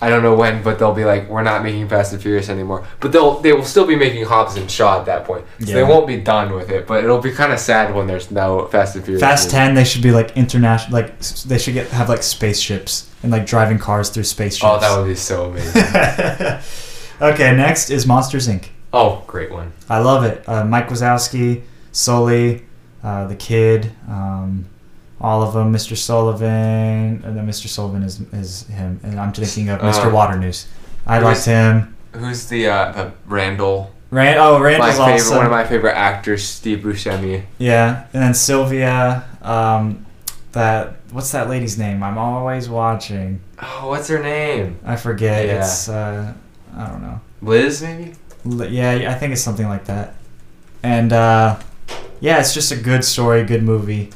I 0.00 0.10
don't 0.10 0.22
know 0.22 0.34
when, 0.34 0.62
but 0.62 0.78
they'll 0.78 0.92
be 0.92 1.04
like, 1.06 1.28
we're 1.30 1.42
not 1.42 1.62
making 1.62 1.88
Fast 1.88 2.12
and 2.12 2.20
Furious 2.20 2.50
anymore. 2.50 2.86
But 3.00 3.12
they'll 3.12 3.40
they 3.40 3.52
will 3.54 3.64
still 3.64 3.86
be 3.86 3.96
making 3.96 4.24
Hobbs 4.26 4.56
and 4.56 4.70
Shaw 4.70 4.98
at 5.00 5.06
that 5.06 5.24
point. 5.24 5.46
So 5.60 5.66
Yeah. 5.68 5.74
they 5.76 5.82
won't 5.84 6.06
be 6.06 6.18
done 6.18 6.52
with 6.52 6.68
it. 6.70 6.86
But 6.86 7.04
it'll 7.04 7.20
be 7.20 7.30
kind 7.32 7.52
of 7.52 7.58
sad 7.58 7.94
when 7.94 8.06
there's 8.06 8.30
no 8.30 8.66
Fast 8.66 8.96
and 8.96 9.04
Furious. 9.04 9.20
Fast 9.22 9.44
movies. 9.46 9.52
Ten, 9.52 9.74
they 9.74 9.84
should 9.84 10.02
be 10.02 10.10
like 10.10 10.36
international. 10.36 10.92
Like 11.00 11.18
they 11.20 11.56
should 11.58 11.74
get 11.74 11.88
have 11.88 12.08
like 12.10 12.22
spaceships 12.22 13.08
and 13.22 13.32
like 13.32 13.46
driving 13.46 13.78
cars 13.78 14.10
through 14.10 14.24
spaceships. 14.24 14.64
Oh, 14.70 14.78
that 14.78 14.98
would 14.98 15.06
be 15.08 15.14
so 15.14 15.46
amazing. 15.50 15.82
okay, 17.22 17.56
next 17.56 17.88
is 17.90 18.06
Monsters 18.06 18.48
Inc. 18.48 18.66
oh, 18.92 19.22
great 19.26 19.50
one. 19.50 19.72
I 19.88 20.00
love 20.00 20.24
it. 20.24 20.46
Uh, 20.48 20.64
Mike 20.64 20.88
Wazowski, 20.88 21.62
Sully, 21.92 22.64
uh, 23.02 23.26
the 23.26 23.36
kid, 23.36 23.92
um, 24.08 24.66
all 25.24 25.42
of 25.42 25.54
them. 25.54 25.72
Mr. 25.72 25.96
Sullivan, 25.96 27.22
and 27.24 27.36
then 27.36 27.46
Mr. 27.46 27.66
Sullivan 27.68 28.02
is 28.02 28.20
is 28.32 28.66
him, 28.68 29.00
and 29.02 29.18
I'm 29.18 29.32
thinking 29.32 29.68
of 29.70 29.80
Mr. 29.80 30.06
Uh, 30.06 30.10
Waternoose. 30.14 30.66
I 31.06 31.18
liked 31.18 31.44
him. 31.44 31.96
Who's 32.12 32.46
the 32.46 32.68
uh, 32.68 32.92
the 32.92 33.12
Randall? 33.26 33.90
Rand, 34.10 34.38
oh, 34.38 34.58
My 34.58 34.64
Randall's 34.66 34.96
favorite, 34.96 35.14
awesome. 35.14 35.36
one 35.38 35.46
of 35.46 35.50
my 35.50 35.64
favorite 35.64 35.96
actors, 35.96 36.44
Steve 36.44 36.78
Buscemi. 36.84 37.42
yeah, 37.58 38.06
and 38.12 38.22
then 38.22 38.34
Sylvia. 38.34 39.24
Um, 39.42 40.06
that 40.52 40.96
what's 41.10 41.32
that 41.32 41.48
lady's 41.48 41.76
name? 41.78 42.02
I'm 42.02 42.16
always 42.18 42.68
watching. 42.68 43.40
Oh, 43.60 43.88
what's 43.88 44.06
her 44.08 44.22
name? 44.22 44.78
I 44.84 44.94
forget. 44.96 45.46
Yeah. 45.46 45.58
It's 45.58 45.88
uh, 45.88 46.32
I 46.76 46.86
don't 46.88 47.02
know. 47.02 47.20
Liz, 47.42 47.82
maybe. 47.82 48.12
L- 48.46 48.70
Yeah, 48.70 49.10
I 49.10 49.14
think 49.18 49.32
it's 49.32 49.42
something 49.42 49.68
like 49.68 49.86
that. 49.86 50.14
And 50.84 51.12
uh, 51.12 51.58
yeah, 52.20 52.38
it's 52.38 52.54
just 52.54 52.70
a 52.70 52.76
good 52.76 53.04
story, 53.04 53.42
good 53.44 53.62
movie. 53.64 54.10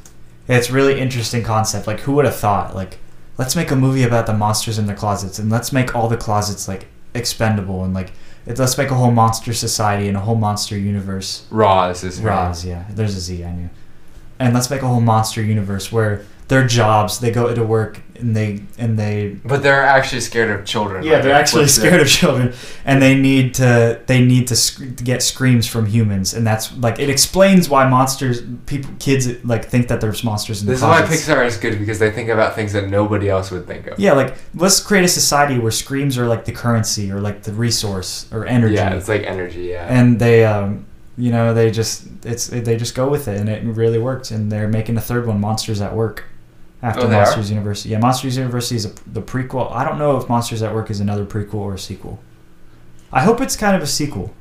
It's 0.48 0.70
really 0.70 0.98
interesting 0.98 1.42
concept. 1.44 1.86
Like, 1.86 2.00
who 2.00 2.12
would 2.12 2.24
have 2.24 2.36
thought? 2.36 2.74
Like, 2.74 2.98
let's 3.36 3.54
make 3.54 3.70
a 3.70 3.76
movie 3.76 4.02
about 4.02 4.26
the 4.26 4.32
monsters 4.32 4.78
in 4.78 4.86
the 4.86 4.94
closets, 4.94 5.38
and 5.38 5.50
let's 5.50 5.72
make 5.72 5.94
all 5.94 6.08
the 6.08 6.16
closets 6.16 6.66
like 6.66 6.86
expendable, 7.14 7.84
and 7.84 7.94
like, 7.94 8.12
let's 8.46 8.78
make 8.78 8.90
a 8.90 8.94
whole 8.94 9.10
monster 9.10 9.52
society 9.52 10.08
and 10.08 10.16
a 10.16 10.20
whole 10.20 10.34
monster 10.34 10.76
universe. 10.76 11.46
Roz 11.50 12.02
is. 12.02 12.20
Roz, 12.20 12.64
yeah, 12.64 12.84
there's 12.90 13.14
a 13.14 13.20
Z, 13.20 13.44
I 13.44 13.52
knew. 13.52 13.70
And 14.38 14.54
let's 14.54 14.70
make 14.70 14.82
a 14.82 14.86
whole 14.86 15.00
monster 15.00 15.42
universe 15.42 15.92
where 15.92 16.24
their 16.48 16.66
jobs, 16.66 17.20
they 17.20 17.30
go 17.30 17.54
to 17.54 17.62
work 17.62 18.00
and 18.18 18.34
they 18.34 18.60
and 18.78 18.98
they 18.98 19.36
But 19.44 19.62
they're 19.62 19.84
actually 19.84 20.22
scared 20.22 20.50
of 20.50 20.66
children. 20.66 21.04
yeah, 21.04 21.20
they're 21.20 21.34
actually 21.34 21.64
it. 21.64 21.68
scared 21.68 22.00
of 22.00 22.08
children, 22.08 22.52
and 22.84 23.00
they 23.00 23.14
need 23.14 23.54
to 23.54 24.00
they 24.06 24.20
need 24.24 24.48
to, 24.48 24.56
sc- 24.56 24.96
to 24.96 25.04
get 25.04 25.22
screams 25.22 25.66
from 25.68 25.86
humans, 25.86 26.34
and 26.34 26.44
that's 26.46 26.74
like 26.78 26.98
it 26.98 27.08
explains 27.10 27.68
why 27.68 27.86
monsters 27.88 28.42
people 28.66 28.90
kids 28.98 29.28
like 29.44 29.66
think 29.66 29.86
that 29.88 30.00
there's 30.00 30.24
monsters 30.24 30.60
in 30.62 30.66
the 30.66 30.72
This 30.72 30.80
is 30.80 30.86
why. 30.86 31.02
Pixar 31.02 31.46
is 31.46 31.56
good 31.58 31.78
because 31.78 31.98
they 32.00 32.10
think 32.10 32.28
about 32.28 32.54
things 32.56 32.72
that 32.72 32.88
nobody 32.88 33.28
else 33.28 33.50
would 33.52 33.66
think 33.66 33.86
of. 33.86 34.00
Yeah, 34.00 34.14
like 34.14 34.34
let's 34.54 34.80
create 34.80 35.04
a 35.04 35.08
society 35.08 35.58
where 35.58 35.70
screams 35.70 36.18
are 36.18 36.26
like 36.26 36.44
the 36.44 36.52
currency 36.52 37.12
or 37.12 37.20
like 37.20 37.44
the 37.44 37.52
resource 37.52 38.26
or 38.32 38.46
energy, 38.46 38.74
Yeah, 38.74 38.94
it's 38.94 39.08
like 39.08 39.22
energy. 39.24 39.64
Yeah. 39.66 39.86
and 39.88 40.18
they 40.18 40.44
um 40.44 40.86
you 41.16 41.30
know 41.30 41.54
they 41.54 41.70
just 41.70 42.06
it's 42.24 42.48
they 42.48 42.76
just 42.76 42.94
go 42.96 43.08
with 43.08 43.28
it, 43.28 43.38
and 43.38 43.48
it 43.48 43.62
really 43.64 43.98
worked, 43.98 44.32
and 44.32 44.50
they're 44.50 44.66
making 44.68 44.96
a 44.96 45.00
third 45.00 45.24
one, 45.26 45.40
Monsters 45.40 45.80
at 45.80 45.94
Work. 45.94 46.24
After 46.80 47.02
Oh, 47.04 47.06
they 47.08 47.16
are? 47.16 47.22
Monsters 47.22 47.50
University, 47.50 47.88
yeah, 47.90 47.98
Monsters 47.98 48.36
University 48.36 48.76
is 48.76 48.84
a, 48.86 48.92
the 49.12 49.20
prequel. 49.22 49.72
I 49.72 49.84
don't 49.84 49.98
know 49.98 50.16
if 50.16 50.28
Monsters 50.28 50.62
at 50.62 50.72
Work 50.74 50.90
is 50.90 51.00
another 51.00 51.24
prequel 51.26 51.54
or 51.54 51.74
a 51.74 51.78
sequel. 51.78 52.20
I 53.12 53.22
hope 53.22 53.40
it's 53.40 53.56
kind 53.56 53.74
of 53.74 53.82
a 53.82 53.86
sequel, 53.86 54.32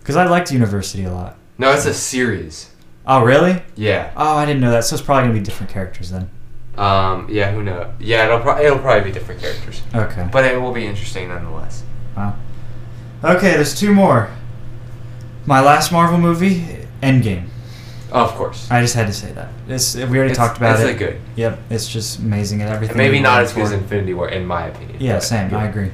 because 0.00 0.16
I 0.16 0.24
liked 0.26 0.50
University 0.52 1.04
a 1.04 1.12
lot. 1.12 1.36
no, 1.58 1.70
it's 1.72 1.84
a 1.84 1.92
series. 1.92 2.70
Oh, 3.06 3.22
really? 3.24 3.62
Yeah. 3.74 4.12
Oh, 4.16 4.36
I 4.36 4.44
didn't 4.46 4.60
know 4.60 4.70
that. 4.70 4.84
So 4.84 4.94
it's 4.96 5.04
probably 5.04 5.24
gonna 5.28 5.38
be 5.40 5.44
different 5.44 5.70
characters 5.72 6.10
then. 6.10 6.30
Um. 6.76 7.26
Yeah. 7.30 7.50
Who 7.52 7.62
knows? 7.62 7.92
Yeah. 7.98 8.26
It'll 8.26 8.40
pro- 8.40 8.60
it'll 8.62 8.78
probably 8.78 9.10
be 9.10 9.12
different 9.12 9.40
characters, 9.40 9.82
Okay. 9.94 10.28
but 10.30 10.44
it 10.44 10.60
will 10.60 10.72
be 10.72 10.86
interesting 10.86 11.28
nonetheless. 11.28 11.82
Wow. 12.16 12.36
Okay, 13.24 13.52
there's 13.54 13.74
two 13.74 13.92
more. 13.92 14.30
My 15.46 15.60
last 15.60 15.90
Marvel 15.90 16.18
movie, 16.18 16.86
Endgame. 17.02 17.48
Of 18.10 18.32
course. 18.34 18.70
I 18.70 18.80
just 18.80 18.94
had 18.94 19.06
to 19.06 19.12
say 19.12 19.32
that. 19.32 19.48
It's, 19.68 19.94
we 19.94 20.02
already 20.02 20.32
It's- 20.32 20.36
talked 20.36 20.56
about 20.56 20.80
it's 20.80 20.88
it. 20.88 20.94
a 20.96 20.98
good. 20.98 21.20
Yep, 21.36 21.58
it's 21.70 21.88
just 21.88 22.18
amazing 22.20 22.62
and 22.62 22.70
everything. 22.70 22.92
And 22.92 22.98
maybe 22.98 23.20
not 23.20 23.42
as 23.42 23.52
good 23.52 23.64
as. 23.64 23.72
Infinity 23.72 24.14
War, 24.14 24.28
in 24.28 24.46
my 24.46 24.66
opinion. 24.66 24.96
Yeah, 25.00 25.18
same. 25.18 25.48
good. 25.50 25.56
I 25.58 25.66
agree. 25.66 25.90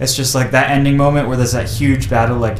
It's 0.00 0.16
just 0.16 0.34
like 0.34 0.50
that 0.50 0.70
ending 0.70 0.96
moment 0.96 1.28
where 1.28 1.36
there's 1.36 1.52
that 1.52 1.68
huge 1.68 2.10
battle. 2.10 2.36
Like, 2.38 2.58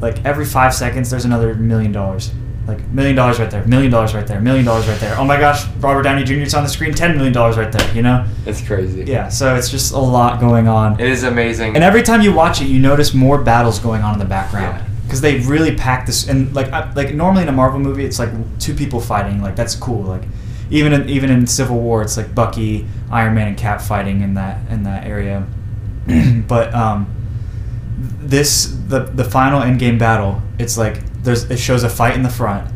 like 0.00 0.24
every 0.24 0.44
five 0.44 0.74
seconds, 0.74 1.10
there's 1.10 1.24
another 1.24 1.54
million 1.54 1.90
dollars. 1.92 2.32
Like 2.68 2.84
million 2.88 3.14
dollars 3.14 3.38
right 3.38 3.48
there, 3.50 3.64
million 3.66 3.92
dollars 3.92 4.12
right 4.12 4.26
there, 4.26 4.40
million 4.40 4.64
dollars 4.64 4.88
right 4.88 4.98
there. 4.98 5.16
Oh 5.18 5.24
my 5.24 5.38
gosh, 5.38 5.66
Robert 5.78 6.02
Downey 6.02 6.24
Jr.'s 6.24 6.52
on 6.52 6.64
the 6.64 6.68
screen, 6.68 6.92
ten 6.94 7.14
million 7.14 7.32
dollars 7.32 7.56
right 7.56 7.70
there. 7.70 7.94
You 7.94 8.02
know? 8.02 8.26
It's 8.44 8.60
crazy. 8.66 9.04
Yeah. 9.04 9.28
So 9.28 9.54
it's 9.54 9.70
just 9.70 9.92
a 9.92 9.98
lot 9.98 10.40
going 10.40 10.66
on. 10.66 10.98
It 10.98 11.08
is 11.08 11.22
amazing. 11.22 11.76
And 11.76 11.84
every 11.84 12.02
time 12.02 12.22
you 12.22 12.32
watch 12.32 12.60
it, 12.60 12.64
you 12.66 12.80
notice 12.80 13.14
more 13.14 13.40
battles 13.40 13.78
going 13.78 14.02
on 14.02 14.14
in 14.14 14.18
the 14.18 14.24
background. 14.24 14.80
Yeah. 14.80 14.85
Because 15.06 15.20
they 15.20 15.38
really 15.40 15.74
pack 15.74 16.04
this 16.04 16.28
and 16.28 16.54
like 16.54 16.70
uh, 16.72 16.92
like 16.94 17.14
normally 17.14 17.42
in 17.42 17.48
a 17.48 17.52
Marvel 17.52 17.80
movie 17.80 18.04
it's 18.04 18.18
like 18.18 18.30
two 18.58 18.74
people 18.74 19.00
fighting 19.00 19.40
like 19.40 19.56
that's 19.56 19.74
cool 19.74 20.02
like 20.02 20.22
even 20.70 20.92
in, 20.92 21.08
even 21.08 21.30
in 21.30 21.46
Civil 21.46 21.78
War 21.78 22.02
it's 22.02 22.16
like 22.16 22.34
Bucky, 22.34 22.86
Iron 23.10 23.34
Man, 23.34 23.48
and 23.48 23.56
Cap 23.56 23.80
fighting 23.80 24.22
in 24.22 24.34
that 24.34 24.68
in 24.70 24.82
that 24.82 25.06
area, 25.06 25.46
but 26.48 26.74
um, 26.74 27.14
this 27.98 28.76
the 28.88 29.00
the 29.00 29.24
final 29.24 29.62
end 29.62 29.78
game 29.78 29.98
battle 29.98 30.42
it's 30.58 30.76
like 30.76 31.00
there's 31.22 31.44
it 31.50 31.58
shows 31.58 31.82
a 31.82 31.88
fight 31.88 32.14
in 32.14 32.22
the 32.22 32.30
front, 32.30 32.72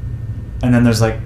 and 0.62 0.72
then 0.72 0.84
there's 0.84 1.00
like 1.00 1.16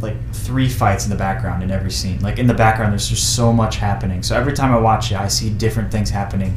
like 0.00 0.16
three 0.32 0.68
fights 0.68 1.04
in 1.04 1.10
the 1.10 1.16
background 1.16 1.62
in 1.62 1.70
every 1.70 1.90
scene. 1.90 2.20
Like 2.20 2.38
in 2.38 2.46
the 2.46 2.54
background, 2.54 2.92
there's 2.92 3.08
just 3.08 3.34
so 3.34 3.52
much 3.52 3.76
happening. 3.76 4.22
So 4.22 4.36
every 4.36 4.52
time 4.52 4.72
I 4.72 4.78
watch 4.78 5.10
it, 5.10 5.18
I 5.18 5.28
see 5.28 5.50
different 5.50 5.90
things 5.90 6.10
happening, 6.10 6.56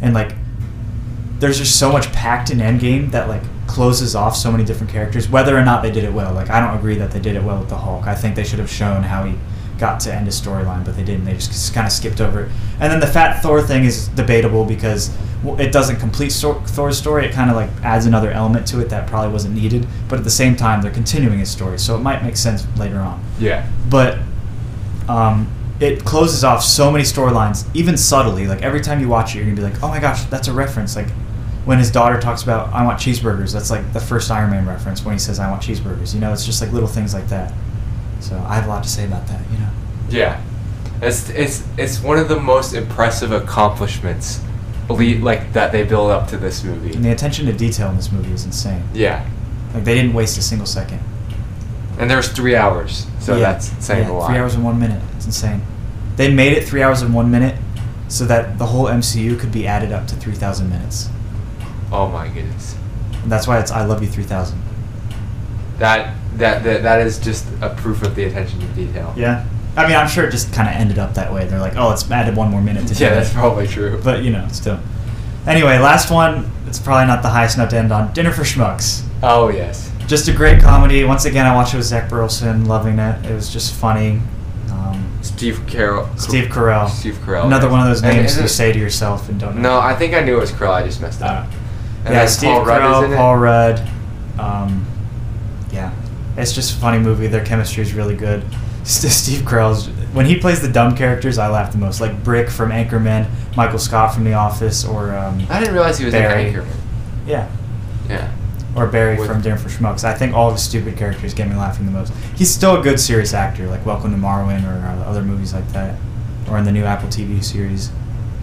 and 0.00 0.14
like 0.14 0.34
there's 1.40 1.58
just 1.58 1.78
so 1.78 1.90
much 1.90 2.12
packed 2.12 2.50
in 2.50 2.58
Endgame 2.58 3.10
that 3.10 3.28
like 3.28 3.42
closes 3.66 4.14
off 4.14 4.36
so 4.36 4.52
many 4.52 4.64
different 4.64 4.92
characters. 4.92 5.28
Whether 5.28 5.56
or 5.56 5.64
not 5.64 5.82
they 5.82 5.90
did 5.90 6.04
it 6.04 6.12
well, 6.12 6.32
like 6.34 6.50
I 6.50 6.60
don't 6.60 6.76
agree 6.78 6.96
that 6.96 7.10
they 7.10 7.20
did 7.20 7.34
it 7.34 7.42
well 7.42 7.58
with 7.58 7.70
the 7.70 7.78
Hulk. 7.78 8.06
I 8.06 8.14
think 8.14 8.36
they 8.36 8.44
should 8.44 8.58
have 8.58 8.70
shown 8.70 9.02
how 9.02 9.24
he 9.24 9.34
got 9.78 9.98
to 10.00 10.14
end 10.14 10.26
his 10.26 10.38
storyline, 10.38 10.84
but 10.84 10.94
they 10.94 11.02
didn't. 11.02 11.24
They 11.24 11.32
just 11.32 11.72
kind 11.72 11.86
of 11.86 11.92
skipped 11.92 12.20
over 12.20 12.44
it. 12.44 12.52
And 12.78 12.92
then 12.92 13.00
the 13.00 13.06
Fat 13.06 13.42
Thor 13.42 13.62
thing 13.62 13.84
is 13.84 14.08
debatable 14.08 14.66
because 14.66 15.10
it 15.58 15.72
doesn't 15.72 15.96
complete 15.96 16.32
Thor's 16.32 16.98
story. 16.98 17.24
It 17.24 17.32
kind 17.32 17.50
of 17.50 17.56
like 17.56 17.70
adds 17.82 18.04
another 18.04 18.30
element 18.30 18.66
to 18.68 18.80
it 18.80 18.90
that 18.90 19.08
probably 19.08 19.32
wasn't 19.32 19.54
needed. 19.54 19.86
But 20.08 20.18
at 20.18 20.24
the 20.24 20.30
same 20.30 20.54
time, 20.54 20.82
they're 20.82 20.92
continuing 20.92 21.38
his 21.38 21.50
story, 21.50 21.78
so 21.78 21.96
it 21.96 22.00
might 22.00 22.22
make 22.22 22.36
sense 22.36 22.66
later 22.76 22.98
on. 22.98 23.24
Yeah. 23.38 23.66
But 23.88 24.18
um, 25.08 25.50
it 25.80 26.04
closes 26.04 26.44
off 26.44 26.62
so 26.62 26.92
many 26.92 27.04
storylines, 27.04 27.66
even 27.74 27.96
subtly. 27.96 28.46
Like 28.46 28.60
every 28.60 28.82
time 28.82 29.00
you 29.00 29.08
watch 29.08 29.34
it, 29.34 29.38
you're 29.38 29.46
gonna 29.46 29.56
be 29.56 29.62
like, 29.62 29.82
"Oh 29.82 29.88
my 29.88 29.98
gosh, 29.98 30.24
that's 30.24 30.46
a 30.48 30.52
reference!" 30.52 30.94
Like 30.94 31.08
when 31.70 31.78
his 31.78 31.92
daughter 31.92 32.20
talks 32.20 32.42
about 32.42 32.74
"I 32.74 32.84
want 32.84 32.98
cheeseburgers," 32.98 33.52
that's 33.52 33.70
like 33.70 33.92
the 33.92 34.00
first 34.00 34.28
Iron 34.28 34.50
Man 34.50 34.66
reference 34.66 35.04
when 35.04 35.14
he 35.14 35.20
says 35.20 35.38
"I 35.38 35.48
want 35.48 35.62
cheeseburgers." 35.62 36.12
You 36.12 36.18
know, 36.18 36.32
it's 36.32 36.44
just 36.44 36.60
like 36.60 36.72
little 36.72 36.88
things 36.88 37.14
like 37.14 37.28
that. 37.28 37.54
So 38.18 38.36
I 38.48 38.56
have 38.56 38.66
a 38.66 38.68
lot 38.68 38.82
to 38.82 38.88
say 38.88 39.04
about 39.04 39.28
that. 39.28 39.40
You 39.52 39.58
know. 39.58 39.68
Yeah. 40.08 40.42
It's 41.00 41.30
it's 41.30 41.62
it's 41.78 42.02
one 42.02 42.18
of 42.18 42.28
the 42.28 42.40
most 42.40 42.74
impressive 42.74 43.30
accomplishments, 43.30 44.40
like 44.88 45.52
that 45.52 45.70
they 45.70 45.84
build 45.84 46.10
up 46.10 46.26
to 46.30 46.36
this 46.36 46.64
movie. 46.64 46.92
And 46.92 47.04
the 47.04 47.12
attention 47.12 47.46
to 47.46 47.52
detail 47.52 47.88
in 47.90 47.94
this 47.94 48.10
movie 48.10 48.32
is 48.32 48.44
insane. 48.44 48.82
Yeah. 48.92 49.24
Like 49.72 49.84
they 49.84 49.94
didn't 49.94 50.12
waste 50.12 50.36
a 50.38 50.42
single 50.42 50.66
second. 50.66 50.98
And 52.00 52.10
there's 52.10 52.30
three 52.32 52.56
hours, 52.56 53.06
so 53.20 53.34
Yeah, 53.34 53.52
that's 53.52 53.66
saying 53.86 54.08
yeah, 54.08 54.12
a 54.12 54.14
lot. 54.14 54.26
Three 54.26 54.38
hours 54.38 54.56
and 54.56 54.64
one 54.64 54.80
minute. 54.80 55.00
It's 55.14 55.26
insane. 55.26 55.62
They 56.16 56.34
made 56.34 56.52
it 56.52 56.64
three 56.64 56.82
hours 56.82 57.00
and 57.00 57.14
one 57.14 57.30
minute, 57.30 57.54
so 58.08 58.24
that 58.24 58.58
the 58.58 58.66
whole 58.66 58.86
MCU 58.86 59.38
could 59.38 59.52
be 59.52 59.68
added 59.68 59.92
up 59.92 60.08
to 60.08 60.16
three 60.16 60.34
thousand 60.34 60.68
minutes. 60.68 61.08
Oh 61.92 62.08
my 62.08 62.28
goodness. 62.28 62.76
And 63.22 63.30
that's 63.30 63.46
why 63.46 63.58
it's 63.60 63.70
I 63.70 63.84
love 63.84 64.02
you 64.02 64.08
three 64.08 64.24
thousand. 64.24 64.60
That 65.78 66.14
that 66.36 66.62
that 66.64 66.82
that 66.82 67.06
is 67.06 67.18
just 67.18 67.46
a 67.60 67.70
proof 67.70 68.02
of 68.02 68.14
the 68.14 68.24
attention 68.24 68.60
to 68.60 68.66
detail. 68.68 69.12
Yeah. 69.16 69.46
I 69.76 69.86
mean, 69.86 69.96
I'm 69.96 70.08
sure 70.08 70.24
it 70.24 70.30
just 70.32 70.52
kind 70.52 70.68
of 70.68 70.74
ended 70.74 70.98
up 70.98 71.14
that 71.14 71.32
way. 71.32 71.46
They're 71.46 71.60
like, 71.60 71.76
oh, 71.76 71.88
let's 71.88 72.08
added 72.10 72.36
one 72.36 72.50
more 72.50 72.60
minute 72.60 72.86
to 72.88 72.94
Yeah, 72.94 73.12
it. 73.12 73.14
that's 73.14 73.32
probably 73.32 73.66
true. 73.66 74.00
But 74.02 74.22
you 74.24 74.30
know, 74.30 74.46
still. 74.52 74.80
Anyway, 75.46 75.78
last 75.78 76.10
one. 76.10 76.50
It's 76.66 76.78
probably 76.78 77.06
not 77.06 77.22
the 77.22 77.28
highest 77.30 77.56
note 77.58 77.70
to 77.70 77.78
end 77.78 77.92
on. 77.92 78.12
Dinner 78.12 78.30
for 78.32 78.42
Schmucks. 78.42 79.04
oh 79.22 79.48
yes. 79.48 79.90
Just 80.06 80.26
a 80.28 80.32
great 80.32 80.60
comedy. 80.60 81.04
Once 81.04 81.24
again, 81.24 81.46
I 81.46 81.54
watched 81.54 81.72
it 81.72 81.76
with 81.78 81.86
Zach 81.86 82.08
Burleson, 82.10 82.64
loving 82.66 82.98
it. 82.98 83.24
It 83.24 83.32
was 83.32 83.52
just 83.52 83.72
funny. 83.74 84.20
Um, 84.72 85.18
Steve 85.22 85.58
Carell. 85.66 86.18
Steve 86.18 86.48
Carell. 86.48 86.88
Steve 86.88 87.14
Carell. 87.24 87.44
Another 87.46 87.66
yes. 87.66 87.72
one 87.72 87.80
of 87.80 87.86
those 87.86 88.02
And 88.02 88.16
names 88.16 88.36
you 88.36 88.48
say 88.48 88.72
to 88.72 88.78
yourself 88.78 89.28
and 89.28 89.38
don't 89.38 89.56
know. 89.56 89.62
No, 89.76 89.80
I 89.80 89.94
think 89.94 90.14
I 90.14 90.20
knew 90.20 90.36
it 90.36 90.40
was 90.40 90.50
Carell. 90.50 90.72
I 90.72 90.82
just 90.84 91.00
messed 91.00 91.22
up. 91.22 91.46
Uh, 91.46 91.50
And 92.04 92.14
yeah, 92.14 92.26
Steve 92.26 92.50
Paul 92.50 92.64
Rudd 92.64 92.80
Carell. 92.82 93.16
Paul 93.16 93.36
Rudd. 93.38 93.88
Um, 94.38 94.86
yeah, 95.72 95.92
it's 96.36 96.52
just 96.52 96.76
a 96.76 96.80
funny 96.80 96.98
movie. 96.98 97.26
Their 97.26 97.44
chemistry 97.44 97.82
is 97.82 97.92
really 97.94 98.16
good. 98.16 98.42
St- 98.84 99.12
Steve 99.12 99.40
Carell's 99.42 99.88
when 100.14 100.26
he 100.26 100.38
plays 100.38 100.60
the 100.62 100.72
dumb 100.72 100.96
characters, 100.96 101.36
I 101.38 101.48
laugh 101.48 101.72
the 101.72 101.78
most. 101.78 102.00
Like 102.00 102.24
Brick 102.24 102.48
from 102.50 102.70
Anchorman, 102.70 103.28
Michael 103.56 103.78
Scott 103.78 104.14
from 104.14 104.24
The 104.24 104.32
Office, 104.32 104.84
or 104.84 105.14
um, 105.14 105.44
I 105.50 105.58
didn't 105.60 105.74
realize 105.74 105.98
he 105.98 106.04
was 106.06 106.14
Barry. 106.14 106.48
in 106.48 106.54
Anchorman. 106.54 106.74
yeah, 107.26 107.48
Yeah. 108.08 108.32
or 108.74 108.86
Barry 108.88 109.16
With- 109.18 109.28
from 109.28 109.42
Dinner 109.42 109.58
for 109.58 109.68
Schmucks. 109.68 110.02
I 110.02 110.14
think 110.14 110.34
all 110.34 110.48
of 110.48 110.54
his 110.54 110.62
stupid 110.64 110.96
characters 110.96 111.34
get 111.34 111.48
me 111.48 111.54
laughing 111.54 111.84
the 111.86 111.92
most. 111.92 112.12
He's 112.36 112.52
still 112.52 112.80
a 112.80 112.82
good 112.82 112.98
serious 112.98 113.34
actor, 113.34 113.66
like 113.68 113.84
Welcome 113.84 114.10
to 114.12 114.16
Marwen 114.16 114.64
or 114.64 114.84
uh, 114.86 115.04
other 115.08 115.22
movies 115.22 115.52
like 115.54 115.68
that, 115.72 115.94
or 116.50 116.56
in 116.58 116.64
the 116.64 116.72
new 116.72 116.84
Apple 116.84 117.08
TV 117.10 117.44
series. 117.44 117.90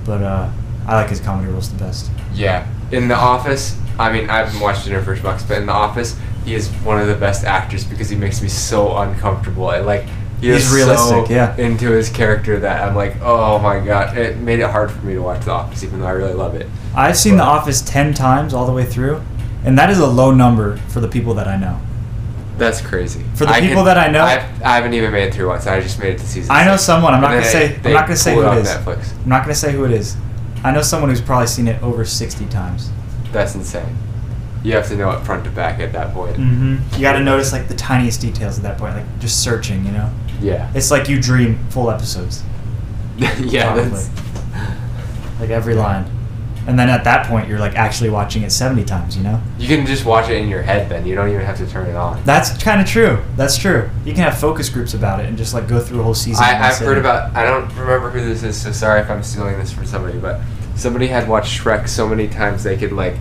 But 0.05 0.21
uh, 0.21 0.49
I 0.87 0.95
like 0.95 1.09
his 1.09 1.19
comedy 1.19 1.51
roles 1.51 1.69
the 1.73 1.83
best. 1.83 2.09
Yeah. 2.33 2.65
In 2.91 3.07
The 3.07 3.15
Office, 3.15 3.77
I 3.99 4.11
mean, 4.11 4.29
I 4.29 4.37
haven't 4.39 4.59
watched 4.61 4.85
Dinner 4.85 5.01
for 5.01 5.15
Schmucks, 5.15 5.47
but 5.47 5.57
in 5.57 5.65
The 5.65 5.73
Office, 5.73 6.17
he 6.45 6.53
is 6.53 6.69
one 6.83 6.99
of 7.01 7.07
the 7.07 7.15
best 7.15 7.43
actors 7.43 7.83
because 7.83 8.09
he 8.09 8.15
makes 8.15 8.41
me 8.41 8.47
so 8.47 8.97
uncomfortable. 8.97 9.67
I 9.67 9.79
like. 9.79 10.05
He 10.39 10.51
He's 10.51 10.67
is 10.67 10.71
realistic, 10.73 11.25
so 11.27 11.33
yeah. 11.33 11.57
into 11.57 11.89
his 11.89 12.09
character 12.09 12.59
that 12.59 12.87
I'm 12.87 12.95
like, 12.95 13.15
oh 13.23 13.57
my 13.57 13.79
god. 13.79 14.15
It 14.15 14.37
made 14.37 14.59
it 14.59 14.69
hard 14.69 14.91
for 14.91 15.03
me 15.03 15.15
to 15.15 15.19
watch 15.19 15.43
The 15.45 15.51
Office, 15.51 15.83
even 15.83 15.99
though 15.99 16.05
I 16.05 16.11
really 16.11 16.33
love 16.35 16.53
it. 16.53 16.67
I've 16.95 17.17
seen 17.17 17.37
The 17.37 17.43
Office 17.43 17.81
10 17.81 18.13
times 18.13 18.53
all 18.53 18.67
the 18.67 18.71
way 18.71 18.85
through, 18.85 19.21
and 19.65 19.77
that 19.79 19.89
is 19.89 19.97
a 19.97 20.05
low 20.05 20.31
number 20.31 20.77
for 20.89 20.99
the 20.99 21.07
people 21.07 21.33
that 21.33 21.47
I 21.47 21.57
know. 21.57 21.79
That's 22.59 22.81
crazy. 22.81 23.23
For 23.33 23.45
the 23.47 23.53
people 23.53 23.83
that 23.85 23.97
I 23.97 24.09
know- 24.11 24.23
I've, 24.23 24.43
I 24.63 24.75
haven't 24.75 24.93
even 24.93 25.11
made 25.11 25.23
it 25.29 25.33
through 25.33 25.47
once. 25.47 25.65
I 25.67 25.79
just 25.79 25.99
made 25.99 26.13
it 26.15 26.19
to 26.19 26.27
season. 26.27 26.51
I 26.51 26.65
know 26.65 26.73
six. 26.75 26.83
someone, 26.85 27.15
I'm 27.15 27.21
not 27.21 27.31
And 27.33 27.41
gonna 27.41 27.51
say- 27.51 27.75
I'm 27.83 27.93
not 27.93 28.05
gonna 28.05 28.15
say 28.15 28.35
who 28.35 28.41
it 28.43 28.57
it. 28.59 28.65
Netflix. 28.65 29.13
I'm 29.23 29.29
not 29.29 29.43
going 29.43 29.53
to 29.53 29.59
say 29.59 29.71
who 29.73 29.85
it 29.85 29.91
is. 29.91 30.15
I 30.63 30.71
know 30.71 30.81
someone 30.81 31.09
who's 31.09 31.21
probably 31.21 31.47
seen 31.47 31.67
it 31.67 31.81
over 31.81 32.05
60 32.05 32.45
times. 32.47 32.89
That's 33.31 33.55
insane. 33.55 33.97
You 34.63 34.73
have 34.73 34.87
to 34.89 34.95
know 34.95 35.11
it 35.11 35.23
front 35.23 35.43
to 35.45 35.51
back 35.51 35.79
at 35.79 35.93
that 35.93 36.13
point. 36.13 36.37
Mm-hmm. 36.37 36.95
You 36.95 37.01
got 37.01 37.13
to 37.13 37.23
notice 37.23 37.51
like 37.51 37.67
the 37.67 37.75
tiniest 37.75 38.21
details 38.21 38.57
at 38.57 38.63
that 38.63 38.77
point, 38.77 38.95
like 38.95 39.19
just 39.19 39.43
searching, 39.43 39.85
you 39.85 39.91
know? 39.91 40.11
Yeah. 40.41 40.71
It's 40.75 40.91
like 40.91 41.07
you 41.07 41.21
dream 41.21 41.57
full 41.69 41.89
episodes, 41.89 42.43
yeah. 43.17 43.75
That's, 43.75 44.09
like 45.39 45.49
every 45.49 45.75
line. 45.75 46.05
And 46.67 46.77
then 46.77 46.89
at 46.89 47.05
that 47.05 47.25
point, 47.27 47.47
you're 47.47 47.59
like 47.59 47.75
actually 47.75 48.09
watching 48.09 48.43
it 48.43 48.51
70 48.51 48.83
times, 48.83 49.15
you 49.15 49.23
know? 49.23 49.41
you 49.57 49.67
can 49.67 49.85
just 49.85 50.03
watch 50.05 50.29
it 50.29 50.35
in 50.35 50.49
your 50.49 50.61
head. 50.61 50.89
Then 50.89 51.05
you 51.07 51.15
don't 51.15 51.29
even 51.29 51.41
have 51.45 51.57
to 51.59 51.65
turn 51.67 51.87
it 51.87 51.95
on. 51.95 52.21
That's 52.25 52.61
kind 52.61 52.81
of 52.81 52.87
true. 52.87 53.23
That's 53.37 53.57
true. 53.57 53.89
You 54.03 54.11
can 54.13 54.23
have 54.23 54.37
focus 54.37 54.67
groups 54.67 54.93
about 54.93 55.21
it 55.21 55.27
and 55.27 55.37
just 55.37 55.53
like 55.53 55.67
go 55.69 55.79
through 55.79 56.01
a 56.01 56.03
whole 56.03 56.13
season. 56.13 56.43
I, 56.43 56.67
i've 56.67 56.77
heard 56.77 56.97
about. 56.97 57.33
I 57.35 57.45
don't 57.45 57.69
remember 57.75 58.09
who 58.09 58.19
this 58.25 58.43
is, 58.43 58.61
so 58.61 58.71
sorry 58.73 58.99
if 59.01 59.09
I'm 59.09 59.23
stealing 59.23 59.57
this 59.57 59.71
from 59.71 59.85
somebody. 59.85 60.19
But 60.19 60.41
somebody 60.75 61.07
had 61.07 61.27
watched 61.29 61.57
Shrek 61.59 61.87
so 61.87 62.07
many 62.07 62.27
times 62.27 62.63
they 62.63 62.75
could 62.75 62.91
like 62.91 63.15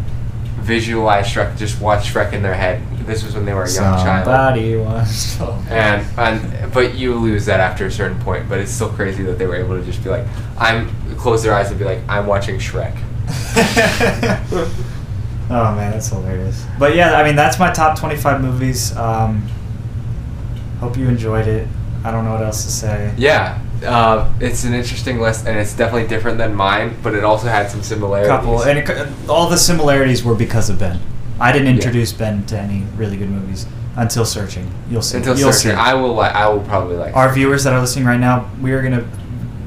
visualize 0.59 1.27
Shrek, 1.27 1.57
just 1.57 1.81
watch 1.81 2.13
Shrek 2.13 2.33
in 2.33 2.43
their 2.43 2.55
head. 2.55 2.83
This 3.07 3.23
was 3.23 3.37
when 3.37 3.45
they 3.45 3.55
were 3.55 3.63
a 3.63 3.73
young 3.73 3.95
child. 4.05 4.25
Somebody 4.27 4.77
wants 4.77 5.37
to- 5.39 5.45
And 5.71 6.05
and 6.19 6.73
but 6.75 6.97
you 6.97 7.15
lose 7.15 7.47
that 7.47 7.61
after 7.61 7.87
a 7.87 7.91
certain 7.93 8.19
point. 8.21 8.49
But 8.49 8.59
it's 8.59 8.73
still 8.73 8.89
crazy 8.91 9.23
that 9.23 9.39
they 9.39 9.47
were 9.47 9.55
able 9.57 9.79
to 9.79 9.85
just 9.85 10.03
be 10.03 10.11
like, 10.11 10.27
I'm 10.59 10.91
close 11.17 11.45
their 11.45 11.55
eyes 11.55 11.71
and 11.71 11.79
be 11.79 11.85
like, 11.85 12.01
I'm 12.09 12.27
watching 12.27 12.59
Shrek. 12.59 12.97
oh 15.51 15.75
man, 15.77 15.93
that's 15.93 16.09
hilarious. 16.09 16.65
But 16.79 16.95
yeah, 16.95 17.15
I 17.19 17.25
mean 17.25 17.37
that's 17.37 17.59
my 17.59 17.73
top 17.73 17.99
twenty-five 17.99 18.41
movies. 18.43 18.95
Um, 18.97 19.47
hope 20.81 20.97
you 20.97 21.09
enjoyed 21.09 21.47
it. 21.49 21.67
I 22.05 22.11
don't 22.11 22.25
know 22.25 22.33
what 22.33 22.43
else 22.43 22.65
to 22.65 22.71
say. 22.71 23.15
Yeah, 23.17 23.59
uh, 23.85 24.33
it's 24.41 24.65
an 24.65 24.75
interesting 24.75 25.19
list, 25.21 25.47
and 25.47 25.59
it's 25.59 25.75
definitely 25.75 26.09
different 26.09 26.39
than 26.39 26.55
mine. 26.55 26.97
But 27.03 27.15
it 27.15 27.25
also 27.25 27.49
had 27.49 27.71
some 27.71 27.83
similarities. 27.83 28.29
couple, 28.29 28.63
and 28.63 28.79
it, 28.79 29.29
all 29.29 29.49
the 29.49 29.57
similarities 29.57 30.23
were 30.25 30.35
because 30.35 30.71
of 30.71 30.79
Ben. 30.79 31.01
I 31.41 31.53
didn't 31.53 31.67
Yeah. 31.69 31.75
introduce 31.75 32.13
Ben 32.13 32.45
to 32.47 32.59
any 32.59 32.85
really 32.97 33.17
good 33.17 33.29
movies 33.31 33.67
until 33.97 34.25
searching. 34.25 34.71
You'll 34.91 35.03
see. 35.03 35.19
until 35.19 35.37
You'll 35.39 35.53
searching, 35.53 35.73
see. 35.77 35.83
I 35.83 35.95
will 35.95 36.15
like. 36.15 36.35
I 36.35 36.49
will 36.49 36.61
probably 36.63 36.97
like. 36.97 37.15
Our 37.17 37.33
viewers 37.33 37.65
that 37.65 37.73
are 37.73 37.81
listening 37.81 38.05
right 38.07 38.21
now, 38.21 38.51
we 38.61 38.73
are 38.73 38.83
gonna. 38.83 39.07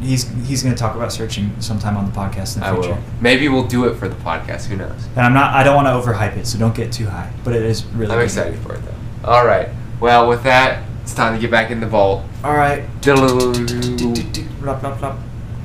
He's 0.02 0.28
he's 0.48 0.64
gonna 0.64 0.76
talk 0.76 0.96
about 0.96 1.12
searching 1.12 1.52
sometime 1.60 1.98
on 1.98 2.06
the 2.06 2.12
podcast 2.12 2.56
in 2.56 2.62
the 2.62 2.68
I 2.68 2.74
future. 2.74 2.90
will. 2.90 2.98
Maybe 3.22 3.50
we'll 3.50 3.68
do 3.68 3.86
it 3.86 3.96
for 3.96 4.08
the 4.08 4.16
podcast. 4.16 4.66
Who 4.68 4.78
knows? 4.78 5.06
And 5.16 5.26
I'm 5.26 5.34
not. 5.34 5.54
I 5.54 5.64
don't 5.64 5.76
want 5.76 5.88
to 5.88 5.92
overhype 6.12 6.38
it, 6.38 6.48
so 6.48 6.58
don't 6.58 6.76
get 6.76 6.92
too 6.92 7.08
high. 7.08 7.32
But 7.44 7.56
it 7.56 7.64
is 7.64 7.86
really. 7.88 8.14
I'm 8.14 8.22
excited 8.22 8.58
for 8.60 8.76
it 8.76 8.82
though. 8.86 9.30
All 9.30 9.46
right. 9.46 9.70
Well, 10.00 10.30
with 10.30 10.44
that, 10.44 10.84
it's 11.04 11.14
time 11.14 11.34
to 11.36 11.42
get 11.42 11.52
back 11.52 11.72
in 11.72 11.82
the 11.82 11.88
vault. 11.88 12.24
All 12.44 12.56
right. 12.56 12.84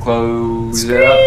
Close 0.01 0.85
it 0.85 1.05
up. 1.05 1.21